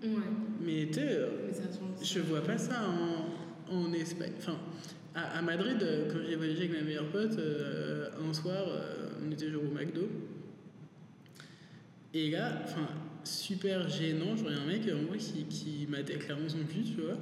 [0.03, 0.09] Ouais.
[0.61, 1.29] Mais tu euh,
[2.03, 3.26] je vois pas ça en,
[3.71, 4.33] en Espagne.
[4.39, 4.57] Enfin,
[5.15, 9.09] à, à Madrid, euh, quand j'ai voyagé avec ma meilleure pote, euh, un soir, euh,
[9.27, 10.09] on était genre au McDo.
[12.15, 12.89] Et là, enfin,
[13.25, 16.59] super gênant, genre, il y a un mec en moi qui, qui m'a clairement son
[16.59, 17.19] cul, tu vois,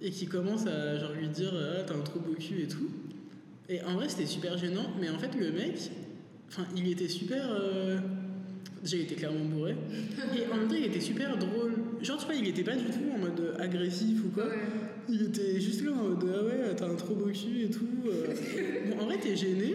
[0.00, 2.90] et qui commence à genre lui dire Ah, t'as un trop beau cul et tout.
[3.68, 5.90] Et en vrai, c'était super gênant, mais en fait, le mec,
[6.48, 7.44] enfin, il était super.
[7.50, 7.98] euh,
[8.82, 9.72] Déjà, il était clairement bourré.
[10.34, 11.74] Et en même temps, il était super drôle.
[12.00, 14.46] Genre, tu vois, il était pas du tout en mode agressif ou quoi.
[14.46, 14.56] Ouais.
[15.08, 17.86] Il était juste là en mode Ah ouais, t'as un trop beau cul et tout.
[18.06, 18.26] euh.
[18.90, 19.74] Bon, en vrai, t'es gêné.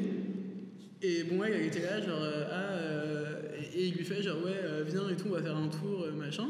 [1.02, 2.72] Et bon, ouais, il était là, genre euh, Ah.
[2.74, 3.36] euh,
[3.76, 4.56] et, il lui fait genre Ouais,
[4.88, 6.48] viens et tout, on va faire un tour, machin.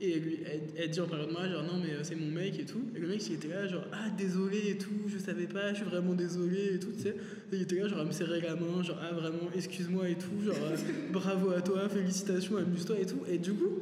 [0.00, 2.26] Et elle, lui, elle, elle dit en parlant de moi, genre non, mais c'est mon
[2.30, 2.82] mec et tout.
[2.96, 5.76] Et le mec, il était là, genre ah, désolé et tout, je savais pas, je
[5.76, 7.10] suis vraiment désolé et tout, tu sais.
[7.52, 10.14] Et il était là, genre à me serrer la main, genre ah, vraiment, excuse-moi et
[10.16, 10.56] tout, genre
[11.12, 13.20] bravo à toi, félicitations, amuse-toi et tout.
[13.30, 13.78] Et du coup,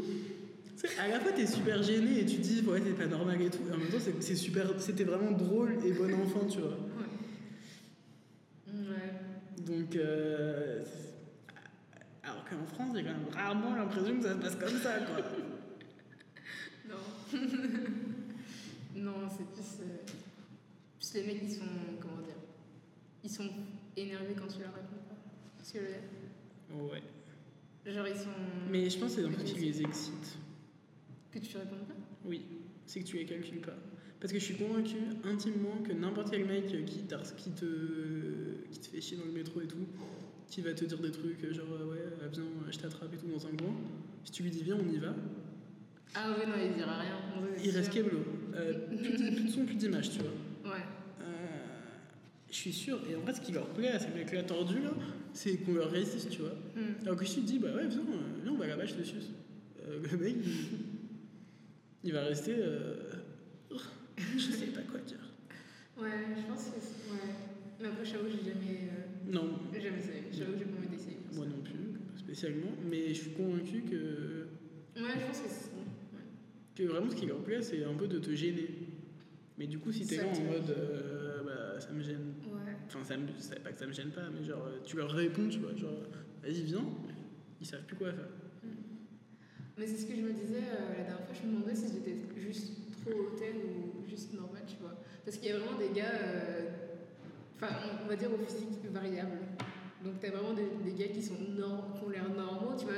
[0.99, 3.61] à la fois, t'es super gêné et tu dis ouais, c'est pas normal et tout.
[3.68, 6.76] Et en même temps, c'est, super, c'était vraiment drôle et bon enfant, tu vois.
[8.68, 9.12] Ouais.
[9.59, 10.83] Donc, euh,
[12.22, 15.25] alors qu'en France, j'ai quand même rarement l'impression que ça se passe comme ça, quoi.
[16.88, 17.38] Non.
[18.96, 19.84] non, c'est plus.
[19.84, 19.96] euh,
[20.99, 21.61] plus les mecs, ils sont.
[22.00, 22.34] Comment dire
[23.22, 23.49] Ils sont
[23.96, 25.14] énervés quand tu leur réponds pas.
[25.57, 25.79] Parce que.
[26.75, 27.03] Ouais.
[27.87, 28.30] Genre, ils sont.
[28.68, 30.38] Mais je pense que c'est un truc qui les excite.
[31.32, 31.94] Que tu réponds pas
[32.24, 32.42] Oui,
[32.86, 33.76] c'est que tu les calcules pas.
[34.20, 38.86] Parce que je suis convaincue intimement que n'importe quel mec qui, qui, te, qui te
[38.86, 39.86] fait chier dans le métro et tout,
[40.48, 43.28] qui va te dire des trucs genre euh, ouais, euh, viens, je t'attrape et tout
[43.28, 43.74] dans un coin,
[44.24, 45.14] si tu lui dis viens, on y va,
[46.14, 47.16] Ah ouais, non, il dira rien.
[47.64, 48.18] Il reste keblo.
[48.54, 50.72] Euh, plus, de, son, plus d'image, tu vois.
[50.72, 50.82] Ouais.
[51.22, 51.24] Euh,
[52.50, 54.92] je suis sûr, et en vrai, ce qui leur plaît à ces mecs-là tordus, là,
[55.32, 56.54] c'est qu'on leur résiste, tu vois.
[56.74, 57.02] Hmm.
[57.02, 58.02] Alors que si tu te dis, bah ouais, viens,
[58.42, 59.30] viens on va là-bas, je te suce.
[59.88, 60.36] Euh, le mec,
[62.05, 62.55] il, va rester.
[62.59, 62.95] euh,
[64.37, 65.18] je sais pas quoi dire.
[65.99, 66.81] Ouais, je pense que.
[66.81, 67.35] c'est- Ouais.
[67.81, 68.89] Mais après, j'avoue, j'ai jamais.
[68.91, 70.25] euh, Non, jamais essayé.
[70.33, 71.17] J'avoue, j'ai pas envie d'essayer.
[71.35, 74.47] moi non plus, spécialement, mais je suis convaincu que,
[74.97, 75.71] Ouais, je pense que c'est.
[75.75, 76.22] Ouais.
[76.75, 78.68] que vraiment ce qui leur plaît, c'est un peu de te gêner.
[79.59, 82.35] Mais du coup, si t'es là en mode, euh, bah ça me gêne.
[82.47, 82.72] Ouais.
[82.87, 83.27] Enfin, ça me,
[83.63, 86.03] pas que ça me gêne pas, mais genre, euh, tu leur réponds, tu vois, genre,
[86.43, 86.85] vas-y, viens,
[87.61, 88.29] ils savent plus quoi faire.
[89.80, 91.86] Mais c'est ce que je me disais euh, la dernière fois, je me demandais si
[91.88, 94.92] j'étais juste trop hautaine ou juste normale, tu vois.
[95.24, 96.68] Parce qu'il y a vraiment des gars, euh,
[97.57, 97.74] Enfin,
[98.04, 99.36] on va dire au physique variable.
[100.04, 102.94] Donc, t'as vraiment des, des gars qui, sont nor- qui ont l'air normaux, tu vois,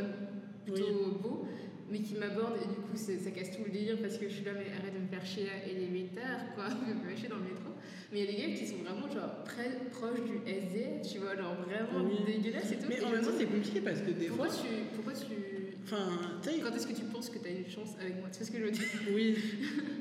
[0.64, 1.46] plutôt beaux,
[1.90, 4.44] mais qui m'abordent et du coup, ça casse tout le délire parce que je suis
[4.44, 7.38] là, mais arrête de me faire chier à élémentaire, quoi, de me faire chier dans
[7.42, 7.70] le métro.
[8.12, 11.18] Mais il y a des gars qui sont vraiment, genre, très proches du SD, tu
[11.18, 12.22] vois, genre vraiment Oui.
[12.24, 12.86] dégueulasses et tout.
[12.88, 14.62] Mais Et en même me temps, c'est compliqué parce que des pourquoi fois.
[14.62, 15.34] tu, pourquoi tu.
[15.84, 16.08] Enfin,
[16.62, 18.28] Quand est-ce que tu penses que tu as une chance avec moi?
[18.30, 18.82] Tu sais ce que je veux dire?
[19.14, 19.36] Oui,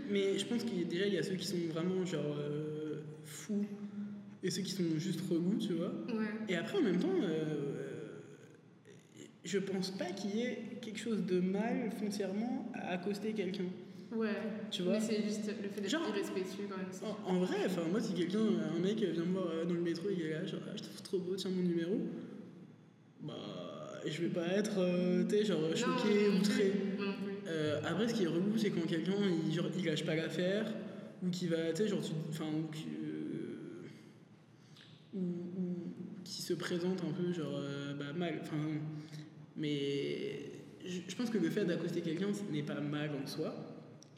[0.09, 2.35] mais je pense qu'il y a déjà il y a ceux qui sont vraiment genre
[2.37, 3.65] euh, fous
[4.43, 5.93] et ceux qui sont juste relous, tu vois.
[6.07, 6.25] Ouais.
[6.49, 8.19] Et après en même temps, euh,
[9.43, 13.65] je pense pas qu'il y ait quelque chose de mal foncièrement à accoster quelqu'un.
[14.11, 14.29] Ouais.
[14.69, 14.93] Tu vois?
[14.93, 17.15] Mais c'est juste le fait d'être irrespectueux quand même.
[17.25, 18.39] En, en vrai, enfin moi si quelqu'un,
[18.75, 20.81] un mec vient me voir euh, dans le métro il est là, genre ah, je
[20.81, 21.97] te trouve trop beau, tiens mon numéro,
[23.21, 23.70] bah
[24.05, 26.71] je vais pas être, euh, tu sais, genre choqué, outré.
[27.47, 29.13] Euh, après, ce qui est relou, c'est quand quelqu'un
[29.47, 30.65] il, genre, il lâche pas l'affaire
[31.23, 31.99] ou qui va, tu sais, genre,
[32.29, 32.69] enfin, ou,
[35.15, 35.23] euh, ou,
[36.23, 38.39] qui se présente un peu, genre, euh, bah, mal.
[38.41, 38.57] Enfin,
[39.57, 40.39] mais
[40.85, 43.53] je, je pense que le fait d'accoster quelqu'un ce n'est pas mal en soi,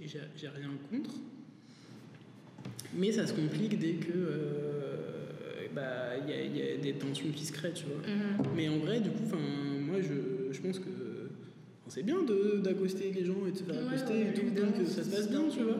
[0.01, 1.15] et j'ai rien contre.
[2.95, 6.93] Mais ça se complique dès que euh, bah, il y, a- il y a des
[6.93, 7.97] tensions qui se créent, tu vois.
[8.07, 8.47] Mhm.
[8.55, 9.37] Mais en vrai, du coup, enfin,
[9.93, 10.89] moi, je, je pense que
[11.87, 12.17] c'est bien
[12.63, 15.03] d'accoster les gens et de se faire Ouais, accoster ouais, et tout, tant que ça
[15.03, 15.49] se passe bien, bien.
[15.49, 15.77] tu vois.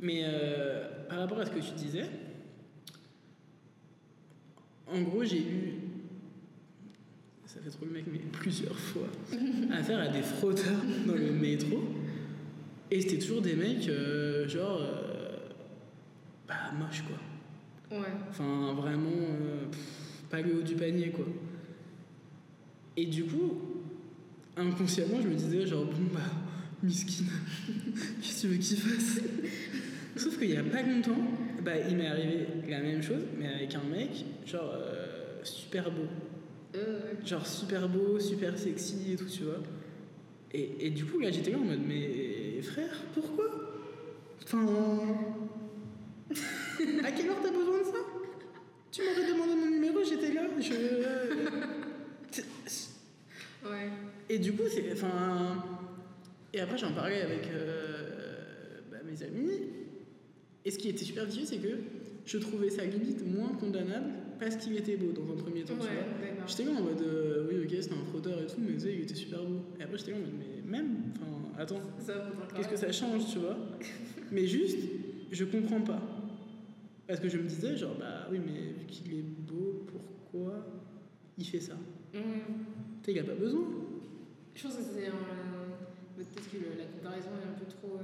[0.00, 2.06] Mais euh, par rapport à ce que tu disais,
[4.86, 5.74] en gros, j'ai eu,
[7.46, 9.08] ça fait trop le mec, mais plusieurs fois,
[9.72, 11.80] affaire à des fraudeurs dans le métro.
[12.90, 15.36] Et c'était toujours des mecs, euh, genre, euh,
[16.48, 17.98] bah, moches, quoi.
[17.98, 18.06] Ouais.
[18.30, 21.24] Enfin, vraiment, euh, pff, pas le haut du panier, quoi.
[23.00, 23.54] Et du coup,
[24.58, 26.20] inconsciemment, je me disais, genre, bon, bah,
[26.82, 27.24] miskin,
[28.20, 29.20] qu'est-ce que tu veux qu'il fasse?
[30.16, 31.16] Sauf qu'il y a pas longtemps,
[31.64, 36.08] bah, il m'est arrivé la même chose, mais avec un mec, genre, euh, super beau.
[36.74, 39.62] Euh, Genre, super beau, super sexy et tout, tu vois.
[40.52, 43.46] Et, et du coup, là, j'étais là en mode, mais frère, pourquoi?
[44.44, 44.66] Enfin.
[47.02, 47.98] à quelle heure t'as besoin de ça?
[48.92, 51.79] Tu m'aurais demandé mon numéro, j'étais là, je.
[53.64, 53.88] Ouais.
[54.28, 54.92] Et du coup, c'est.
[54.92, 55.64] Enfin.
[56.52, 59.50] Et après, j'en parlais avec euh, bah, mes amis.
[60.64, 61.78] Et ce qui était super difficile, c'est que
[62.26, 65.80] je trouvais sa limite moins condamnable parce qu'il était beau dans un premier temps, tu
[65.80, 65.88] vois.
[65.88, 66.34] Ouais.
[66.46, 69.14] J'étais là en mode, euh, oui, ok, c'était un fraudeur et tout, mais il était
[69.14, 69.60] super beau.
[69.78, 71.80] Et après, j'étais là en mode, mais même, enfin, attends,
[72.54, 73.56] qu'est-ce que ça change, tu vois?
[74.32, 74.78] Mais juste,
[75.32, 76.00] je comprends pas.
[77.08, 80.64] Parce que je me disais, genre, bah oui, mais vu qu'il est beau, pourquoi
[81.36, 81.72] il fait ça?
[82.14, 82.20] Mhm.
[83.08, 83.62] Il a pas besoin.
[84.54, 85.12] Je pense que c'est un.
[86.16, 87.96] Peut-être que le- la comparaison est un peu trop.
[87.98, 88.02] euh,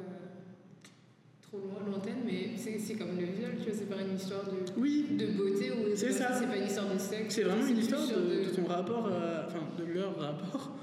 [1.42, 4.80] trop loin, lointaine, mais c'est comme le viol, tu vois, c'est pas une histoire de,
[4.80, 6.32] Oui, de beauté ou C'est ça.
[6.32, 7.34] C'est pas une histoire de sexe.
[7.36, 10.74] c'est vraiment une histoire sur de, de ton rapport, à- enfin, de leur rapport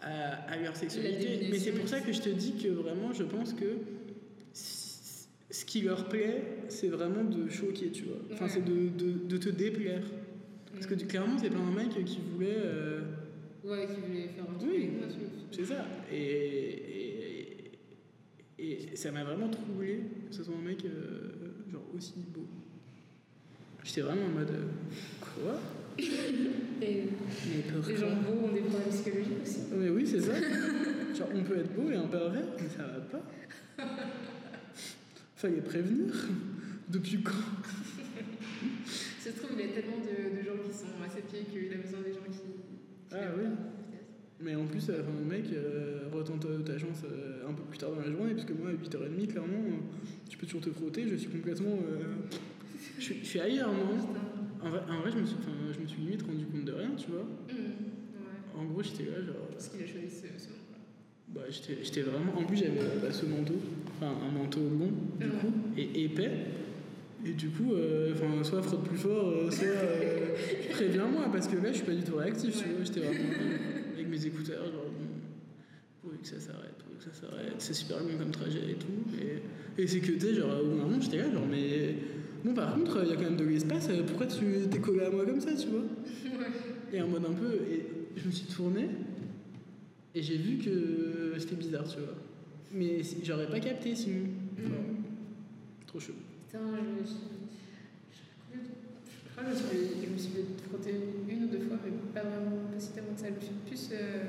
[0.00, 1.46] à, à leur sexualité.
[1.52, 3.76] Mais c'est pour ça que je te dis que vraiment, je pense que
[4.52, 8.16] ce qui leur plaît, c'est vraiment de choquer, tu vois.
[8.32, 8.50] Enfin, Ouais.
[8.54, 10.02] c'est de, de, de te déplaire.
[10.72, 12.48] Parce que tu- clairement, c'est plein de mecs qui voulaient.
[12.56, 13.00] euh,
[13.64, 14.76] Ouais, qui voulait faire un truc Oui.
[14.78, 15.28] avec moi, tu vois.
[15.56, 15.86] C'est ça.
[16.12, 17.70] Et,
[18.58, 22.46] et, et ça m'a vraiment troublé que ce soit un mec euh, genre aussi beau.
[23.84, 24.50] J'étais vraiment en mode.
[24.50, 24.64] euh,
[25.20, 25.58] quoi?
[25.98, 27.04] Et
[27.48, 29.60] Mais pourquoi les gens beaux ont des problèmes psychologiques aussi.
[29.74, 30.34] Mais oui, c'est ça.
[31.14, 33.22] genre, on peut être beau et un pervers, mais ça va pas.
[35.36, 36.12] Fallait prévenir.
[36.88, 37.32] Depuis quand?
[39.20, 41.44] Ça se trouve, il y a tellement de, de gens qui sont à ses pieds
[41.50, 42.38] qu'il a besoin des gens qui.
[42.38, 43.44] qui Ah oui.
[43.44, 43.75] pas.
[44.40, 47.90] Mais en plus, euh, enfin, mec, euh, retente ta chance euh, un peu plus tard
[47.90, 49.98] dans la journée, parce que moi, à 8h30, clairement, euh,
[50.28, 51.78] tu peux toujours te frotter, je suis complètement.
[52.98, 53.86] je, suis- je suis ailleurs, moi.
[53.96, 54.66] Putain.
[54.66, 55.36] En vrai, en vrai je, me suis,
[55.74, 57.20] je me suis limite rendu compte de rien, tu vois.
[57.48, 58.60] Ouais.
[58.60, 59.36] En gros, j'étais là, genre.
[59.52, 60.48] Parce qu'il a choisi ce.
[61.28, 62.32] Bah, j'étais j'étais vraiment.
[62.38, 63.54] En plus, j'avais bah, ce manteau,
[63.96, 66.30] enfin, un manteau long, du coup, et épais.
[67.24, 68.14] Et du coup, euh,
[68.44, 70.34] soit frotte plus fort, euh, soit euh,
[70.70, 72.84] préviens-moi, parce que là, je suis pas du tout réactif, tu vois.
[72.84, 73.28] J'étais vraiment
[74.06, 75.06] avec mes écouteurs, genre, bon,
[76.02, 78.86] pourvu que ça s'arrête, pourvu que ça s'arrête, c'est super long comme trajet et tout.
[79.20, 81.94] Et, et c'est que, tu sais, genre, au bout d'un moment, j'étais là, genre, mais.
[82.44, 85.00] Bon, par contre, il y a quand même de l'espace, euh, pourquoi tu t'es collé
[85.04, 85.82] à moi comme ça, tu vois?
[86.92, 87.54] Et en mode un peu.
[87.68, 87.84] Et
[88.16, 88.88] je me suis tournée
[90.14, 92.14] et j'ai vu que c'était bizarre, tu vois.
[92.72, 94.26] Mais j'aurais pas capté sinon.
[94.58, 95.02] Enfin, Mhm.
[95.88, 96.12] trop chaud.
[96.46, 97.16] Putain, je me suis.
[99.38, 99.66] Je me suis,
[100.04, 100.30] je me suis
[100.68, 100.94] frotter
[101.28, 103.26] une ou deux fois, mais pas vraiment, pas si tellement que ça.
[103.28, 104.22] Je me suis plus euh,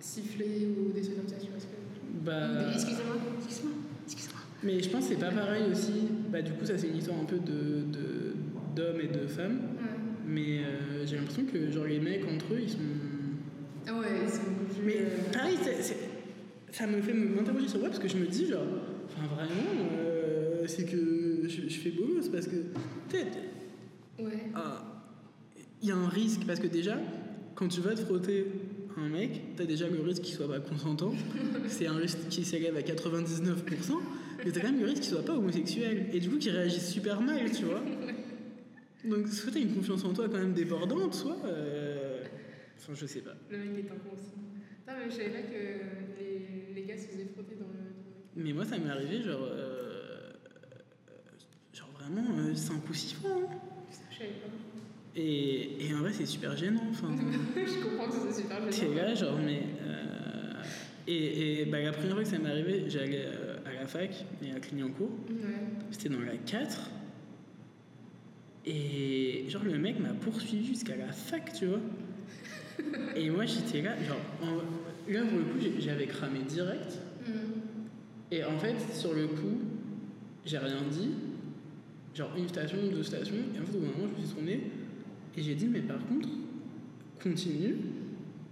[0.00, 2.24] sifflé ou des trucs comme ça, tu vois ce que.
[2.24, 3.72] Bah, Excusez-moi, excusez-moi,
[4.06, 4.40] excusez-moi.
[4.62, 6.08] mais je pense que c'est pas pareil aussi.
[6.30, 8.34] Bah, du coup, ça, c'est une histoire un peu de, de,
[8.74, 9.58] d'hommes et de femmes.
[9.76, 9.88] Ouais.
[10.26, 12.78] Mais euh, j'ai l'impression que genre les mecs entre eux, ils sont.
[13.86, 14.40] Ah ouais, ils sont.
[14.84, 15.96] Mais euh, pareil, c'est- c'est-
[16.70, 18.62] ça me fait m'interroger sur moi parce que je me dis genre,
[19.06, 22.56] enfin vraiment, euh, c'est que je, je fais beau gosse parce que
[23.10, 23.36] peut-être
[24.24, 24.50] Ouais.
[24.54, 24.84] ah,
[25.82, 26.98] il y a un risque parce que déjà
[27.54, 28.46] quand tu vas te frotter
[28.96, 31.12] à un mec, t'as déjà le risque qu'il soit pas consentant,
[31.68, 33.98] c'est un risque qui s'élève à 99%,
[34.44, 36.90] mais t'as quand même le risque qu'il soit pas homosexuel et du coup qu'il réagisse
[36.90, 37.82] super mal, tu vois.
[39.04, 42.22] Donc soit t'as une confiance en toi quand même débordante, soit, euh,
[42.78, 43.34] enfin je sais pas.
[43.50, 44.30] Le mec est un con aussi.
[44.86, 47.80] Non, mais je savais pas que les, les gars se faisaient frotter dans le.
[48.44, 49.40] Mais moi, ça m'est arrivé, genre.
[49.42, 50.32] euh,
[51.72, 53.30] genre vraiment 5 ou 6 fois.
[53.30, 53.46] hein.
[55.14, 56.82] Et, et en vrai, c'est super gênant.
[56.90, 57.08] Enfin,
[57.56, 58.94] je comprends que c'est super t'es gênant.
[58.94, 59.62] là, genre, mais.
[59.86, 60.62] euh,
[61.06, 64.24] et et bah, la première fois que ça m'est arrivé, j'allais euh, à la fac,
[64.40, 65.10] mais à Clignancourt.
[65.28, 65.36] Ouais.
[65.90, 66.90] C'était dans la 4.
[68.64, 71.80] Et genre, le mec m'a poursuivi jusqu'à la fac, tu vois.
[73.16, 74.20] Et moi, j'étais là, genre.
[74.42, 76.98] en- là, pour le coup, j'avais cramé direct.
[77.26, 77.32] Mm.
[78.30, 79.58] Et en fait, sur le coup,
[80.46, 81.10] j'ai rien dit.
[82.14, 83.34] Genre une station, deux stations.
[83.54, 84.60] Et en fait, au bout d'un moment, je me suis tournée.
[85.36, 86.28] Et j'ai dit, mais par contre,
[87.22, 87.76] continue.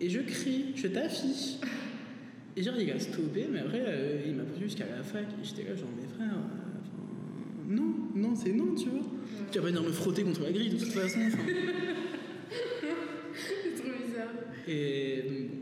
[0.01, 1.59] Et je crie, je t'affiche.
[2.57, 5.25] Et genre, il a stoppé, mais après, euh, il m'a poursuivi jusqu'à la fac.
[5.25, 9.03] Et j'étais là, genre, mes frères, euh, non, non, c'est non, tu vois.
[9.53, 11.21] Tu vas pas venir me frotter contre la grille de toute façon.
[13.33, 14.35] C'est trop bizarre.
[14.67, 15.57] Et donc, bon.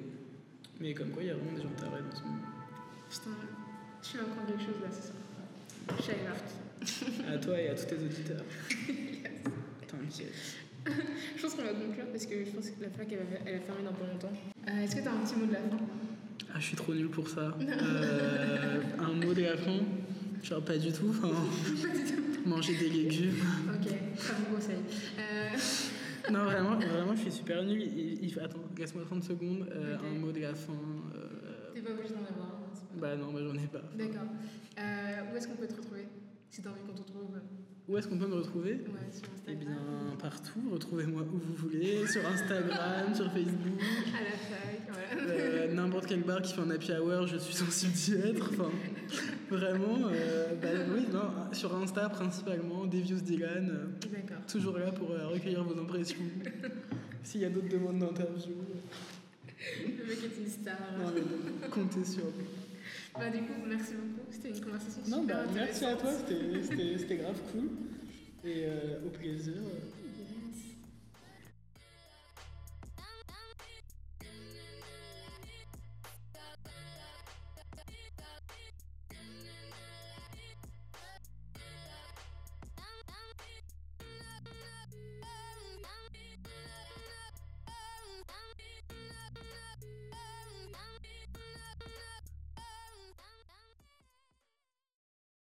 [0.81, 2.39] Mais comme quoi, il y a vraiment des gens tarés dans ce monde.
[3.11, 3.31] Putain,
[4.03, 5.15] tu vas apprendre quelque chose là, c'est ça.
[5.89, 6.68] Je pas.
[7.33, 8.45] À toi et à tous tes auditeurs.
[9.87, 10.33] T'inquiète.
[11.37, 13.59] Je pense qu'on va conclure parce que je pense que la fac elle va, elle
[13.59, 14.33] va fermer dans pas longtemps.
[14.69, 15.77] Euh, Est-ce que t'as un petit mot de la fin?
[16.55, 17.55] Ah, je suis trop nul pour ça.
[17.61, 19.79] Euh, un mot de la fin?
[20.43, 21.11] Genre pas du tout.
[21.11, 21.31] Enfin,
[22.47, 23.35] manger des légumes.
[23.75, 23.87] Ok,
[24.17, 24.77] très bon conseil.
[25.19, 27.83] Euh, Non, vraiment, vraiment, je suis super nul.
[27.83, 29.67] Il, il- attends, laisse-moi 30 secondes.
[29.75, 30.73] Un mot de la fin.
[31.75, 33.83] T'es pas obligé d'en avoir c'est pas bah non, bah, j'en ai pas.
[33.97, 34.29] D'accord.
[35.33, 36.07] Où est-ce qu'on peut te retrouver?
[36.51, 37.37] Si t'as envie qu'on te retrouve
[37.89, 38.73] Où est-ce qu'on peut me retrouver?
[38.73, 39.59] Ouais, sur Eh Instagram.
[39.61, 40.61] bien, partout.
[40.73, 42.07] Retrouvez-moi où vous voulez.
[42.07, 43.81] Sur Instagram, sur Facebook.
[44.17, 45.31] À la fac, voilà.
[45.33, 48.51] Euh, N'importe quel bar qui fait un happy hour, je suis sensible d'y être.
[48.53, 48.71] Enfin,
[49.51, 50.09] vraiment.
[50.13, 53.71] euh, bah, oui, non, sur Insta principalement, Devious Dylan.
[53.71, 54.45] euh, D'accord.
[54.51, 56.17] Toujours là pour recueillir vos impressions.
[57.23, 58.55] S'il y a d'autres demandes d'interview,
[59.83, 60.77] Le mec est une star.
[60.99, 62.47] non, mais bon, comptez sur lui.
[63.19, 64.27] Bah, du coup, merci beaucoup.
[64.31, 67.69] C'était une conversation Non, super bah, merci à toi, c'était grave cool.
[68.45, 69.55] Et euh, au plaisir.